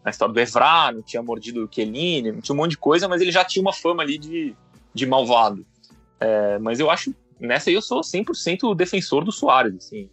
a 0.06 0.10
história 0.10 0.32
do 0.32 0.38
Evra, 0.38 0.92
não 0.92 1.02
tinha 1.02 1.20
mordido 1.20 1.64
o 1.64 1.68
Chiellini, 1.68 2.30
não 2.30 2.40
tinha 2.40 2.54
um 2.54 2.58
monte 2.58 2.70
de 2.70 2.78
coisa, 2.78 3.08
mas 3.08 3.20
ele 3.20 3.32
já 3.32 3.44
tinha 3.44 3.60
uma 3.60 3.72
fama 3.72 4.04
ali 4.04 4.16
de, 4.16 4.54
de 4.94 5.04
malvado. 5.04 5.66
É, 6.20 6.60
mas 6.60 6.78
eu 6.78 6.88
acho, 6.88 7.12
nessa 7.40 7.70
aí 7.70 7.74
eu 7.74 7.82
sou 7.82 8.02
100% 8.02 8.72
defensor 8.76 9.24
do 9.24 9.32
Soares, 9.32 9.74
assim. 9.74 10.08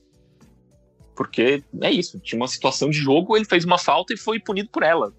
Porque 1.16 1.64
é 1.80 1.92
isso, 1.92 2.20
tinha 2.20 2.42
uma 2.42 2.48
situação 2.48 2.90
de 2.90 2.98
jogo, 2.98 3.38
ele 3.38 3.46
fez 3.46 3.64
uma 3.66 3.78
falta 3.78 4.16
e 4.16 4.18
foi 4.18 4.40
punido 4.40 4.70
por 4.70 4.82
ela. 4.82 5.14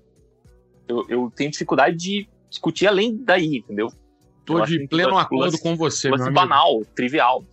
Eu, 0.88 1.06
eu 1.08 1.32
tenho 1.34 1.52
dificuldade 1.52 1.96
de 1.96 2.28
discutir 2.50 2.88
além 2.88 3.16
daí, 3.16 3.58
entendeu? 3.58 3.92
Tô 4.44 4.58
eu 4.58 4.66
de 4.66 4.88
pleno 4.88 5.16
acordo 5.16 5.56
com 5.56 5.76
você, 5.76 6.10
meu 6.10 6.32
banal, 6.32 6.84
trivial. 6.96 7.44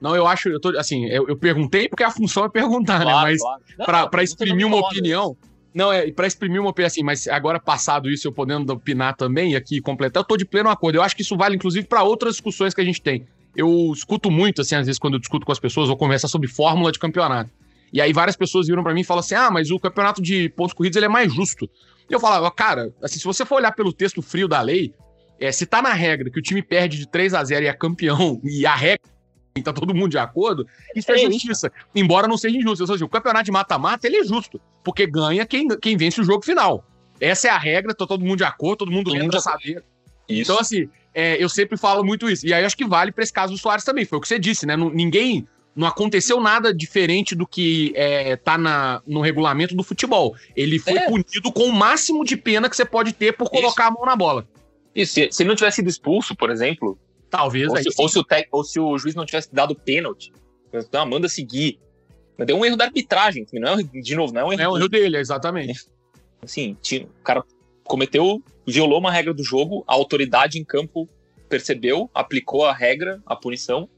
Não, 0.00 0.16
eu 0.16 0.26
acho, 0.26 0.48
eu 0.48 0.58
tô, 0.58 0.70
assim, 0.78 1.04
eu, 1.04 1.28
eu 1.28 1.36
perguntei 1.36 1.86
porque 1.86 2.02
a 2.02 2.10
função 2.10 2.46
é 2.46 2.48
perguntar, 2.48 3.00
né? 3.00 3.04
claro, 3.04 3.26
né? 3.26 3.36
Mas 3.76 3.86
claro. 3.86 4.08
para 4.08 4.22
exprimir 4.22 4.66
uma 4.66 4.78
opinião. 4.78 5.36
Não, 5.72 5.92
é 5.92 6.10
para 6.10 6.26
exprimir 6.26 6.60
uma 6.60 6.70
opinião 6.70 6.86
assim, 6.86 7.02
mas 7.02 7.28
agora 7.28 7.60
passado 7.60 8.10
isso, 8.10 8.26
eu 8.26 8.32
podendo 8.32 8.72
opinar 8.72 9.14
também 9.16 9.52
e 9.52 9.56
aqui 9.56 9.80
completar, 9.80 10.20
eu 10.20 10.24
tô 10.26 10.36
de 10.36 10.44
pleno 10.44 10.68
acordo. 10.68 10.96
Eu 10.96 11.02
acho 11.02 11.14
que 11.14 11.22
isso 11.22 11.36
vale, 11.36 11.54
inclusive, 11.56 11.86
para 11.86 12.02
outras 12.02 12.34
discussões 12.34 12.74
que 12.74 12.80
a 12.80 12.84
gente 12.84 13.00
tem. 13.00 13.26
Eu 13.54 13.92
escuto 13.94 14.30
muito, 14.30 14.60
assim, 14.60 14.74
às 14.74 14.86
vezes, 14.86 14.98
quando 14.98 15.14
eu 15.14 15.20
discuto 15.20 15.46
com 15.46 15.52
as 15.52 15.58
pessoas, 15.58 15.88
ou 15.88 15.96
conversar 15.96 16.28
sobre 16.28 16.48
fórmula 16.48 16.90
de 16.90 16.98
campeonato. 16.98 17.50
E 17.92 18.00
aí 18.00 18.12
várias 18.12 18.36
pessoas 18.36 18.68
viram 18.68 18.82
para 18.82 18.94
mim 18.94 19.00
e 19.00 19.04
falam 19.04 19.20
assim: 19.20 19.34
ah, 19.34 19.50
mas 19.50 19.70
o 19.70 19.78
campeonato 19.78 20.22
de 20.22 20.48
pontos 20.50 20.74
corridos 20.74 20.96
ele 20.96 21.06
é 21.06 21.08
mais 21.08 21.32
justo. 21.32 21.68
E 22.08 22.12
eu 22.12 22.20
falava, 22.20 22.50
cara, 22.50 22.92
assim, 23.02 23.18
se 23.18 23.24
você 23.24 23.44
for 23.44 23.56
olhar 23.56 23.72
pelo 23.72 23.92
texto 23.92 24.22
frio 24.22 24.48
da 24.48 24.60
lei, 24.60 24.92
é, 25.38 25.50
se 25.50 25.66
tá 25.66 25.80
na 25.80 25.92
regra 25.92 26.30
que 26.30 26.38
o 26.38 26.42
time 26.42 26.62
perde 26.62 26.98
de 26.98 27.08
3 27.08 27.34
a 27.34 27.44
0 27.44 27.64
e 27.64 27.68
é 27.68 27.72
campeão, 27.72 28.40
e 28.44 28.66
a 28.66 28.74
regra 28.74 29.08
tá 29.62 29.72
todo 29.72 29.94
mundo 29.94 30.10
de 30.10 30.18
acordo, 30.18 30.66
isso 30.94 31.10
é, 31.10 31.14
é 31.14 31.30
justiça. 31.30 31.66
Isso. 31.66 31.86
Embora 31.94 32.28
não 32.28 32.36
seja 32.36 32.56
injusto. 32.56 32.82
Ou 32.82 32.86
seja, 32.86 33.04
o 33.04 33.08
campeonato 33.08 33.44
de 33.44 33.50
mata-mata, 33.52 34.06
ele 34.06 34.18
é 34.18 34.24
justo, 34.24 34.60
porque 34.84 35.06
ganha 35.06 35.44
quem, 35.44 35.66
quem 35.68 35.96
vence 35.96 36.20
o 36.20 36.24
jogo 36.24 36.44
final. 36.44 36.84
Essa 37.20 37.48
é 37.48 37.50
a 37.50 37.58
regra, 37.58 37.94
tá 37.94 38.06
todo 38.06 38.24
mundo 38.24 38.38
de 38.38 38.44
acordo, 38.44 38.78
todo 38.78 38.92
mundo 38.92 39.10
lendo 39.10 39.30
pra 39.30 39.40
saber. 39.40 39.84
Isso. 40.28 40.42
Então, 40.42 40.58
assim, 40.58 40.88
é, 41.12 41.42
eu 41.42 41.48
sempre 41.48 41.76
falo 41.76 42.04
muito 42.04 42.30
isso. 42.30 42.46
E 42.46 42.54
aí 42.54 42.64
acho 42.64 42.76
que 42.76 42.86
vale 42.86 43.12
para 43.12 43.24
esse 43.24 43.32
caso 43.32 43.52
do 43.52 43.58
Soares 43.58 43.84
também. 43.84 44.04
Foi 44.04 44.18
o 44.18 44.20
que 44.20 44.28
você 44.28 44.38
disse, 44.38 44.64
né? 44.64 44.76
ninguém 44.76 45.46
não 45.74 45.86
aconteceu 45.86 46.40
nada 46.40 46.74
diferente 46.74 47.34
do 47.34 47.46
que 47.46 47.92
é, 47.94 48.36
tá 48.36 48.58
na, 48.58 49.02
no 49.06 49.20
regulamento 49.20 49.74
do 49.74 49.82
futebol. 49.82 50.34
Ele 50.56 50.78
foi 50.78 50.94
É. 50.94 51.06
punido 51.06 51.52
com 51.52 51.64
o 51.64 51.72
máximo 51.72 52.24
de 52.24 52.36
pena 52.36 52.68
que 52.68 52.76
você 52.76 52.84
pode 52.84 53.12
ter 53.12 53.32
por 53.36 53.50
colocar 53.50 53.86
a 53.86 53.90
mão 53.90 54.04
na 54.04 54.16
bola. 54.16 54.46
Isso, 54.94 55.14
se, 55.14 55.28
se 55.30 55.42
ele 55.42 55.48
não 55.48 55.56
tivesse 55.56 55.76
sido 55.76 55.88
expulso, 55.88 56.34
por 56.34 56.50
exemplo, 56.50 56.98
Talvez 57.30 57.68
ou 57.68 57.76
aí 57.76 57.84
se, 57.84 57.90
ou, 57.96 58.08
se 58.08 58.18
o 58.18 58.24
tec- 58.24 58.48
ou 58.50 58.64
se 58.64 58.80
o 58.80 58.98
juiz 58.98 59.14
não 59.14 59.24
tivesse 59.24 59.54
dado 59.54 59.74
pênalti, 59.74 60.32
não, 60.92 61.06
manda 61.06 61.28
seguir. 61.28 61.78
Mas 62.36 62.46
deu 62.46 62.56
um 62.56 62.64
erro 62.64 62.76
da 62.76 62.84
arbitragem, 62.86 63.46
não 63.52 63.68
é 63.72 63.76
um 63.76 63.82
de 64.00 64.16
novo, 64.16 64.32
não 64.32 64.40
é 64.40 64.44
um 64.44 64.52
erro. 64.52 64.62
É 64.62 64.68
o 64.68 64.76
erro 64.78 64.88
dele, 64.88 65.16
exatamente. 65.18 65.86
Assim, 66.42 66.76
tinha- 66.82 67.04
o 67.04 67.22
cara 67.22 67.44
cometeu, 67.84 68.42
violou 68.66 68.98
uma 68.98 69.12
regra 69.12 69.32
do 69.34 69.44
jogo, 69.44 69.84
a 69.86 69.92
autoridade 69.94 70.58
em 70.58 70.64
campo 70.64 71.08
percebeu, 71.48 72.08
aplicou 72.14 72.64
a 72.64 72.72
regra, 72.72 73.20
a 73.26 73.36
punição. 73.36 73.88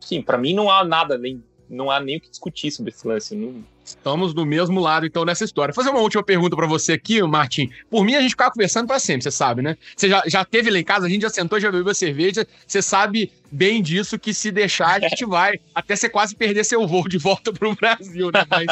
Sim, 0.00 0.22
pra 0.22 0.38
mim 0.38 0.54
não 0.54 0.70
há 0.70 0.84
nada, 0.84 1.18
nem, 1.18 1.42
não 1.68 1.90
há 1.90 2.00
nem 2.00 2.16
o 2.16 2.20
que 2.20 2.30
discutir 2.30 2.70
sobre 2.70 2.92
esse 2.92 3.06
lance. 3.06 3.34
Não, 3.36 3.64
Estamos 3.88 4.34
do 4.34 4.44
mesmo 4.44 4.80
lado, 4.80 5.06
então, 5.06 5.24
nessa 5.24 5.44
história. 5.44 5.72
Vou 5.72 5.82
fazer 5.82 5.94
uma 5.94 6.02
última 6.02 6.22
pergunta 6.22 6.54
pra 6.54 6.66
você 6.66 6.92
aqui, 6.92 7.22
Martim. 7.22 7.70
Por 7.90 8.04
mim, 8.04 8.14
a 8.14 8.20
gente 8.20 8.30
ficava 8.30 8.50
conversando 8.50 8.86
pra 8.86 8.98
sempre, 8.98 9.22
você 9.22 9.30
sabe, 9.30 9.62
né? 9.62 9.76
Você 9.96 10.08
já, 10.08 10.22
já 10.26 10.44
teve 10.44 10.70
lá 10.70 10.78
em 10.78 10.84
casa, 10.84 11.06
a 11.06 11.08
gente 11.08 11.22
já 11.22 11.30
sentou, 11.30 11.58
já 11.58 11.70
bebeu 11.72 11.94
cerveja. 11.94 12.46
Você 12.66 12.82
sabe 12.82 13.32
bem 13.50 13.82
disso 13.82 14.18
que 14.18 14.34
se 14.34 14.50
deixar, 14.50 14.96
a 14.96 15.00
gente 15.00 15.24
vai. 15.26 15.58
Até 15.74 15.96
você 15.96 16.08
quase 16.08 16.36
perder 16.36 16.64
seu 16.64 16.86
voo 16.86 17.08
de 17.08 17.18
volta 17.18 17.52
pro 17.52 17.74
Brasil, 17.74 18.30
né? 18.32 18.44
Mas 18.50 18.66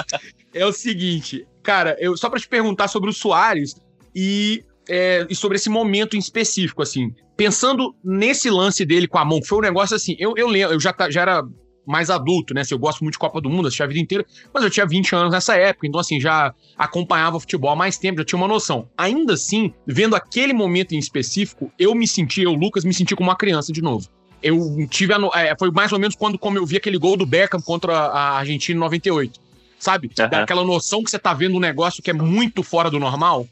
é 0.52 0.66
o 0.66 0.72
seguinte, 0.72 1.46
cara, 1.62 1.96
eu, 1.98 2.16
só 2.16 2.28
pra 2.28 2.38
te 2.38 2.48
perguntar 2.48 2.88
sobre 2.88 3.08
o 3.08 3.12
Soares 3.12 3.74
e, 4.14 4.62
é, 4.88 5.26
e 5.30 5.34
sobre 5.34 5.56
esse 5.56 5.70
momento 5.70 6.14
em 6.16 6.18
específico, 6.18 6.82
assim. 6.82 7.14
Pensando 7.36 7.94
nesse 8.04 8.48
lance 8.50 8.84
dele 8.84 9.06
com 9.06 9.18
a 9.18 9.24
mão, 9.24 9.40
que 9.40 9.46
foi 9.46 9.58
um 9.58 9.62
negócio 9.62 9.94
assim, 9.96 10.16
eu, 10.18 10.34
eu 10.36 10.48
lembro, 10.48 10.74
eu 10.74 10.80
já, 10.80 10.92
ta- 10.92 11.10
já 11.10 11.22
era 11.22 11.42
mais 11.86 12.10
adulto, 12.10 12.52
né? 12.52 12.64
Se 12.64 12.74
eu 12.74 12.78
gosto 12.78 13.02
muito 13.02 13.14
de 13.14 13.18
Copa 13.18 13.40
do 13.40 13.48
Mundo, 13.48 13.66
assisti 13.68 13.82
a 13.82 13.86
vida 13.86 14.00
inteira, 14.00 14.26
mas 14.52 14.64
eu 14.64 14.70
tinha 14.70 14.86
20 14.86 15.14
anos 15.14 15.32
nessa 15.32 15.56
época, 15.56 15.86
então 15.86 16.00
assim, 16.00 16.20
já 16.20 16.52
acompanhava 16.76 17.36
o 17.36 17.40
futebol 17.40 17.70
há 17.70 17.76
mais 17.76 17.96
tempo, 17.96 18.18
já 18.18 18.24
tinha 18.24 18.38
uma 18.38 18.48
noção. 18.48 18.88
Ainda 18.96 19.34
assim, 19.34 19.72
vendo 19.86 20.16
aquele 20.16 20.52
momento 20.52 20.92
em 20.92 20.98
específico, 20.98 21.72
eu 21.78 21.94
me 21.94 22.06
senti, 22.06 22.42
eu, 22.42 22.52
Lucas, 22.52 22.84
me 22.84 22.92
senti 22.92 23.14
como 23.14 23.30
uma 23.30 23.36
criança 23.36 23.72
de 23.72 23.80
novo. 23.80 24.08
Eu 24.42 24.86
tive 24.88 25.12
a, 25.14 25.18
é, 25.34 25.56
foi 25.58 25.70
mais 25.70 25.92
ou 25.92 25.98
menos 25.98 26.14
quando 26.14 26.38
como 26.38 26.58
eu 26.58 26.66
vi 26.66 26.76
aquele 26.76 26.98
gol 26.98 27.16
do 27.16 27.24
Beckham 27.24 27.60
contra 27.60 27.96
a 27.96 28.38
Argentina 28.38 28.76
em 28.76 28.80
98. 28.80 29.40
Sabe? 29.78 30.10
Aham. 30.18 30.42
Aquela 30.42 30.64
noção 30.64 31.02
que 31.02 31.10
você 31.10 31.18
tá 31.18 31.34
vendo 31.34 31.56
um 31.56 31.60
negócio 31.60 32.02
que 32.02 32.10
é 32.10 32.14
muito 32.14 32.62
fora 32.62 32.90
do 32.90 32.98
normal. 32.98 33.46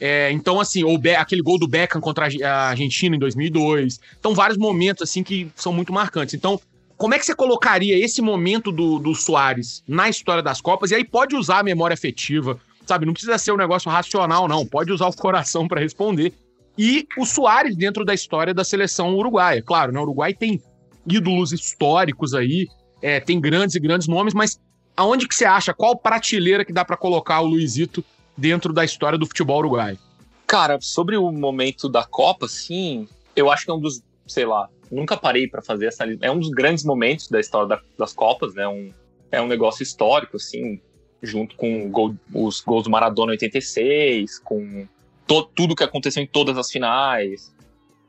É, 0.00 0.30
então, 0.30 0.60
assim, 0.60 0.84
ou 0.84 1.00
aquele 1.18 1.42
gol 1.42 1.58
do 1.58 1.66
Beckham 1.66 2.00
contra 2.00 2.26
a 2.26 2.68
Argentina 2.68 3.16
em 3.16 3.18
2002. 3.18 4.00
Então, 4.18 4.34
vários 4.34 4.58
momentos, 4.58 5.02
assim, 5.02 5.22
que 5.22 5.50
são 5.54 5.72
muito 5.72 5.92
marcantes. 5.92 6.34
Então, 6.34 6.60
como 6.96 7.14
é 7.14 7.18
que 7.18 7.26
você 7.26 7.34
colocaria 7.34 7.98
esse 8.02 8.22
momento 8.22 8.72
do, 8.72 8.98
do 8.98 9.14
Soares 9.14 9.82
na 9.86 10.08
história 10.08 10.42
das 10.42 10.60
Copas? 10.60 10.90
E 10.90 10.94
aí 10.94 11.04
pode 11.04 11.36
usar 11.36 11.58
a 11.58 11.62
memória 11.62 11.94
afetiva, 11.94 12.58
sabe? 12.86 13.04
Não 13.04 13.12
precisa 13.12 13.36
ser 13.38 13.52
um 13.52 13.56
negócio 13.56 13.90
racional, 13.90 14.48
não. 14.48 14.66
Pode 14.66 14.92
usar 14.92 15.06
o 15.06 15.16
coração 15.16 15.68
para 15.68 15.80
responder. 15.80 16.32
E 16.78 17.06
o 17.18 17.26
Soares 17.26 17.76
dentro 17.76 18.04
da 18.04 18.14
história 18.14 18.54
da 18.54 18.64
seleção 18.64 19.14
uruguaia. 19.14 19.62
Claro, 19.62 19.92
né? 19.92 20.00
O 20.00 20.02
Uruguai 20.02 20.32
tem 20.32 20.60
ídolos 21.06 21.52
históricos 21.52 22.34
aí, 22.34 22.66
é, 23.00 23.20
tem 23.20 23.40
grandes 23.40 23.76
e 23.76 23.80
grandes 23.80 24.08
nomes, 24.08 24.34
mas 24.34 24.58
aonde 24.96 25.28
que 25.28 25.34
você 25.34 25.44
acha? 25.44 25.72
Qual 25.74 25.96
prateleira 25.96 26.64
que 26.64 26.72
dá 26.72 26.84
para 26.84 26.96
colocar 26.96 27.40
o 27.40 27.46
Luizito 27.46 28.04
dentro 28.36 28.72
da 28.72 28.84
história 28.84 29.18
do 29.18 29.26
futebol 29.26 29.58
uruguaio? 29.58 29.98
Cara, 30.46 30.78
sobre 30.80 31.16
o 31.16 31.30
momento 31.30 31.88
da 31.88 32.04
Copa, 32.04 32.48
sim, 32.48 33.08
eu 33.34 33.50
acho 33.50 33.64
que 33.64 33.70
é 33.70 33.74
um 33.74 33.80
dos, 33.80 34.02
sei 34.26 34.46
lá, 34.46 34.68
nunca 34.90 35.16
parei 35.16 35.46
pra 35.48 35.62
fazer 35.62 35.86
essa 35.86 36.04
lista. 36.04 36.26
É 36.26 36.30
um 36.30 36.38
dos 36.38 36.50
grandes 36.50 36.84
momentos 36.84 37.28
da 37.28 37.40
história 37.40 37.68
da- 37.68 37.80
das 37.98 38.12
Copas, 38.12 38.54
né? 38.54 38.66
Um, 38.68 38.92
é 39.30 39.40
um 39.40 39.46
negócio 39.46 39.82
histórico, 39.82 40.36
assim, 40.36 40.80
junto 41.22 41.56
com 41.56 41.86
o 41.86 41.88
gol- 41.88 42.14
os 42.32 42.60
gols 42.60 42.84
do 42.84 42.90
Maradona 42.90 43.32
em 43.32 43.34
86, 43.34 44.38
com 44.38 44.86
to- 45.26 45.48
tudo 45.54 45.74
que 45.74 45.82
aconteceu 45.84 46.22
em 46.22 46.26
todas 46.26 46.56
as 46.56 46.70
finais, 46.70 47.52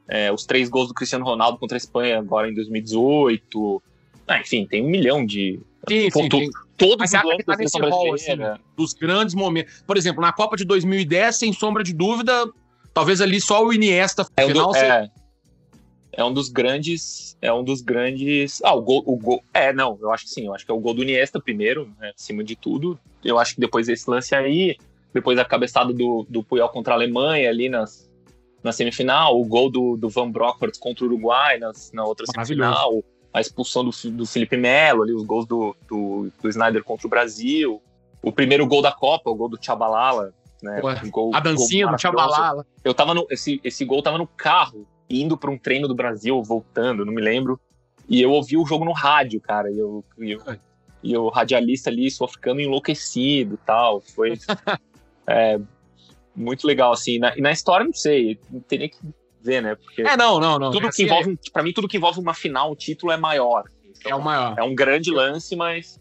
é, 0.08 0.32
os 0.32 0.46
três 0.46 0.70
gols 0.70 0.88
do 0.88 0.94
Cristiano 0.94 1.26
Ronaldo 1.26 1.58
contra 1.58 1.76
a 1.76 1.80
Espanha 1.80 2.20
agora 2.20 2.50
em 2.50 2.54
2018. 2.54 3.82
Ah, 4.28 4.40
enfim, 4.40 4.66
tem 4.66 4.84
um 4.86 4.90
milhão 4.90 5.26
de. 5.26 5.60
Sim, 5.88 6.10
Pô, 6.12 6.22
sim, 6.22 6.30
to- 6.30 6.38
sim. 6.40 6.50
Todos 6.78 6.98
Mas 7.12 7.12
os 7.12 7.46
tá 7.46 7.56
nesse 7.58 7.80
rol, 7.80 8.14
assim, 8.14 8.34
dos 8.76 8.94
grandes 8.94 9.34
momentos. 9.34 9.82
Por 9.88 9.98
exemplo, 9.98 10.22
na 10.22 10.32
Copa 10.32 10.56
de 10.56 10.64
2010, 10.64 11.36
sem 11.38 11.52
sombra 11.52 11.84
de 11.84 11.92
dúvida, 11.92 12.32
talvez 12.94 13.20
ali 13.20 13.42
só 13.42 13.66
o 13.66 13.74
Iniesta 13.74 14.28
É 14.38 14.46
final. 14.46 14.68
do- 14.68 14.74
você- 14.74 15.10
é, 16.18 16.24
um 16.26 16.34
dos 16.34 16.50
grandes. 16.50 17.38
É 17.42 17.54
um 17.54 17.64
dos 17.64 17.82
grandes. 17.82 18.60
Ah, 18.64 18.74
o 18.74 18.82
gol, 18.82 19.04
o 19.06 19.16
gol. 19.16 19.42
É, 19.54 19.72
não, 19.72 19.98
eu 20.02 20.12
acho 20.12 20.26
que 20.26 20.32
sim. 20.32 20.48
Eu 20.48 20.54
acho 20.54 20.66
que 20.66 20.72
é 20.72 20.74
o 20.74 20.80
gol 20.80 20.94
do 20.94 21.04
Iniesta 21.04 21.40
primeiro, 21.40 21.90
né, 22.00 22.12
acima 22.14 22.44
de 22.44 22.56
tudo. 22.56 23.00
Eu 23.24 23.38
acho 23.40 23.56
que 23.56 23.62
depois 23.62 23.88
desse 23.88 24.10
lance 24.10 24.34
aí, 24.36 24.76
depois 25.14 25.38
a 25.40 25.46
cabeçada 25.46 25.94
do, 25.94 26.26
do 26.28 26.44
Puyol 26.44 26.68
contra 26.70 26.94
a 26.94 26.98
Alemanha 26.98 27.50
ali 27.50 27.70
nas, 27.70 28.10
na 28.64 28.72
semifinal, 28.72 29.40
o 29.40 29.46
gol 29.46 29.70
do, 29.70 29.96
do 29.96 30.10
Van 30.10 30.30
Bronckhorst 30.30 30.80
contra 30.80 31.06
o 31.06 31.08
Uruguai 31.08 31.58
nas, 31.60 31.92
na 31.94 32.04
outra 32.04 32.26
semifinal, 32.26 33.04
a 33.34 33.40
expulsão 33.42 33.84
do, 33.86 33.92
do 34.12 34.26
Felipe 34.26 34.58
Melo 34.58 35.04
ali, 35.04 35.14
os 35.14 35.24
gols 35.24 35.46
do, 35.46 35.76
do, 35.88 36.32
do 36.42 36.50
Snyder 36.50 36.84
contra 36.84 37.06
o 37.06 37.10
Brasil, 37.10 37.82
o 38.24 38.32
primeiro 38.32 38.66
gol 38.66 38.82
da 38.82 38.92
Copa, 38.92 39.30
o 39.30 39.36
gol 39.36 39.50
do 39.50 39.58
Tchabalala. 39.58 40.34
Né, 40.64 40.82
um 41.04 41.12
gol- 41.12 41.36
a 41.36 41.40
dancinha 41.40 41.86
gol 41.86 41.94
do. 41.94 42.00
Tchabalala. 42.00 42.66
Eu 42.84 42.92
tava 42.92 43.14
no. 43.14 43.28
Esse, 43.30 43.62
esse 43.64 43.86
gol 43.86 44.02
tava 44.02 44.18
no 44.18 44.26
carro, 44.26 44.88
indo 45.10 45.38
pra 45.38 45.50
um 45.52 45.58
treino 45.58 45.88
do 45.88 45.96
Brasil, 45.96 46.42
voltando, 46.44 47.06
não 47.06 47.14
me 47.14 47.22
lembro. 47.22 47.60
E 48.10 48.22
eu 48.22 48.32
ouvi 48.32 48.56
o 48.58 48.66
jogo 48.66 48.86
no 48.86 48.92
rádio, 48.94 49.40
cara. 49.42 49.70
E 49.72 49.78
eu, 49.78 50.04
e 50.18 50.32
eu, 50.32 50.42
e 51.04 51.18
o 51.18 51.30
radialista 51.30 51.90
ali, 51.90 52.10
sul-africano, 52.10 52.62
enlouquecido 52.62 53.56
e 53.56 53.66
tal. 53.66 54.02
Foi 54.02 54.34
é, 55.28 55.60
muito 56.36 56.66
legal, 56.66 56.92
assim. 56.94 57.20
Na- 57.20 57.36
e 57.38 57.42
na 57.42 57.52
história, 57.52 57.86
não 57.86 57.94
sei, 57.94 58.40
teria 58.68 58.90
que 58.90 58.98
ver, 59.42 59.62
né? 59.62 59.76
Porque 59.76 60.02
É, 60.02 60.16
não, 60.18 60.40
não, 60.40 60.58
não. 60.58 60.72
tudo 60.72 60.88
Assim, 60.88 61.04
que 61.06 61.10
envolve. 61.10 61.32
um- 61.32 61.52
Pra 61.52 61.64
mim, 61.64 61.74
tudo 61.74 61.88
que 61.88 61.98
envolve 61.98 62.20
uma 62.20 62.34
final, 62.34 62.72
o 62.72 62.76
título 62.76 63.12
é 63.12 63.18
maior. 63.18 63.64
É, 64.06 64.10
é 64.12 64.16
o 64.16 64.22
maior. 64.24 64.56
É 64.58 64.64
um 64.64 64.74
grande 64.76 65.12
lance, 65.12 65.56
mas. 65.56 66.00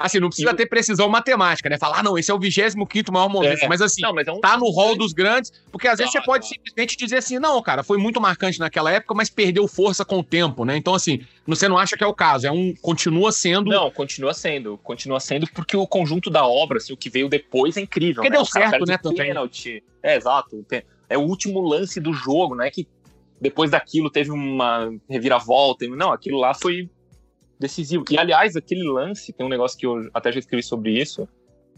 Assim, 0.00 0.18
não 0.18 0.28
precisa 0.28 0.54
ter 0.54 0.64
precisão 0.64 1.10
matemática, 1.10 1.68
né? 1.68 1.76
Falar, 1.76 1.98
ah, 1.98 2.02
não, 2.02 2.16
esse 2.16 2.30
é 2.30 2.34
o 2.34 2.38
25 2.38 3.12
maior 3.12 3.28
momento. 3.28 3.62
É. 3.62 3.68
Mas 3.68 3.82
assim, 3.82 4.00
Não, 4.00 4.14
mas 4.14 4.26
é 4.26 4.32
um. 4.32 4.40
tá 4.40 4.56
no 4.56 4.70
rol 4.70 4.96
dos 4.96 5.12
grandes, 5.12 5.52
porque 5.70 5.86
às 5.86 5.98
vezes 5.98 6.10
Tá, 6.10 6.20
você 6.20 6.24
pode 6.24 6.44
tá. 6.44 6.54
simplesmente 6.54 6.96
dizer 6.96 7.18
assim, 7.18 7.38
não, 7.38 7.60
cara, 7.60 7.82
foi 7.82 7.98
muito 7.98 8.18
marcante 8.18 8.58
naquela 8.58 8.90
época, 8.90 9.12
mas 9.14 9.28
perdeu 9.28 9.68
força 9.68 10.02
com 10.02 10.20
o 10.20 10.24
tempo, 10.24 10.64
né? 10.64 10.74
Então, 10.74 10.94
assim, 10.94 11.20
você 11.46 11.68
não 11.68 11.76
acha 11.76 11.98
que 11.98 12.02
é 12.02 12.06
o 12.06 12.14
caso, 12.14 12.46
é 12.46 12.50
um. 12.50 12.74
Continua 12.80 13.30
sendo. 13.30 13.68
Não, 13.68 13.90
continua 13.90 14.32
sendo. 14.32 14.78
Continua 14.78 15.20
sendo 15.20 15.46
porque 15.52 15.76
o 15.76 15.86
conjunto 15.86 16.30
da 16.30 16.46
obra, 16.46 16.78
assim, 16.78 16.94
o 16.94 16.96
que 16.96 17.10
veio 17.10 17.28
depois 17.28 17.76
é 17.76 17.82
incrível. 17.82 18.22
Porque 18.22 18.30
né? 18.30 18.36
deu 18.36 18.46
certo, 18.46 18.86
né, 18.86 18.96
também. 18.96 19.26
pênalti. 19.26 19.84
É, 20.02 20.16
exato. 20.16 20.64
É 21.10 21.18
o 21.18 21.22
último 21.22 21.60
lance 21.60 22.00
do 22.00 22.14
jogo, 22.14 22.54
não 22.54 22.64
é 22.64 22.70
que 22.70 22.88
depois 23.38 23.70
daquilo 23.70 24.08
teve 24.08 24.30
uma 24.30 24.90
reviravolta. 25.08 25.86
Não, 25.88 26.10
aquilo 26.10 26.38
lá 26.38 26.54
foi 26.54 26.88
decisivo. 27.60 28.04
E, 28.10 28.18
aliás, 28.18 28.56
aquele 28.56 28.82
lance, 28.82 29.32
tem 29.32 29.46
um 29.46 29.50
negócio 29.50 29.78
que 29.78 29.86
eu 29.86 30.08
até 30.14 30.32
já 30.32 30.40
escrevi 30.40 30.62
sobre 30.62 30.98
isso, 30.98 31.28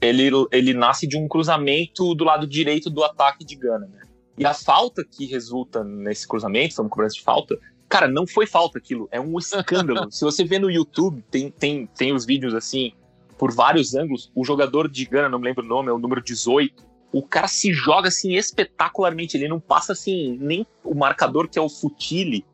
ele, 0.01 0.31
ele 0.51 0.73
nasce 0.73 1.07
de 1.07 1.17
um 1.17 1.29
cruzamento 1.29 2.15
do 2.15 2.25
lado 2.25 2.47
direito 2.47 2.89
do 2.89 3.05
ataque 3.05 3.45
de 3.45 3.57
Gana, 3.57 3.87
né? 3.87 4.03
E 4.39 4.47
a 4.47 4.55
falta 4.55 5.05
que 5.05 5.27
resulta 5.27 5.85
nesse 5.85 6.27
cruzamento, 6.27 6.75
foi 6.75 6.85
uma 6.85 6.91
cobrança 6.91 7.17
de 7.17 7.23
falta, 7.23 7.59
cara, 7.89 8.09
não 8.09 8.27
foi 8.27 8.47
falta 8.47 8.79
aquilo, 8.79 9.09
é 9.11 9.21
um 9.21 9.39
escândalo. 9.39 10.11
Se 10.11 10.25
você 10.25 10.45
vê 10.45 10.59
no 10.59 10.71
YouTube, 10.71 11.23
tem, 11.31 11.51
tem, 11.51 11.87
tem 11.87 12.13
os 12.13 12.25
vídeos 12.25 12.55
assim, 12.55 12.93
por 13.37 13.53
vários 13.53 13.95
ângulos, 13.95 14.31
o 14.35 14.45
jogador 14.45 14.89
de 14.89 15.05
Gana, 15.05 15.29
não 15.29 15.39
me 15.39 15.45
lembro 15.45 15.65
o 15.65 15.69
nome, 15.69 15.91
é 15.91 15.93
o 15.93 15.99
número 15.99 16.23
18, 16.23 16.83
o 17.13 17.23
cara 17.23 17.47
se 17.47 17.73
joga 17.73 18.09
assim 18.09 18.35
espetacularmente, 18.35 19.37
ele 19.37 19.47
não 19.47 19.61
passa 19.61 19.93
assim, 19.93 20.39
nem 20.41 20.67
o 20.83 20.95
marcador 20.95 21.49
que 21.49 21.59
é 21.59 21.63
o 21.63 21.69
Futile, 21.69 22.45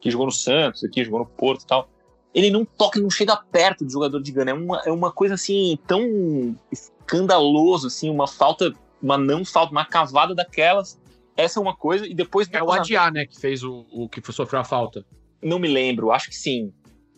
que 0.00 0.10
jogou 0.10 0.26
no 0.26 0.32
Santos, 0.32 0.82
aqui 0.82 1.04
jogou 1.04 1.20
no 1.20 1.26
Porto 1.26 1.62
e 1.62 1.66
tal, 1.66 1.90
ele 2.34 2.50
não 2.50 2.64
toca, 2.64 3.00
não 3.00 3.10
chega 3.10 3.36
perto 3.36 3.84
do 3.84 3.90
jogador 3.90 4.22
de 4.22 4.32
Gana, 4.32 4.50
é 4.50 4.54
uma, 4.54 4.82
é 4.86 4.92
uma 4.92 5.12
coisa 5.12 5.34
assim, 5.34 5.78
tão 5.86 6.56
escandaloso, 6.70 7.88
assim, 7.88 8.08
uma 8.08 8.26
falta, 8.26 8.72
uma 9.02 9.18
não 9.18 9.44
falta, 9.44 9.72
uma 9.72 9.84
cavada 9.84 10.34
daquelas, 10.34 10.98
essa 11.36 11.58
é 11.58 11.62
uma 11.62 11.74
coisa, 11.74 12.06
e 12.06 12.14
depois... 12.14 12.48
É 12.52 12.62
o 12.62 12.70
Adiar, 12.70 13.12
né, 13.12 13.26
que 13.26 13.38
fez 13.38 13.64
o, 13.64 13.86
o 13.90 14.08
que 14.08 14.20
sofreu 14.32 14.60
a 14.60 14.64
falta. 14.64 15.04
não 15.42 15.58
me 15.58 15.68
lembro, 15.68 16.12
acho 16.12 16.28
que 16.28 16.36
sim. 16.36 16.72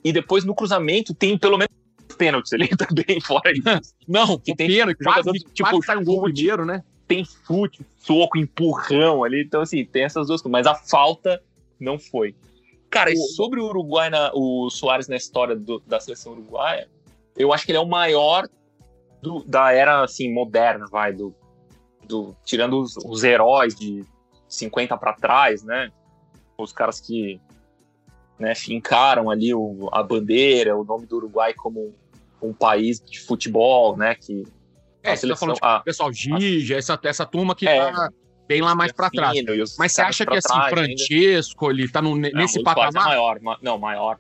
E 0.05 0.13
depois 0.13 0.45
no 0.45 0.55
cruzamento 0.55 1.15
tem 1.15 1.37
pelo 1.37 1.59
menos 1.59 1.73
pênaltis 2.17 2.53
ali 2.53 2.69
também, 2.77 3.21
fora 3.21 3.53
isso. 3.53 3.95
Não, 4.07 4.39
Que 4.39 4.55
tem 4.55 4.69
que 4.69 4.77
jogador, 4.77 4.95
quase, 5.03 5.33
tipo, 5.33 5.51
tipo, 5.53 5.85
sai 5.85 5.97
um 5.97 6.05
gol 6.05 6.23
primeiro, 6.23 6.65
né? 6.65 6.83
Tem 7.07 7.25
chute, 7.25 7.85
soco, 7.99 8.39
empurrão 8.39 9.25
ali. 9.25 9.43
Então, 9.43 9.61
assim, 9.61 9.85
tem 9.85 10.05
essas 10.05 10.29
duas 10.29 10.41
coisas. 10.41 10.53
Mas 10.53 10.67
a 10.67 10.75
falta 10.75 11.43
não 11.79 11.99
foi. 11.99 12.35
Cara, 12.93 13.11
e 13.11 13.17
sobre 13.17 13.59
o 13.59 13.65
Uruguai, 13.65 14.11
na, 14.11 14.31
o 14.35 14.69
Soares 14.69 15.09
na 15.09 15.17
história 15.17 15.57
do- 15.57 15.81
da 15.87 15.99
seleção 15.99 16.33
uruguaia, 16.33 16.89
eu 17.37 17.51
acho 17.53 17.65
que 17.65 17.73
ele 17.73 17.79
é 17.79 17.81
o 17.81 17.89
maior 17.89 18.47
do- 19.23 19.43
da 19.45 19.73
era, 19.73 20.05
assim, 20.05 20.31
moderna, 20.31 20.85
vai, 20.91 21.11
do, 21.11 21.35
do 22.07 22.37
tirando 22.45 22.79
os, 22.79 22.95
os 22.99 23.25
heróis 23.25 23.75
de 23.75 24.05
50 24.47 24.97
pra 24.99 25.15
trás, 25.15 25.63
né? 25.63 25.91
Os 26.59 26.71
caras 26.71 27.01
que 27.01 27.41
né, 28.39 28.55
fincaram 28.55 29.31
ali 29.31 29.55
o, 29.55 29.89
a 29.91 30.03
bandeira, 30.03 30.77
o 30.77 30.85
nome 30.85 31.07
do 31.07 31.17
Uruguai 31.17 31.55
como 31.55 31.95
um 32.43 32.53
país 32.53 33.01
de 33.01 33.21
futebol, 33.21 33.97
né, 33.97 34.17
que 34.17 34.43
é, 35.03 35.13
a 35.13 35.17
seleção, 35.17 35.49
tá 35.49 35.55
falando, 35.61 35.77
tipo, 35.79 35.85
pessoal 35.85 36.13
Gigi, 36.13 36.75
essa, 36.75 36.99
essa 37.05 37.25
turma 37.25 37.55
que 37.55 37.67
é, 37.69 37.91
tá 37.91 38.11
bem 38.53 38.63
lá 38.63 38.75
mais 38.75 38.93
para 38.93 39.11
trás. 39.11 39.39
Mas 39.79 39.93
você 39.93 40.03
acha 40.03 40.27
que 40.27 40.37
assim, 40.37 40.69
Francesco, 40.69 41.69
ainda... 41.69 41.83
ele 41.83 41.91
tá 41.91 42.03
no, 42.03 42.17
nesse 42.17 42.59
não, 42.59 42.65
patamar? 42.65 43.07
maior, 43.07 43.41
ma, 43.41 43.59
não, 43.63 43.79
maior. 43.79 44.19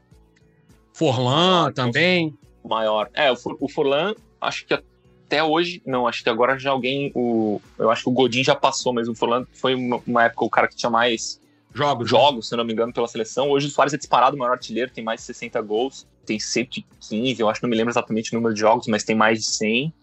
Forlan 0.93 1.63
maior, 1.63 1.73
também? 1.73 2.39
Maior. 2.65 3.11
É, 3.15 3.31
o, 3.31 3.37
o 3.61 3.69
Forlan, 3.69 4.15
acho 4.41 4.67
que 4.67 4.75
até 4.75 5.43
hoje, 5.43 5.83
não, 5.87 6.07
acho 6.07 6.23
que 6.23 6.29
agora 6.29 6.59
já 6.59 6.71
alguém, 6.71 7.11
o, 7.15 7.61
eu 7.79 7.91
acho 7.91 8.03
que 8.03 8.09
o 8.09 8.13
Godin 8.13 8.45
já 8.45 8.55
passou, 8.55 8.93
mas 8.93 9.09
o 9.09 9.15
Forlan 9.15 9.47
foi 9.53 9.75
uma, 9.75 10.01
uma 10.07 10.25
época 10.25 10.45
o 10.45 10.51
cara 10.51 10.69
que 10.69 10.77
tinha 10.77 10.91
mais 10.91 11.41
jogos, 11.75 12.09
jogos 12.09 12.49
se 12.49 12.57
não 12.57 12.65
me 12.65 12.73
engano, 12.73 12.93
pela 12.93 13.09
seleção. 13.09 13.51
Hoje 13.51 13.67
o 13.67 13.71
Soares 13.71 13.95
é 13.95 13.97
disparado 13.97 14.37
o 14.37 14.39
maior 14.39 14.53
artilheiro, 14.53 14.91
tem 14.91 15.03
mais 15.03 15.21
de 15.21 15.27
60 15.27 15.61
gols, 15.63 16.07
tem 16.27 16.39
115, 16.39 17.41
eu 17.41 17.49
acho 17.49 17.61
que 17.61 17.67
não 17.67 17.71
me 17.71 17.77
lembro 17.77 17.91
exatamente 17.91 18.33
o 18.33 18.35
número 18.35 18.55
de 18.55 18.61
jogos, 18.61 18.87
mas 18.87 19.05
tem 19.05 19.17
mais 19.17 19.39
de 19.39 19.47
100. 19.47 19.95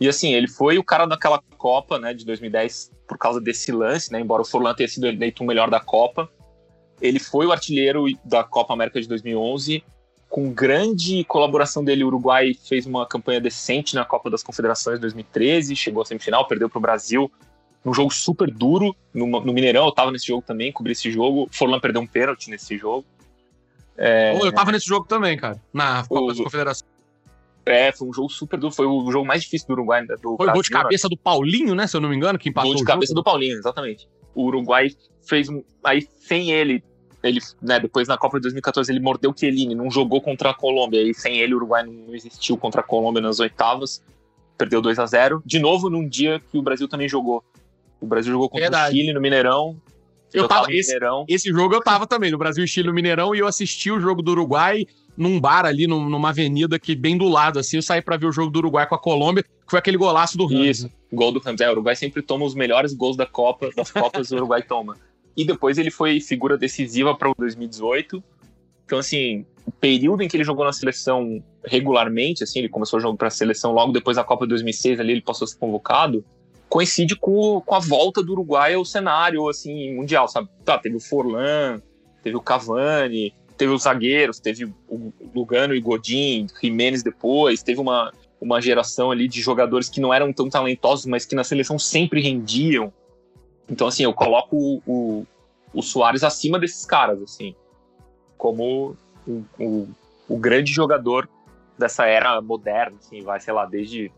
E 0.00 0.08
assim, 0.08 0.32
ele 0.32 0.48
foi 0.48 0.78
o 0.78 0.84
cara 0.84 1.06
daquela 1.06 1.40
Copa, 1.58 1.98
né, 1.98 2.14
de 2.14 2.24
2010 2.24 2.90
por 3.06 3.18
causa 3.18 3.40
desse 3.40 3.70
lance, 3.70 4.10
né, 4.10 4.20
embora 4.20 4.42
o 4.42 4.44
Forlan 4.44 4.74
tenha 4.74 4.88
sido 4.88 5.06
eleito 5.06 5.42
o 5.42 5.46
melhor 5.46 5.68
da 5.68 5.78
Copa. 5.78 6.28
Ele 7.00 7.18
foi 7.18 7.46
o 7.46 7.52
artilheiro 7.52 8.04
da 8.24 8.42
Copa 8.42 8.72
América 8.72 9.00
de 9.00 9.06
2011 9.06 9.84
com 10.30 10.48
grande 10.52 11.24
colaboração 11.24 11.82
dele, 11.82 12.04
o 12.04 12.06
Uruguai 12.06 12.54
fez 12.54 12.86
uma 12.86 13.04
campanha 13.04 13.40
decente 13.40 13.96
na 13.96 14.04
Copa 14.04 14.30
das 14.30 14.44
Confederações 14.44 14.96
de 14.96 15.00
2013, 15.00 15.74
chegou 15.74 16.02
à 16.02 16.06
semifinal, 16.06 16.46
perdeu 16.46 16.70
para 16.70 16.78
o 16.78 16.80
Brasil 16.80 17.30
num 17.84 17.92
jogo 17.92 18.12
super 18.14 18.48
duro 18.48 18.94
no, 19.12 19.26
no, 19.26 19.52
Mineirão. 19.52 19.86
Eu 19.86 19.92
tava 19.92 20.12
nesse 20.12 20.28
jogo 20.28 20.44
também, 20.46 20.70
cobri 20.70 20.92
esse 20.92 21.10
jogo. 21.10 21.48
Forlan 21.50 21.80
perdeu 21.80 22.00
um 22.00 22.06
pênalti 22.06 22.48
nesse 22.48 22.78
jogo. 22.78 23.04
É... 23.98 24.32
Eu 24.40 24.52
tava 24.52 24.70
nesse 24.70 24.86
jogo 24.86 25.04
também, 25.04 25.36
cara, 25.36 25.60
na 25.72 26.04
Copa 26.06 26.22
o... 26.22 26.28
das 26.28 26.38
Confederações. 26.38 26.88
É, 27.66 27.92
foi 27.92 28.08
um 28.08 28.12
jogo 28.12 28.28
super 28.30 28.58
duro. 28.58 28.72
Foi 28.72 28.86
o 28.86 29.10
jogo 29.10 29.26
mais 29.26 29.42
difícil 29.42 29.68
do 29.68 29.74
Uruguai. 29.74 30.02
Né, 30.02 30.14
do 30.16 30.36
foi 30.36 30.48
o 30.48 30.52
gol 30.52 30.62
de 30.62 30.70
cabeça 30.70 31.08
né? 31.08 31.14
do 31.14 31.16
Paulinho, 31.16 31.74
né? 31.74 31.86
Se 31.86 31.96
eu 31.96 32.00
não 32.00 32.08
me 32.08 32.16
engano, 32.16 32.38
que 32.38 32.48
empatou. 32.48 32.72
Gol 32.72 32.78
de 32.78 32.84
cabeça 32.84 33.14
do 33.14 33.22
Paulinho, 33.22 33.56
exatamente. 33.56 34.08
O 34.34 34.44
Uruguai 34.44 34.90
fez 35.22 35.48
um. 35.48 35.62
Aí, 35.84 36.06
sem 36.20 36.50
ele, 36.50 36.82
ele, 37.22 37.40
né, 37.60 37.78
depois 37.78 38.08
na 38.08 38.16
Copa 38.16 38.38
de 38.38 38.42
2014 38.42 38.90
ele 38.90 39.00
mordeu 39.00 39.30
o 39.30 39.38
Chiellini, 39.38 39.74
não 39.74 39.90
jogou 39.90 40.20
contra 40.20 40.50
a 40.50 40.54
Colômbia, 40.54 41.02
e 41.02 41.12
sem 41.12 41.38
ele 41.38 41.54
o 41.54 41.58
Uruguai 41.58 41.84
não 41.84 42.14
existiu 42.14 42.56
contra 42.56 42.80
a 42.80 42.84
Colômbia 42.84 43.20
nas 43.20 43.40
oitavas, 43.40 44.02
perdeu 44.56 44.80
2 44.80 44.98
a 44.98 45.06
0 45.06 45.42
De 45.44 45.58
novo, 45.58 45.90
num 45.90 46.08
dia 46.08 46.40
que 46.50 46.56
o 46.56 46.62
Brasil 46.62 46.88
também 46.88 47.08
jogou. 47.08 47.44
O 48.00 48.06
Brasil 48.06 48.32
jogou 48.32 48.48
contra 48.48 48.64
Verdade. 48.64 48.94
o 48.94 48.96
Chile 48.98 49.12
no 49.12 49.20
Mineirão. 49.20 49.76
Eu, 50.32 50.44
eu 50.44 50.48
tava, 50.48 50.62
tava 50.62 50.72
esse, 50.72 50.94
Mineirão. 50.94 51.24
esse 51.28 51.50
jogo 51.50 51.74
eu 51.74 51.82
tava 51.82 52.06
também, 52.06 52.30
no 52.30 52.38
Brasil 52.38 52.64
e 52.64 52.68
Chile 52.68 52.88
no 52.88 52.94
Mineirão, 52.94 53.34
e 53.34 53.40
eu 53.40 53.46
assisti 53.46 53.90
o 53.90 54.00
jogo 54.00 54.22
do 54.22 54.30
Uruguai 54.30 54.86
num 55.20 55.38
bar 55.38 55.66
ali, 55.66 55.86
num, 55.86 56.08
numa 56.08 56.30
avenida 56.30 56.78
que 56.78 56.96
bem 56.96 57.18
do 57.18 57.28
lado, 57.28 57.58
assim, 57.58 57.76
eu 57.76 57.82
saí 57.82 58.00
para 58.00 58.16
ver 58.16 58.24
o 58.24 58.32
jogo 58.32 58.50
do 58.50 58.58
Uruguai 58.60 58.88
com 58.88 58.94
a 58.94 58.98
Colômbia, 58.98 59.42
que 59.42 59.50
foi 59.68 59.78
aquele 59.78 59.98
golaço 59.98 60.38
do 60.38 60.46
Ramos. 60.46 60.66
Isso, 60.66 60.90
gol 61.12 61.30
do 61.30 61.38
Ramos. 61.38 61.60
É, 61.60 61.68
o 61.68 61.72
Uruguai 61.72 61.94
sempre 61.94 62.22
toma 62.22 62.46
os 62.46 62.54
melhores 62.54 62.94
gols 62.94 63.18
da 63.18 63.26
Copa, 63.26 63.68
das 63.76 63.90
Copas 63.92 64.32
o 64.32 64.36
Uruguai 64.36 64.62
toma. 64.62 64.96
E 65.36 65.44
depois 65.44 65.76
ele 65.76 65.90
foi 65.90 66.22
figura 66.22 66.56
decisiva 66.56 67.14
para 67.14 67.28
o 67.28 67.34
2018. 67.36 68.24
Então, 68.86 68.98
assim, 68.98 69.44
o 69.66 69.70
período 69.70 70.22
em 70.22 70.28
que 70.28 70.38
ele 70.38 70.42
jogou 70.42 70.64
na 70.64 70.72
seleção 70.72 71.44
regularmente, 71.66 72.42
assim, 72.42 72.60
ele 72.60 72.70
começou 72.70 72.96
a 72.96 73.02
jogar 73.02 73.18
para 73.18 73.28
a 73.28 73.30
seleção 73.30 73.72
logo 73.72 73.92
depois 73.92 74.16
da 74.16 74.24
Copa 74.24 74.46
de 74.46 74.50
2006, 74.50 75.00
ali 75.00 75.12
ele 75.12 75.20
passou 75.20 75.44
a 75.44 75.48
ser 75.48 75.58
convocado, 75.58 76.24
coincide 76.66 77.14
com, 77.14 77.60
com 77.60 77.74
a 77.74 77.78
volta 77.78 78.22
do 78.22 78.32
Uruguai 78.32 78.72
ao 78.72 78.86
cenário, 78.86 79.46
assim, 79.50 79.94
mundial, 79.94 80.28
sabe? 80.28 80.48
Tá, 80.64 80.78
teve 80.78 80.96
o 80.96 81.00
Forlan, 81.00 81.78
teve 82.22 82.36
o 82.36 82.40
Cavani, 82.40 83.34
teve 83.60 83.74
os 83.74 83.82
zagueiros, 83.82 84.40
teve 84.40 84.64
o 84.88 85.12
Lugano 85.34 85.74
e 85.74 85.80
Godin, 85.82 86.46
Jimenez 86.62 87.02
depois, 87.02 87.62
teve 87.62 87.78
uma, 87.78 88.10
uma 88.40 88.58
geração 88.58 89.10
ali 89.10 89.28
de 89.28 89.42
jogadores 89.42 89.90
que 89.90 90.00
não 90.00 90.14
eram 90.14 90.32
tão 90.32 90.48
talentosos, 90.48 91.04
mas 91.04 91.26
que 91.26 91.34
na 91.34 91.44
seleção 91.44 91.78
sempre 91.78 92.22
rendiam. 92.22 92.90
Então, 93.68 93.86
assim, 93.86 94.02
eu 94.02 94.14
coloco 94.14 94.56
o, 94.56 94.82
o, 94.86 95.26
o 95.74 95.82
Soares 95.82 96.24
acima 96.24 96.58
desses 96.58 96.86
caras, 96.86 97.22
assim, 97.22 97.54
como 98.38 98.96
o, 99.28 99.44
o, 99.58 99.88
o, 100.26 100.38
grande 100.38 100.72
jogador 100.72 101.28
dessa 101.78 102.06
era 102.06 102.40
moderna, 102.40 102.96
assim, 102.96 103.20
vai, 103.20 103.40
sei 103.40 103.52
lá, 103.52 103.66
desde 103.66 104.10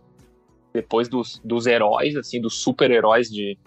depois 0.72 1.08
dos, 1.08 1.40
dos 1.42 1.66
heróis, 1.66 2.14
assim, 2.14 2.40
dos 2.40 2.62
super-heróis 2.62 3.28
de, 3.28 3.58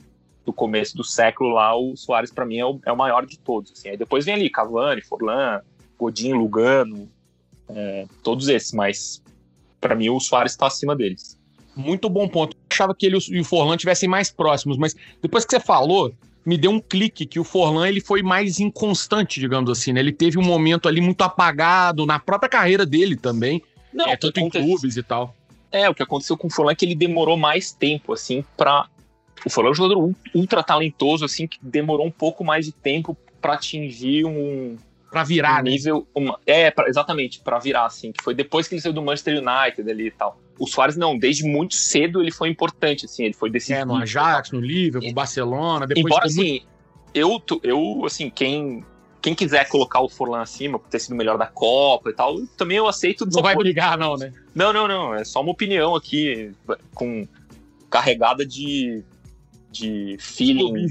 do 0.45 0.53
começo 0.53 0.95
do 0.95 1.03
século 1.03 1.51
lá, 1.51 1.75
o 1.75 1.95
Soares 1.97 2.31
para 2.31 2.45
mim 2.45 2.57
é 2.57 2.65
o, 2.65 2.79
é 2.85 2.91
o, 2.91 2.97
maior 2.97 3.25
de 3.25 3.37
todos, 3.39 3.71
assim. 3.71 3.89
Aí 3.89 3.97
depois 3.97 4.25
vem 4.25 4.35
ali 4.35 4.49
Cavani, 4.49 5.01
Forlan, 5.01 5.61
Godin, 5.97 6.33
Lugano, 6.33 7.09
é, 7.69 8.05
todos 8.21 8.47
esses, 8.47 8.71
mas 8.71 9.23
para 9.81 9.95
mim 9.95 10.09
o 10.09 10.19
Soares 10.19 10.51
está 10.51 10.67
acima 10.67 10.95
deles. 10.95 11.37
Muito 11.75 12.07
bom 12.07 12.27
ponto. 12.27 12.55
Eu 12.55 12.61
achava 12.71 12.95
que 12.95 13.05
ele 13.05 13.17
e 13.29 13.39
o 13.39 13.43
Forlan 13.43 13.75
tivessem 13.75 14.07
mais 14.07 14.31
próximos, 14.31 14.77
mas 14.77 14.95
depois 15.21 15.43
que 15.43 15.51
você 15.51 15.59
falou, 15.59 16.13
me 16.45 16.57
deu 16.57 16.71
um 16.71 16.79
clique 16.79 17.25
que 17.25 17.39
o 17.39 17.43
Forlan 17.43 17.87
ele 17.87 17.99
foi 17.99 18.21
mais 18.21 18.59
inconstante, 18.59 19.39
digamos 19.39 19.69
assim, 19.69 19.91
né? 19.91 19.99
Ele 19.99 20.13
teve 20.13 20.37
um 20.37 20.43
momento 20.43 20.87
ali 20.87 21.01
muito 21.01 21.21
apagado 21.23 22.05
na 22.05 22.19
própria 22.19 22.47
carreira 22.47 22.85
dele 22.85 23.17
também. 23.17 23.61
Não, 23.91 24.05
é, 24.05 24.15
tanto 24.15 24.39
em 24.39 24.49
clubes 24.49 24.95
e 24.95 25.03
tal. 25.03 25.35
É, 25.71 25.89
o 25.89 25.95
que 25.95 26.03
aconteceu 26.03 26.37
com 26.37 26.47
o 26.47 26.49
Forlan 26.49 26.71
é 26.71 26.75
que 26.75 26.85
ele 26.85 26.95
demorou 26.95 27.35
mais 27.35 27.71
tempo, 27.71 28.13
assim, 28.13 28.45
para 28.55 28.87
O 29.43 29.49
Forlan 29.49 29.69
é 29.69 29.71
um 29.71 29.75
jogador 29.75 30.15
ultra 30.33 30.63
talentoso, 30.63 31.25
assim, 31.25 31.47
que 31.47 31.57
demorou 31.61 32.05
um 32.05 32.11
pouco 32.11 32.43
mais 32.43 32.65
de 32.65 32.71
tempo 32.71 33.17
para 33.41 33.53
atingir 33.53 34.25
um, 34.25 34.77
para 35.11 35.23
virar, 35.23 35.61
um 35.61 35.63
né? 35.63 35.71
nível, 35.71 36.07
uma, 36.13 36.39
é, 36.45 36.71
pra, 36.71 36.89
exatamente, 36.89 37.39
para 37.39 37.59
virar, 37.59 37.85
assim, 37.85 38.11
que 38.11 38.23
foi 38.23 38.33
depois 38.33 38.67
que 38.67 38.75
ele 38.75 38.81
saiu 38.81 38.93
do 38.93 39.01
Manchester 39.01 39.35
United 39.37 39.89
ali 39.89 40.07
e 40.07 40.11
tal. 40.11 40.39
O 40.57 40.67
Soares 40.67 40.95
não, 40.95 41.17
desde 41.17 41.43
muito 41.43 41.75
cedo 41.75 42.21
ele 42.21 42.31
foi 42.31 42.49
importante, 42.49 43.05
assim, 43.05 43.25
ele 43.25 43.33
foi 43.33 43.49
decisivo. 43.49 43.79
É, 43.79 43.85
no 43.85 43.95
Ajax, 43.95 44.51
no 44.51 44.59
Liverpool, 44.59 45.09
no 45.09 45.13
Barcelona, 45.13 45.85
depois... 45.85 46.05
Embora, 46.05 46.25
assim, 46.25 46.61
muito... 47.13 47.61
eu, 47.63 47.99
eu, 47.99 48.05
assim, 48.05 48.29
quem, 48.29 48.83
quem 49.21 49.35
quiser 49.35 49.67
colocar 49.69 50.01
o 50.01 50.09
Forlan 50.09 50.41
acima 50.41 50.79
por 50.79 50.89
ter 50.89 50.99
sido 50.99 51.13
o 51.13 51.15
melhor 51.15 51.37
da 51.37 51.47
Copa 51.47 52.09
e 52.09 52.13
tal, 52.13 52.41
também 52.57 52.77
eu 52.77 52.87
aceito. 52.87 53.25
Não 53.25 53.41
vai 53.41 53.55
brigar, 53.55 53.97
não, 53.97 54.15
né? 54.15 54.33
Não, 54.53 54.73
não, 54.73 54.87
não. 54.87 55.13
É 55.13 55.23
só 55.23 55.41
uma 55.41 55.51
opinião 55.51 55.95
aqui, 55.95 56.51
com 56.93 57.27
carregada 57.89 58.45
de, 58.45 59.03
de 59.75 60.15
feeling 60.19 60.87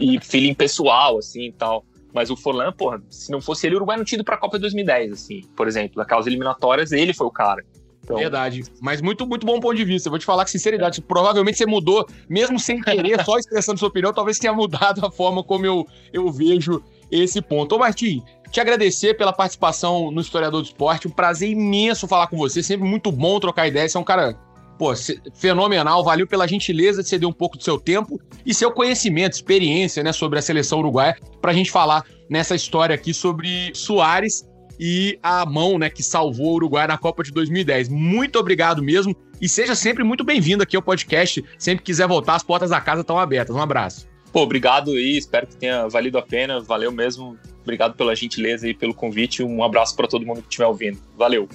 e 0.00 0.18
feeling 0.20 0.54
pessoal, 0.54 1.18
assim 1.18 1.46
e 1.46 1.52
tal. 1.52 1.84
Mas 2.12 2.30
o 2.30 2.36
Forlan, 2.36 2.72
porra, 2.72 3.00
se 3.08 3.30
não 3.30 3.40
fosse 3.40 3.66
ele, 3.66 3.76
o 3.76 3.78
Uruguai 3.78 3.96
não 3.96 4.04
tinha 4.04 4.16
ido 4.16 4.24
pra 4.24 4.36
Copa 4.36 4.58
2010, 4.58 5.12
assim, 5.12 5.42
por 5.56 5.68
exemplo. 5.68 5.96
Daquelas 5.96 6.26
eliminatórias, 6.26 6.90
ele 6.90 7.14
foi 7.14 7.26
o 7.26 7.30
cara. 7.30 7.64
Então... 8.02 8.16
Verdade. 8.16 8.64
Mas 8.80 9.00
muito, 9.00 9.24
muito 9.26 9.46
bom 9.46 9.60
ponto 9.60 9.76
de 9.76 9.84
vista. 9.84 10.08
Eu 10.08 10.10
vou 10.10 10.18
te 10.18 10.26
falar 10.26 10.44
com 10.44 10.50
sinceridade. 10.50 11.00
É. 11.00 11.04
Provavelmente 11.06 11.58
você 11.58 11.66
mudou, 11.66 12.06
mesmo 12.28 12.58
sem 12.58 12.80
querer, 12.80 13.24
só 13.24 13.38
expressando 13.38 13.78
sua 13.78 13.88
opinião, 13.88 14.12
talvez 14.12 14.38
tenha 14.38 14.52
mudado 14.52 15.06
a 15.06 15.10
forma 15.10 15.44
como 15.44 15.64
eu, 15.64 15.86
eu 16.12 16.30
vejo 16.32 16.82
esse 17.10 17.40
ponto. 17.40 17.76
Ô, 17.76 17.78
Martim, 17.78 18.22
te 18.50 18.60
agradecer 18.60 19.16
pela 19.16 19.32
participação 19.32 20.10
no 20.10 20.20
Historiador 20.20 20.62
do 20.62 20.66
Esporte. 20.66 21.06
Um 21.06 21.12
prazer 21.12 21.50
imenso 21.50 22.08
falar 22.08 22.26
com 22.26 22.36
você. 22.36 22.62
Sempre 22.62 22.88
muito 22.88 23.12
bom 23.12 23.38
trocar 23.38 23.68
ideia. 23.68 23.88
Você 23.88 23.96
é 23.96 24.00
um 24.00 24.04
cara 24.04 24.36
pô, 24.80 24.94
fenomenal. 25.34 26.02
Valeu 26.02 26.26
pela 26.26 26.48
gentileza 26.48 27.02
de 27.02 27.08
ceder 27.10 27.28
um 27.28 27.32
pouco 27.34 27.58
do 27.58 27.62
seu 27.62 27.78
tempo 27.78 28.18
e 28.46 28.54
seu 28.54 28.72
conhecimento, 28.72 29.34
experiência, 29.34 30.02
né, 30.02 30.10
sobre 30.10 30.38
a 30.38 30.42
seleção 30.42 30.78
uruguaia, 30.78 31.14
pra 31.38 31.52
gente 31.52 31.70
falar 31.70 32.02
nessa 32.30 32.54
história 32.54 32.94
aqui 32.94 33.12
sobre 33.12 33.70
Soares 33.74 34.48
e 34.78 35.18
a 35.22 35.44
mão, 35.44 35.78
né, 35.78 35.90
que 35.90 36.02
salvou 36.02 36.52
o 36.52 36.54
Uruguai 36.54 36.86
na 36.86 36.96
Copa 36.96 37.22
de 37.22 37.30
2010. 37.30 37.90
Muito 37.90 38.38
obrigado 38.38 38.82
mesmo 38.82 39.14
e 39.38 39.46
seja 39.46 39.74
sempre 39.74 40.02
muito 40.02 40.24
bem-vindo 40.24 40.62
aqui 40.62 40.76
ao 40.76 40.82
podcast. 40.82 41.44
Sempre 41.58 41.84
quiser 41.84 42.08
voltar, 42.08 42.36
as 42.36 42.42
portas 42.42 42.70
da 42.70 42.80
casa 42.80 43.02
estão 43.02 43.18
abertas. 43.18 43.54
Um 43.54 43.60
abraço. 43.60 44.08
Pô, 44.32 44.40
obrigado 44.40 44.92
aí, 44.92 45.18
espero 45.18 45.46
que 45.46 45.56
tenha 45.56 45.88
valido 45.88 46.16
a 46.16 46.22
pena. 46.22 46.58
Valeu 46.58 46.90
mesmo. 46.90 47.36
Obrigado 47.60 47.94
pela 47.96 48.16
gentileza 48.16 48.66
e 48.66 48.72
pelo 48.72 48.94
convite. 48.94 49.42
Um 49.42 49.62
abraço 49.62 49.94
para 49.94 50.08
todo 50.08 50.24
mundo 50.24 50.40
que 50.40 50.48
estiver 50.48 50.66
ouvindo. 50.66 50.98
Valeu. 51.18 51.46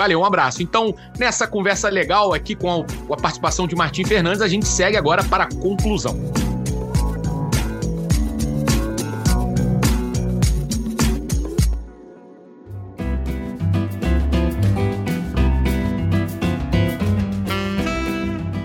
Valeu, 0.00 0.18
um 0.18 0.24
abraço. 0.24 0.62
Então, 0.62 0.94
nessa 1.18 1.46
conversa 1.46 1.90
legal 1.90 2.32
aqui 2.32 2.54
com 2.54 2.86
a, 3.12 3.16
participação 3.18 3.66
de 3.66 3.76
Martim 3.76 4.02
Fernandes, 4.02 4.40
a 4.40 4.48
gente 4.48 4.66
segue 4.66 4.96
agora 4.96 5.22
para 5.22 5.44
a 5.44 5.46
conclusão. 5.46 6.18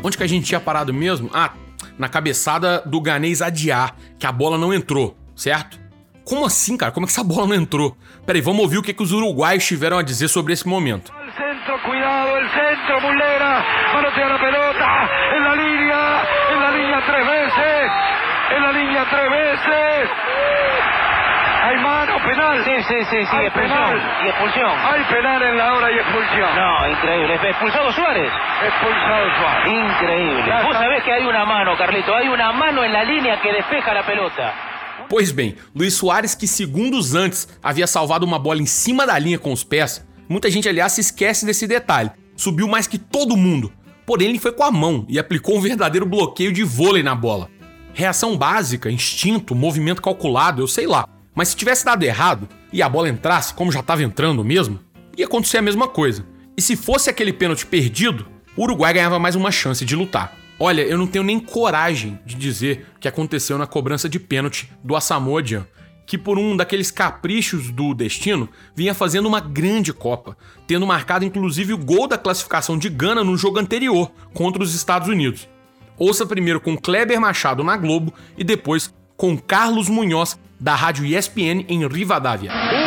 Onde 0.01 0.15
que 0.15 0.23
a 0.23 0.27
gente 0.27 0.45
tinha 0.45 0.61
parado 0.61 0.93
mesmo? 0.93 1.29
Ah, 1.33 1.51
na 1.99 2.07
cabeçada 2.07 2.81
do 2.85 3.01
Ganês 3.01 3.41
Adiar, 3.41 3.93
que 4.17 4.25
a 4.25 4.31
bola 4.31 4.57
não 4.57 4.73
entrou, 4.73 5.17
certo? 5.35 5.83
Como 6.25 6.43
assim, 6.43 6.75
cara? 6.75 6.91
Como 6.91 7.05
é 7.05 7.07
que 7.07 7.13
essa 7.13 7.23
bola 7.23 7.45
não 7.45 7.55
entrou? 7.55 7.95
Peraí, 8.25 8.41
vamos 8.41 8.63
ouvir 8.63 8.79
o 8.79 8.81
que, 8.81 8.91
que 8.91 9.03
os 9.03 9.11
uruguaios 9.11 9.63
tiveram 9.63 9.99
a 9.99 10.01
dizer 10.01 10.27
sobre 10.27 10.53
esse 10.53 10.67
momento. 10.67 11.13
Centro, 11.37 11.77
cuidado, 11.83 12.37
el 12.37 12.47
centro, 12.49 13.01
Mullera, 13.01 13.63
manotea 13.93 14.27
la 14.29 14.37
pelota, 14.39 15.09
en 15.35 15.43
la 15.43 15.55
línea, 15.55 16.21
en 16.53 16.59
la 16.61 16.71
línea 16.71 17.01
tres 17.05 17.25
veces, 17.27 17.91
en 18.55 18.61
la 18.63 18.71
línea 18.71 19.05
tres 19.09 19.29
veces. 19.29 20.09
Hay 21.63 21.77
mano, 21.79 22.17
penal. 22.23 22.63
Sí, 22.63 22.71
sí, 22.87 22.95
sí, 23.09 23.25
sí, 23.25 23.35
Hay 23.35 23.47
expulsión. 23.47 23.77
penal. 23.77 24.01
Y 24.23 24.27
expulsión. 24.29 24.71
Hay 24.85 25.03
penal 25.05 25.41
en 25.43 25.57
la 25.57 25.73
hora 25.73 25.91
y 25.91 25.95
expulsión. 25.95 26.55
No, 26.55 26.87
increíble. 26.89 27.35
Expulsado 27.49 27.91
Suárez. 27.91 28.31
Expulsado 28.63 29.25
Suárez. 29.39 29.73
Increíble. 29.73 30.43
Ya 30.47 30.61
Vos 30.61 30.71
está. 30.71 30.79
sabés 30.83 31.03
que 31.03 31.11
hay 31.11 31.25
una 31.25 31.43
mano, 31.43 31.75
Carlito. 31.75 32.15
Hay 32.15 32.27
una 32.29 32.51
mano 32.53 32.83
en 32.83 32.93
la 32.93 33.03
línea 33.03 33.41
que 33.41 33.51
despeja 33.51 33.93
la 33.93 34.03
pelota. 34.03 34.53
Pois 35.09 35.33
bem, 35.35 35.55
Luiz 35.73 35.97
Soares, 35.97 36.35
que 36.35 36.47
segundos 36.47 37.13
antes 37.15 37.47
havia 37.63 37.87
salvado 37.87 38.25
uma 38.25 38.39
bola 38.39 38.61
em 38.61 38.65
cima 38.67 39.05
da 39.07 39.17
linha 39.19 39.37
com 39.39 39.51
os 39.51 39.63
pés, 39.63 40.05
muita 40.27 40.49
gente, 40.49 40.67
aliás, 40.67 40.93
se 40.93 41.01
esquece 41.01 41.45
desse 41.45 41.67
detalhe. 41.67 42.11
Subiu 42.35 42.67
mais 42.67 42.87
que 42.87 42.97
todo 42.97 43.37
mundo. 43.37 43.71
Porém, 44.05 44.29
ele 44.29 44.39
foi 44.39 44.51
com 44.51 44.63
a 44.63 44.71
mão 44.71 45.05
e 45.09 45.17
aplicou 45.17 45.57
um 45.57 45.61
verdadeiro 45.61 46.05
bloqueio 46.05 46.51
de 46.51 46.63
vôlei 46.63 47.01
na 47.01 47.15
bola. 47.15 47.49
Reação 47.93 48.37
básica, 48.37 48.91
instinto, 48.91 49.55
movimento 49.55 50.01
calculado, 50.01 50.61
eu 50.61 50.67
sei 50.67 50.85
lá. 50.85 51.07
Mas 51.33 51.49
se 51.49 51.55
tivesse 51.55 51.85
dado 51.85 52.03
errado 52.03 52.47
e 52.71 52.81
a 52.81 52.89
bola 52.89 53.09
entrasse, 53.09 53.53
como 53.53 53.71
já 53.71 53.79
estava 53.79 54.03
entrando 54.03 54.43
mesmo, 54.43 54.79
ia 55.17 55.25
acontecer 55.25 55.57
a 55.57 55.61
mesma 55.61 55.87
coisa. 55.87 56.25
E 56.57 56.61
se 56.61 56.75
fosse 56.75 57.09
aquele 57.09 57.33
pênalti 57.33 57.65
perdido, 57.65 58.25
o 58.55 58.63
Uruguai 58.63 58.93
ganhava 58.93 59.19
mais 59.19 59.35
uma 59.35 59.51
chance 59.51 59.83
de 59.83 59.95
lutar. 59.95 60.33
Olha, 60.57 60.81
eu 60.81 60.97
não 60.97 61.07
tenho 61.07 61.23
nem 61.23 61.39
coragem 61.39 62.17
de 62.25 62.35
dizer 62.35 62.85
o 62.95 62.99
que 62.99 63.07
aconteceu 63.07 63.57
na 63.57 63.67
cobrança 63.67 64.07
de 64.07 64.19
pênalti 64.19 64.71
do 64.83 64.95
Asamoah 64.95 65.65
que 66.05 66.17
por 66.17 66.37
um 66.37 66.55
daqueles 66.55 66.91
caprichos 66.91 67.71
do 67.71 67.93
destino 67.93 68.47
vinha 68.75 68.93
fazendo 68.93 69.27
uma 69.27 69.39
grande 69.39 69.91
Copa, 69.93 70.37
tendo 70.67 70.85
marcado 70.85 71.25
inclusive 71.25 71.73
o 71.73 71.77
gol 71.77 72.07
da 72.07 72.17
classificação 72.17 72.77
de 72.77 72.89
Gana 72.89 73.23
no 73.23 73.37
jogo 73.37 73.59
anterior 73.59 74.11
contra 74.33 74.61
os 74.61 74.75
Estados 74.75 75.07
Unidos. 75.07 75.47
Ouça 75.97 76.25
primeiro 76.25 76.59
com 76.59 76.77
Kleber 76.77 77.19
Machado 77.19 77.63
na 77.63 77.77
Globo 77.77 78.13
e 78.37 78.43
depois 78.43 78.93
com 79.15 79.37
Carlos 79.37 79.89
Munhoz 79.89 80.37
da 80.59 80.75
rádio 80.75 81.05
ESPN 81.05 81.65
em 81.67 81.87
Rivadavia. 81.87 82.84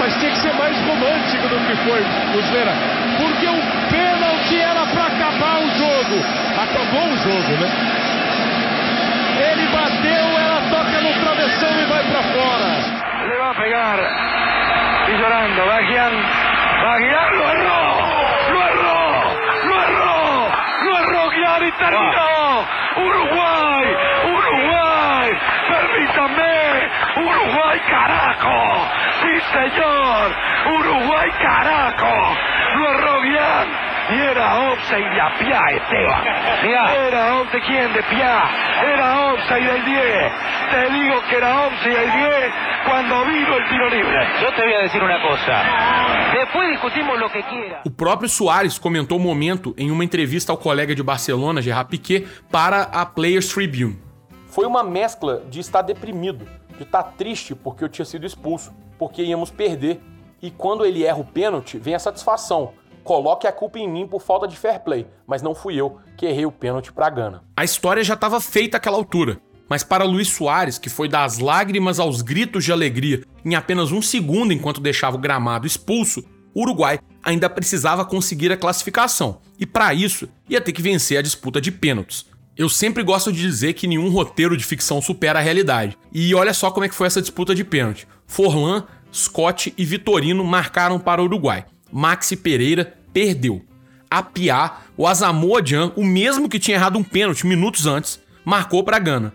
Mas 0.00 0.16
tem 0.16 0.30
que 0.30 0.38
ser 0.38 0.54
mais 0.54 0.76
romântico 0.80 1.46
do 1.46 1.56
que 1.66 1.76
foi, 1.84 2.02
Muslera. 2.32 2.72
Porque 3.18 3.46
o 3.46 3.60
pênalti 3.90 4.58
era 4.58 4.86
pra 4.86 5.06
acabar 5.08 5.60
o 5.60 5.68
jogo. 5.76 6.24
Acabou 6.56 7.06
o 7.06 7.16
jogo, 7.18 7.52
né? 7.60 7.68
Ele 9.52 9.66
bateu, 9.68 10.24
ela 10.40 10.62
toca 10.70 11.00
no 11.02 11.12
travessão 11.22 11.80
e 11.80 11.84
vai 11.84 12.02
pra 12.04 12.22
fora. 12.22 13.00
Le 13.28 13.36
va 13.36 13.50
a 13.50 13.54
pegar. 13.54 13.98
Y 15.08 15.12
llorando. 15.18 15.66
Va 15.66 15.80
Gian. 15.82 16.12
Va 16.82 16.98
Gian. 16.98 17.30
Lo 17.36 17.50
erró. 17.50 17.80
Lo 18.52 18.60
erró. 18.70 19.00
Lo 19.68 19.82
erró. 19.82 20.48
Lo 20.82 20.98
erró 20.98 21.30
Gian 21.30 21.62
y 21.62 21.72
terminó. 21.72 22.66
Uruguay. 22.96 23.96
Uruguay. 24.32 25.38
Permítame. 25.68 26.49
Uruguay, 27.20 27.80
carajo. 27.88 28.88
Sí, 29.20 29.32
señor. 29.52 30.32
Uruguay, 30.78 31.30
carajo. 31.42 32.14
Lo 32.76 32.88
erró 32.90 33.22
Gian. 33.22 33.68
Y 34.10 34.18
era 34.18 34.58
offside 34.58 35.10
de 35.10 35.20
a 35.20 35.38
Pia, 35.38 35.60
Esteban. 35.70 36.24
Era 37.06 37.40
offside, 37.40 37.62
¿quién? 37.66 37.92
De 37.92 38.02
Pia. 38.04 38.42
Era 38.82 39.32
offside 39.32 39.72
del 39.72 39.84
10. 39.84 40.32
Te 40.70 40.90
digo 40.90 41.14
que 41.28 41.36
era 41.36 41.66
offside 41.66 42.00
del 42.00 42.12
10 42.12 42.52
cuando 42.88 43.24
vino 43.26 43.56
el 43.56 43.68
tiro 43.68 43.88
libre. 43.88 44.26
Yo 44.42 44.52
te 44.54 44.62
voy 44.62 44.74
a 44.74 44.78
decir 44.80 45.02
una 45.02 45.22
cosa. 45.22 45.62
Después 46.32 46.70
discutimos 46.70 47.18
lo 47.18 47.30
que 47.30 47.42
quiera. 47.44 47.82
O 47.84 47.90
próprio 47.90 48.28
Soares 48.28 48.78
comentou 48.78 49.18
o 49.18 49.20
momento 49.20 49.74
em 49.76 49.90
uma 49.90 50.04
entrevista 50.04 50.52
ao 50.52 50.58
colega 50.58 50.94
de 50.94 51.02
Barcelona, 51.02 51.62
Gerard 51.62 51.88
Piquet, 51.90 52.26
para 52.50 52.82
a 52.82 53.04
Players 53.06 53.48
Tribune. 53.52 53.98
Foi 54.48 54.66
uma 54.66 54.82
mescla 54.82 55.42
de 55.48 55.60
estar 55.60 55.82
deprimido, 55.82 56.44
de 56.80 56.84
estar 56.84 57.02
triste 57.02 57.54
porque 57.54 57.84
eu 57.84 57.88
tinha 57.88 58.06
sido 58.06 58.24
expulso, 58.24 58.72
porque 58.98 59.22
íamos 59.22 59.50
perder. 59.50 60.00
E 60.40 60.50
quando 60.50 60.84
ele 60.84 61.04
erra 61.04 61.18
o 61.18 61.24
pênalti, 61.24 61.78
vem 61.78 61.94
a 61.94 61.98
satisfação. 61.98 62.72
Coloque 63.04 63.46
a 63.46 63.52
culpa 63.52 63.78
em 63.78 63.88
mim 63.88 64.06
por 64.06 64.22
falta 64.22 64.48
de 64.48 64.56
fair 64.56 64.80
play, 64.80 65.06
mas 65.26 65.42
não 65.42 65.54
fui 65.54 65.74
eu 65.76 65.98
que 66.16 66.26
errei 66.26 66.46
o 66.46 66.52
pênalti 66.52 66.92
para 66.92 67.10
Gana. 67.10 67.42
A 67.56 67.64
história 67.64 68.02
já 68.02 68.14
estava 68.14 68.40
feita 68.40 68.78
àquela 68.78 68.96
altura, 68.96 69.38
mas 69.68 69.84
para 69.84 70.04
Luiz 70.04 70.28
Soares, 70.28 70.78
que 70.78 70.88
foi 70.88 71.08
das 71.08 71.38
lágrimas 71.38 72.00
aos 72.00 72.22
gritos 72.22 72.64
de 72.64 72.72
alegria 72.72 73.22
em 73.44 73.54
apenas 73.54 73.92
um 73.92 74.00
segundo 74.00 74.52
enquanto 74.52 74.80
deixava 74.80 75.16
o 75.16 75.20
gramado 75.20 75.66
expulso, 75.66 76.24
o 76.54 76.62
Uruguai 76.62 76.98
ainda 77.22 77.48
precisava 77.48 78.04
conseguir 78.04 78.50
a 78.52 78.56
classificação, 78.56 79.40
e 79.58 79.66
para 79.66 79.92
isso 79.94 80.28
ia 80.48 80.60
ter 80.60 80.72
que 80.72 80.82
vencer 80.82 81.18
a 81.18 81.22
disputa 81.22 81.60
de 81.60 81.70
pênaltis. 81.70 82.26
Eu 82.60 82.68
sempre 82.68 83.02
gosto 83.02 83.32
de 83.32 83.40
dizer 83.40 83.72
que 83.72 83.86
nenhum 83.86 84.10
roteiro 84.10 84.54
de 84.54 84.66
ficção 84.66 85.00
supera 85.00 85.38
a 85.38 85.42
realidade. 85.42 85.96
E 86.12 86.34
olha 86.34 86.52
só 86.52 86.70
como 86.70 86.84
é 86.84 86.90
que 86.90 86.94
foi 86.94 87.06
essa 87.06 87.22
disputa 87.22 87.54
de 87.54 87.64
pênalti. 87.64 88.06
Forlan, 88.26 88.84
Scott 89.10 89.72
e 89.78 89.82
Vitorino 89.86 90.44
marcaram 90.44 90.98
para 90.98 91.22
o 91.22 91.24
Uruguai. 91.24 91.64
Maxi 91.90 92.36
Pereira 92.36 92.98
perdeu. 93.14 93.64
A 94.10 94.22
Piá, 94.22 94.80
o 94.94 95.06
Asamoah 95.06 95.64
Gyan, 95.64 95.92
o 95.96 96.04
mesmo 96.04 96.50
que 96.50 96.58
tinha 96.58 96.76
errado 96.76 96.98
um 96.98 97.02
pênalti 97.02 97.46
minutos 97.46 97.86
antes, 97.86 98.20
marcou 98.44 98.84
para 98.84 98.98
Gana. 98.98 99.32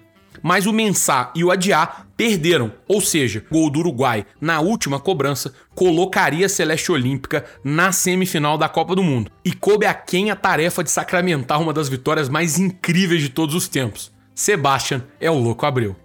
Mas 0.48 0.68
o 0.68 0.72
Mensah 0.72 1.32
e 1.34 1.44
o 1.44 1.50
Adiá 1.50 2.06
perderam, 2.16 2.72
ou 2.88 3.02
seja, 3.02 3.44
o 3.50 3.54
gol 3.56 3.68
do 3.72 3.80
Uruguai 3.80 4.28
na 4.40 4.62
última 4.62 5.00
cobrança 5.00 5.52
colocaria 5.74 6.46
a 6.46 6.50
Celeste 6.50 6.92
Olímpica 6.92 7.44
na 7.64 7.92
semifinal 7.92 8.56
da 8.56 8.70
Copa 8.70 8.96
do 8.96 9.02
Mundo. 9.02 9.32
E 9.44 9.52
coube 9.52 9.88
a 9.88 9.94
quem 9.96 10.30
a 10.30 10.36
tarefa 10.36 10.84
de 10.84 10.92
sacramentar 10.92 11.60
uma 11.60 11.74
das 11.74 11.90
vitórias 11.90 12.30
mais 12.30 12.60
incríveis 12.60 13.24
de 13.24 13.30
todos 13.30 13.56
os 13.56 13.68
tempos. 13.68 14.14
Sebastian 14.36 15.04
é 15.20 15.32
o 15.32 15.40
louco 15.40 15.66
Abreu. 15.66 15.96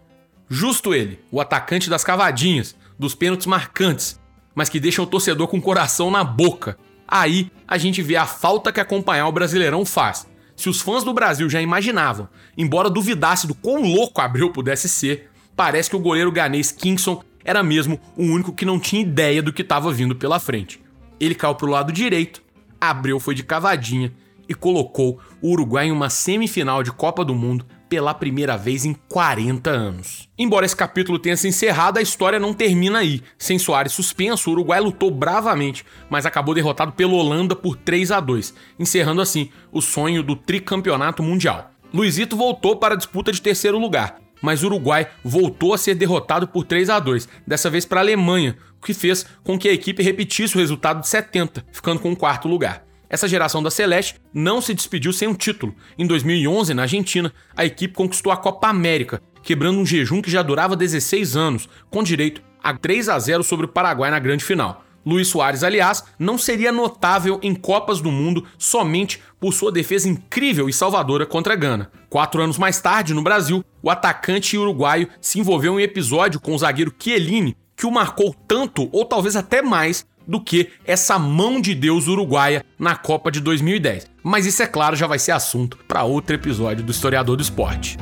Justo 0.49 0.95
ele, 0.95 1.21
o 1.31 1.39
atacante 1.39 1.91
das 1.91 2.03
cavadinhas, 2.03 2.75
dos 2.99 3.15
pênaltis 3.15 3.47
marcantes, 3.47 4.19
mas 4.55 4.71
que 4.71 4.81
deixa 4.81 5.03
o 5.03 5.07
torcedor 5.07 5.49
com 5.49 5.59
o 5.59 5.63
coração 5.63 6.11
na 6.11 6.25
boca. 6.25 6.79
Aí 7.07 7.53
a 7.69 7.77
gente 7.77 8.01
vê 8.01 8.17
a 8.17 8.25
falta 8.25 8.73
que 8.73 8.81
acompanhar 8.81 9.29
o 9.29 9.33
Brasileirão 9.33 9.85
faz. 9.85 10.30
Se 10.61 10.69
os 10.69 10.83
fãs 10.83 11.03
do 11.03 11.15
Brasil 11.15 11.49
já 11.49 11.59
imaginavam, 11.63 12.29
embora 12.55 12.91
duvidasse 12.91 13.47
do 13.47 13.55
quão 13.55 13.81
louco 13.81 14.21
Abreu 14.21 14.53
pudesse 14.53 14.91
ser, 14.91 15.31
parece 15.57 15.89
que 15.89 15.97
o 15.97 16.01
goleiro 16.01 16.31
ganês 16.31 16.71
Kingston 16.71 17.25
era 17.43 17.63
mesmo 17.63 17.99
o 18.15 18.25
único 18.25 18.53
que 18.53 18.67
não 18.67 18.79
tinha 18.79 19.01
ideia 19.01 19.43
do 19.43 19.55
que 19.55 19.63
estava 19.63 19.91
vindo 19.91 20.15
pela 20.15 20.39
frente. 20.39 20.79
Ele 21.19 21.35
caiu 21.35 21.55
pro 21.55 21.71
lado 21.71 21.91
direito, 21.91 22.43
Abreu 22.79 23.19
foi 23.19 23.35
de 23.35 23.43
cavadinha 23.43 24.13
e 24.47 24.53
colocou 24.53 25.19
o 25.41 25.49
Uruguai 25.53 25.87
em 25.87 25.93
uma 25.93 26.11
semifinal 26.11 26.83
de 26.83 26.93
Copa 26.93 27.25
do 27.25 27.35
Mundo 27.35 27.65
pela 27.91 28.15
primeira 28.15 28.57
vez 28.57 28.85
em 28.85 28.95
40 29.09 29.69
anos. 29.69 30.29
Embora 30.39 30.65
esse 30.65 30.77
capítulo 30.77 31.19
tenha 31.19 31.37
se 31.37 31.49
encerrado, 31.49 31.99
a 31.99 32.03
história 32.03 32.39
não 32.39 32.55
termina 32.55 33.01
aí. 33.01 33.21
Sem 33.37 33.59
Soares 33.59 33.93
suspenso, 33.93 34.49
o 34.49 34.53
Uruguai 34.53 34.81
lutou 34.81 35.11
bravamente, 35.11 35.85
mas 36.09 36.25
acabou 36.25 36.55
derrotado 36.55 36.93
pela 36.93 37.13
Holanda 37.13 37.57
por 37.57 37.77
3 37.77 38.13
a 38.13 38.21
2, 38.21 38.55
encerrando 38.79 39.21
assim 39.21 39.51
o 39.73 39.83
sonho 39.83 40.23
do 40.23 40.37
tricampeonato 40.37 41.21
mundial. 41.21 41.73
Luizito 41.93 42.37
voltou 42.37 42.77
para 42.77 42.95
a 42.95 42.97
disputa 42.97 43.33
de 43.33 43.43
terceiro 43.43 43.77
lugar, 43.77 44.21
mas 44.41 44.63
o 44.63 44.67
Uruguai 44.67 45.09
voltou 45.25 45.75
a 45.75 45.79
ser 45.79 45.97
derrotado 45.97 46.47
por 46.47 46.65
3 46.65 46.89
a 46.91 47.01
2, 47.01 47.29
dessa 47.45 47.69
vez 47.69 47.85
para 47.85 47.99
a 47.99 48.05
Alemanha, 48.05 48.57
o 48.81 48.87
que 48.87 48.95
fez 48.95 49.27
com 49.43 49.59
que 49.59 49.69
a 49.69 49.73
equipe 49.73 50.01
repetisse 50.01 50.57
o 50.57 50.61
resultado 50.61 51.01
de 51.01 51.09
70, 51.09 51.67
ficando 51.73 51.99
com 51.99 52.13
o 52.13 52.17
quarto 52.17 52.47
lugar. 52.47 52.85
Essa 53.11 53.27
geração 53.27 53.61
da 53.61 53.73
Celeste 53.73 54.21
não 54.33 54.61
se 54.61 54.73
despediu 54.73 55.13
sem 55.13 55.27
um 55.27 55.35
título. 55.35 55.75
Em 55.99 56.07
2011, 56.07 56.73
na 56.73 56.83
Argentina, 56.83 57.33
a 57.57 57.65
equipe 57.65 57.93
conquistou 57.93 58.31
a 58.31 58.37
Copa 58.37 58.69
América, 58.69 59.21
quebrando 59.43 59.81
um 59.81 59.85
jejum 59.85 60.23
que 60.23 60.31
já 60.31 60.43
durava 60.43 60.77
16 60.77 61.37
anos, 61.37 61.69
com 61.91 62.05
direito 62.05 62.41
a 62.63 62.73
3 62.73 63.09
a 63.09 63.19
0 63.19 63.43
sobre 63.43 63.67
o 63.67 63.69
Paraguai 63.69 64.13
na 64.13 64.21
grande 64.21 64.45
final. 64.45 64.85
Luiz 65.05 65.29
Soares, 65.29 65.65
aliás, 65.65 66.05
não 66.19 66.39
seria 66.39 66.71
notável 66.71 67.41
em 67.43 67.55
Copas 67.55 68.01
do 68.01 68.13
Mundo 68.13 68.47
somente 68.57 69.21
por 69.41 69.53
sua 69.53 69.73
defesa 69.73 70.09
incrível 70.09 70.69
e 70.69 70.73
salvadora 70.73 71.27
contra 71.27 71.55
a 71.55 71.57
Gana. 71.57 71.91
Quatro 72.09 72.41
anos 72.41 72.59
mais 72.59 72.81
tarde, 72.81 73.15
no 73.15 73.23
Brasil, 73.23 73.65
o 73.83 73.91
atacante 73.91 74.59
uruguaio 74.59 75.09
se 75.21 75.41
envolveu 75.41 75.73
em 75.73 75.77
um 75.77 75.81
episódio 75.81 76.39
com 76.39 76.55
o 76.55 76.59
zagueiro 76.59 76.95
Chiellini, 76.97 77.57
que 77.75 77.87
o 77.87 77.91
marcou 77.91 78.35
tanto 78.47 78.89
ou 78.93 79.05
talvez 79.05 79.37
até 79.37 79.63
mais 79.63 80.07
do 80.27 80.41
que 80.41 80.71
essa 80.85 81.19
mão 81.19 81.61
de 81.61 81.75
Deus 81.75 82.07
uruguaia 82.07 82.65
na 82.79 82.97
Copa 82.97 83.31
de 83.31 83.41
2010. 83.41 84.07
Mas 84.23 84.47
isso, 84.47 84.63
é 84.63 84.67
claro, 84.67 84.97
já 84.97 85.07
vai 85.07 85.19
ser 85.19 85.33
assunto 85.33 85.79
para 85.89 86.05
outro 86.05 86.35
episódio 86.35 86.85
do 86.85 86.93
Historiador 86.93 87.37
do 87.37 87.43
Esporte. 87.43 87.97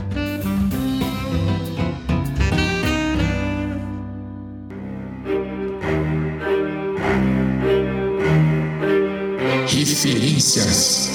Referências. 9.66 11.12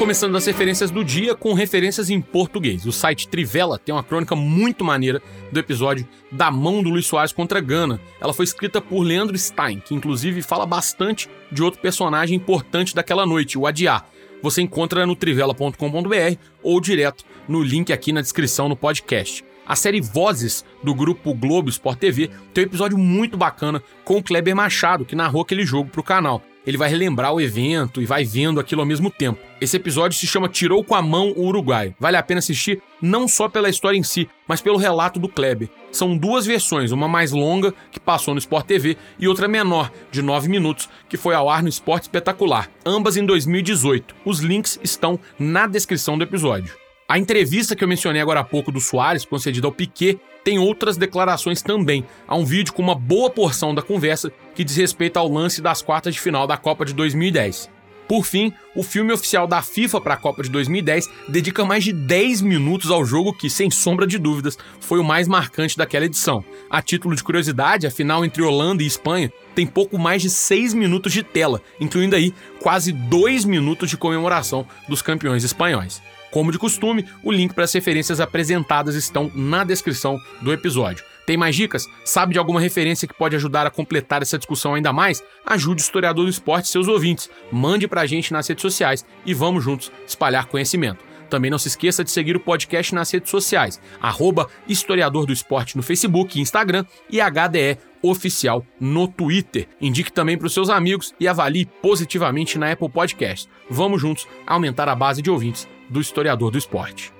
Começando 0.00 0.34
as 0.34 0.46
referências 0.46 0.90
do 0.90 1.04
dia 1.04 1.34
com 1.34 1.52
referências 1.52 2.08
em 2.08 2.22
português. 2.22 2.86
O 2.86 2.90
site 2.90 3.28
Trivela 3.28 3.78
tem 3.78 3.94
uma 3.94 4.02
crônica 4.02 4.34
muito 4.34 4.82
maneira 4.82 5.20
do 5.52 5.60
episódio 5.60 6.08
da 6.32 6.50
mão 6.50 6.82
do 6.82 6.88
Luiz 6.88 7.04
Soares 7.04 7.34
contra 7.34 7.60
Gana. 7.60 8.00
Ela 8.18 8.32
foi 8.32 8.46
escrita 8.46 8.80
por 8.80 9.02
Leandro 9.02 9.36
Stein, 9.36 9.78
que 9.78 9.94
inclusive 9.94 10.40
fala 10.40 10.64
bastante 10.64 11.28
de 11.52 11.62
outro 11.62 11.82
personagem 11.82 12.34
importante 12.34 12.94
daquela 12.94 13.26
noite, 13.26 13.58
o 13.58 13.66
Adiá. 13.66 14.02
Você 14.42 14.62
encontra 14.62 15.04
no 15.04 15.14
trivela.com.br 15.14 16.38
ou 16.62 16.80
direto 16.80 17.22
no 17.46 17.62
link 17.62 17.92
aqui 17.92 18.10
na 18.10 18.22
descrição 18.22 18.70
no 18.70 18.76
podcast. 18.76 19.44
A 19.66 19.76
série 19.76 20.00
Vozes 20.00 20.64
do 20.82 20.94
grupo 20.94 21.34
Globo 21.34 21.68
Sport 21.68 21.98
TV 21.98 22.30
tem 22.54 22.64
um 22.64 22.66
episódio 22.66 22.96
muito 22.96 23.36
bacana 23.36 23.82
com 24.02 24.16
o 24.16 24.22
Kleber 24.22 24.56
Machado, 24.56 25.04
que 25.04 25.14
narrou 25.14 25.42
aquele 25.42 25.66
jogo 25.66 25.90
para 25.90 26.00
o 26.00 26.04
canal 26.04 26.42
ele 26.66 26.76
vai 26.76 26.88
relembrar 26.88 27.32
o 27.32 27.40
evento 27.40 28.00
e 28.00 28.06
vai 28.06 28.24
vendo 28.24 28.60
aquilo 28.60 28.80
ao 28.80 28.86
mesmo 28.86 29.10
tempo. 29.10 29.40
Esse 29.60 29.76
episódio 29.76 30.18
se 30.18 30.26
chama 30.26 30.48
Tirou 30.48 30.82
com 30.84 30.94
a 30.94 31.02
Mão 31.02 31.32
o 31.36 31.46
Uruguai. 31.46 31.94
Vale 31.98 32.16
a 32.16 32.22
pena 32.22 32.38
assistir 32.38 32.82
não 33.00 33.26
só 33.26 33.48
pela 33.48 33.68
história 33.68 33.98
em 33.98 34.02
si, 34.02 34.28
mas 34.46 34.60
pelo 34.60 34.76
relato 34.76 35.18
do 35.18 35.28
Kleber. 35.28 35.68
São 35.90 36.16
duas 36.16 36.46
versões, 36.46 36.92
uma 36.92 37.08
mais 37.08 37.32
longa, 37.32 37.74
que 37.90 37.98
passou 37.98 38.34
no 38.34 38.38
Sport 38.38 38.66
TV, 38.66 38.96
e 39.18 39.26
outra 39.26 39.48
menor, 39.48 39.90
de 40.10 40.22
9 40.22 40.48
minutos, 40.48 40.88
que 41.08 41.16
foi 41.16 41.34
ao 41.34 41.48
ar 41.48 41.62
no 41.62 41.68
Esporte 41.68 42.04
Espetacular, 42.04 42.70
ambas 42.84 43.16
em 43.16 43.24
2018. 43.24 44.14
Os 44.24 44.40
links 44.40 44.78
estão 44.82 45.18
na 45.38 45.66
descrição 45.66 46.16
do 46.16 46.24
episódio. 46.24 46.74
A 47.08 47.18
entrevista 47.18 47.74
que 47.74 47.82
eu 47.82 47.88
mencionei 47.88 48.22
agora 48.22 48.38
há 48.38 48.44
pouco 48.44 48.70
do 48.70 48.80
Soares, 48.80 49.24
concedida 49.24 49.66
ao 49.66 49.72
Piquet, 49.72 50.20
tem 50.44 50.58
outras 50.58 50.96
declarações 50.96 51.62
também. 51.62 52.04
Há 52.26 52.36
um 52.36 52.44
vídeo 52.44 52.72
com 52.72 52.82
uma 52.82 52.94
boa 52.94 53.30
porção 53.30 53.74
da 53.74 53.82
conversa 53.82 54.32
que 54.54 54.64
diz 54.64 54.76
respeito 54.76 55.18
ao 55.18 55.28
lance 55.28 55.60
das 55.60 55.82
quartas 55.82 56.14
de 56.14 56.20
final 56.20 56.46
da 56.46 56.56
Copa 56.56 56.84
de 56.84 56.94
2010. 56.94 57.70
Por 58.10 58.24
fim, 58.24 58.52
o 58.74 58.82
filme 58.82 59.12
oficial 59.12 59.46
da 59.46 59.62
FIFA 59.62 60.00
para 60.00 60.14
a 60.14 60.16
Copa 60.16 60.42
de 60.42 60.48
2010 60.50 61.08
dedica 61.28 61.64
mais 61.64 61.84
de 61.84 61.92
10 61.92 62.42
minutos 62.42 62.90
ao 62.90 63.04
jogo 63.04 63.32
que, 63.32 63.48
sem 63.48 63.70
sombra 63.70 64.04
de 64.04 64.18
dúvidas, 64.18 64.58
foi 64.80 64.98
o 64.98 65.04
mais 65.04 65.28
marcante 65.28 65.76
daquela 65.76 66.06
edição. 66.06 66.44
A 66.68 66.82
título 66.82 67.14
de 67.14 67.22
curiosidade, 67.22 67.86
a 67.86 67.90
final 67.90 68.24
entre 68.24 68.42
Holanda 68.42 68.82
e 68.82 68.86
Espanha 68.86 69.32
tem 69.54 69.64
pouco 69.64 69.96
mais 69.96 70.22
de 70.22 70.28
6 70.28 70.74
minutos 70.74 71.12
de 71.12 71.22
tela, 71.22 71.62
incluindo 71.80 72.16
aí 72.16 72.34
quase 72.60 72.90
2 72.90 73.44
minutos 73.44 73.88
de 73.88 73.96
comemoração 73.96 74.66
dos 74.88 75.02
campeões 75.02 75.44
espanhóis. 75.44 76.02
Como 76.30 76.52
de 76.52 76.58
costume, 76.58 77.04
o 77.22 77.32
link 77.32 77.54
para 77.54 77.64
as 77.64 77.72
referências 77.72 78.20
apresentadas 78.20 78.94
estão 78.94 79.30
na 79.34 79.64
descrição 79.64 80.18
do 80.40 80.52
episódio. 80.52 81.04
Tem 81.26 81.36
mais 81.36 81.54
dicas? 81.54 81.88
Sabe 82.04 82.32
de 82.32 82.38
alguma 82.38 82.60
referência 82.60 83.06
que 83.06 83.14
pode 83.14 83.36
ajudar 83.36 83.66
a 83.66 83.70
completar 83.70 84.22
essa 84.22 84.38
discussão 84.38 84.74
ainda 84.74 84.92
mais? 84.92 85.22
Ajude 85.46 85.80
o 85.80 85.84
historiador 85.84 86.24
do 86.24 86.30
esporte 86.30 86.66
e 86.66 86.68
seus 86.68 86.88
ouvintes. 86.88 87.30
Mande 87.52 87.86
para 87.86 88.00
a 88.00 88.06
gente 88.06 88.32
nas 88.32 88.48
redes 88.48 88.62
sociais 88.62 89.04
e 89.24 89.34
vamos 89.34 89.62
juntos 89.62 89.92
espalhar 90.06 90.46
conhecimento. 90.46 91.04
Também 91.28 91.50
não 91.50 91.58
se 91.58 91.68
esqueça 91.68 92.02
de 92.02 92.10
seguir 92.10 92.34
o 92.34 92.40
podcast 92.40 92.92
nas 92.92 93.08
redes 93.12 93.30
sociais, 93.30 93.80
arroba 94.02 94.48
Historiador 94.66 95.26
do 95.26 95.32
Esporte 95.32 95.76
no 95.76 95.82
Facebook 95.82 96.36
e 96.36 96.42
Instagram 96.42 96.84
e 97.08 97.20
HDE 97.20 97.78
Oficial 98.02 98.66
no 98.80 99.06
Twitter. 99.06 99.68
Indique 99.80 100.10
também 100.10 100.36
para 100.36 100.48
os 100.48 100.54
seus 100.54 100.68
amigos 100.68 101.14
e 101.20 101.28
avalie 101.28 101.66
positivamente 101.80 102.58
na 102.58 102.72
Apple 102.72 102.88
Podcast. 102.88 103.48
Vamos 103.70 104.00
juntos 104.00 104.26
aumentar 104.44 104.88
a 104.88 104.96
base 104.96 105.22
de 105.22 105.30
ouvintes 105.30 105.68
do 105.90 106.00
historiador 106.00 106.50
do 106.50 106.58
esporte. 106.58 107.12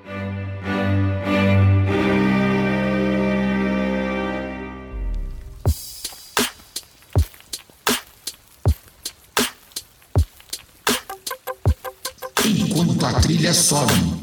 Enquanto 12.47 13.07
a 13.07 13.21
trilha 13.21 13.53
sobe. 13.53 14.21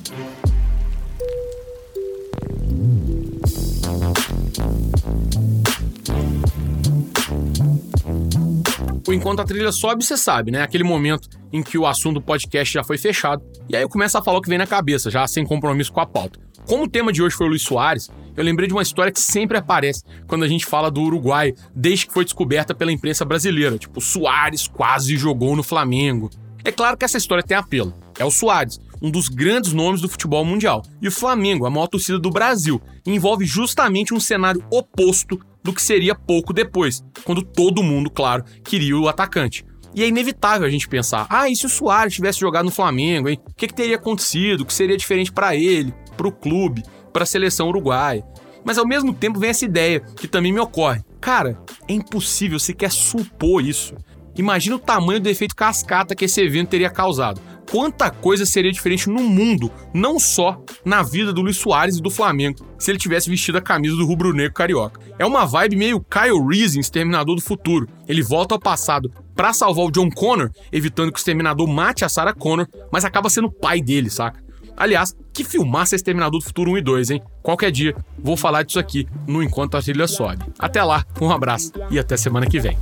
O 9.08 9.14
Enquanto 9.14 9.40
a 9.40 9.46
Trilha 9.46 9.72
Sobe, 9.72 10.04
você 10.04 10.18
sabe, 10.18 10.52
né? 10.52 10.62
Aquele 10.62 10.84
momento 10.84 11.30
em 11.52 11.64
que 11.64 11.78
o 11.78 11.86
assunto 11.86 12.16
do 12.16 12.22
podcast 12.22 12.74
já 12.74 12.84
foi 12.84 12.98
fechado. 12.98 13.44
E 13.70 13.76
aí 13.76 13.82
eu 13.82 13.90
começo 13.90 14.18
a 14.18 14.24
falar 14.24 14.38
o 14.38 14.42
que 14.42 14.50
vem 14.50 14.58
na 14.58 14.68
cabeça, 14.68 15.10
já 15.10 15.26
sem 15.28 15.46
compromisso 15.46 15.92
com 15.92 16.00
a 16.00 16.06
pauta. 16.06 16.40
Como 16.68 16.84
o 16.84 16.90
tema 16.90 17.14
de 17.14 17.24
hoje 17.24 17.36
foi 17.36 17.48
o 17.48 17.50
Luiz 17.50 17.62
Soares, 17.62 18.10
eu 18.36 18.44
lembrei 18.44 18.68
de 18.68 18.74
uma 18.74 18.82
história 18.82 19.12
que 19.12 19.22
sempre 19.22 19.58
aparece 19.58 20.04
quando 20.28 20.44
a 20.44 20.48
gente 20.48 20.66
fala 20.66 20.92
do 20.92 21.02
Uruguai, 21.02 21.54
desde 21.74 22.08
que 22.08 22.14
foi 22.14 22.26
descoberta 22.26 22.76
pela 22.76 22.92
imprensa 22.92 23.24
brasileira. 23.24 23.78
Tipo, 23.78 24.02
Soares 24.02 24.68
quase 24.68 25.16
jogou 25.16 25.56
no 25.56 25.64
Flamengo. 25.64 26.30
É 26.66 26.72
claro 26.72 26.98
que 26.98 27.06
essa 27.06 27.18
história 27.18 27.44
tem 27.44 27.56
apelo. 27.56 27.94
É 28.20 28.26
o 28.26 28.32
Soares, 28.32 28.80
um 29.02 29.10
dos 29.10 29.30
grandes 29.30 29.72
nomes 29.72 30.02
do 30.02 30.10
futebol 30.10 30.44
mundial. 30.44 30.84
E 31.02 31.08
o 31.08 31.12
Flamengo, 31.12 31.66
a 31.66 31.70
maior 31.70 31.88
torcida 31.88 32.20
do 32.20 32.30
Brasil, 32.30 32.82
envolve 33.06 33.46
justamente 33.46 34.14
um 34.14 34.20
cenário 34.20 34.64
oposto 34.70 35.40
do 35.64 35.74
que 35.74 35.82
seria 35.82 36.16
pouco 36.16 36.54
depois, 36.54 37.04
quando 37.24 37.42
todo 37.42 37.84
mundo, 37.84 38.10
claro, 38.10 38.44
queria 38.64 38.98
o 38.98 39.08
atacante. 39.08 39.66
E 39.98 40.04
é 40.04 40.08
inevitável 40.08 40.68
a 40.68 40.70
gente 40.70 40.88
pensar: 40.88 41.26
ah, 41.28 41.50
e 41.50 41.56
se 41.56 41.66
o 41.66 41.70
Soares 41.70 42.14
tivesse 42.14 42.40
jogado 42.40 42.66
no 42.66 42.72
Flamengo, 42.72 43.30
hein? 43.30 43.40
O 43.50 43.56
que, 43.56 43.66
que 43.66 43.74
teria 43.74 43.96
acontecido? 43.96 44.62
O 44.62 44.66
que 44.66 44.74
seria 44.74 44.96
diferente 44.96 45.32
para 45.32 45.56
ele, 45.56 45.92
para 46.16 46.28
o 46.28 46.32
clube, 46.32 46.84
para 47.12 47.24
a 47.24 47.26
seleção 47.26 47.68
uruguaia? 47.68 48.24
Mas 48.64 48.78
ao 48.78 48.88
mesmo 48.88 49.12
tempo 49.12 49.40
vem 49.40 49.50
essa 49.50 49.66
ideia 49.66 50.00
que 50.00 50.28
também 50.28 50.54
me 50.54 50.60
ocorre. 50.60 51.02
Cara, 51.20 51.60
é 51.90 51.94
impossível 51.94 52.60
sequer 52.60 52.92
supor 52.92 53.66
isso. 53.66 53.96
Imagina 54.38 54.76
o 54.76 54.80
tamanho 54.80 55.20
do 55.20 55.30
efeito 55.30 55.56
cascata 55.56 56.14
que 56.14 56.26
esse 56.26 56.40
evento 56.42 56.70
teria 56.70 56.92
causado. 56.92 57.42
Quanta 57.72 58.12
coisa 58.12 58.46
seria 58.46 58.72
diferente 58.72 59.10
no 59.10 59.24
mundo, 59.24 59.72
não 59.94 60.20
só 60.20 60.62
na 60.86 61.02
vida 61.02 61.34
do 61.34 61.42
Luiz 61.42 61.58
Soares 61.58 61.98
e 61.98 62.02
do 62.02 62.12
Flamengo, 62.12 62.64
se 62.78 62.92
ele 62.92 63.00
tivesse 63.00 63.32
vestido 63.32 63.58
a 63.58 63.62
camisa 63.62 63.96
do 63.96 64.06
rubro-negro 64.06 64.54
carioca. 64.54 65.02
É 65.18 65.26
uma 65.26 65.44
vibe 65.44 65.76
meio 65.76 66.00
Kyle 66.00 66.48
Reese 66.48 66.80
Exterminador 66.80 67.36
do 67.36 67.42
Futuro. 67.42 67.90
Ele 68.08 68.22
volta 68.22 68.54
ao 68.54 68.60
passado 68.60 69.12
para 69.38 69.54
salvar 69.54 69.86
o 69.86 69.92
John 69.92 70.10
Connor, 70.10 70.50
evitando 70.72 71.12
que 71.12 71.18
o 71.18 71.22
Exterminador 71.22 71.68
mate 71.68 72.04
a 72.04 72.10
Sarah 72.10 72.34
Connor, 72.34 72.68
mas 72.92 73.06
acaba 73.06 73.30
sendo 73.30 73.52
pai 73.52 73.80
dele, 73.80 74.10
saca? 74.10 74.44
Aliás, 74.76 75.16
que 75.32 75.44
filmaça 75.44 75.96
Exterminador 75.96 76.40
do 76.40 76.46
Futuro 76.46 76.72
1 76.72 76.78
e 76.78 76.82
2, 76.82 77.12
hein? 77.12 77.22
Qualquer 77.42 77.72
dia 77.72 77.96
vou 78.18 78.36
falar 78.36 78.64
disso 78.64 78.80
aqui 78.80 79.08
no 79.28 79.42
Enquanto 79.42 79.78
a 79.78 79.82
Trilha 79.82 80.08
Sobe. 80.08 80.44
Até 80.58 80.84
lá, 80.84 81.06
um 81.22 81.32
abraço 81.32 81.72
e 81.90 81.98
até 81.98 82.18
semana 82.18 82.48
que 82.48 82.60
vem. 82.60 82.78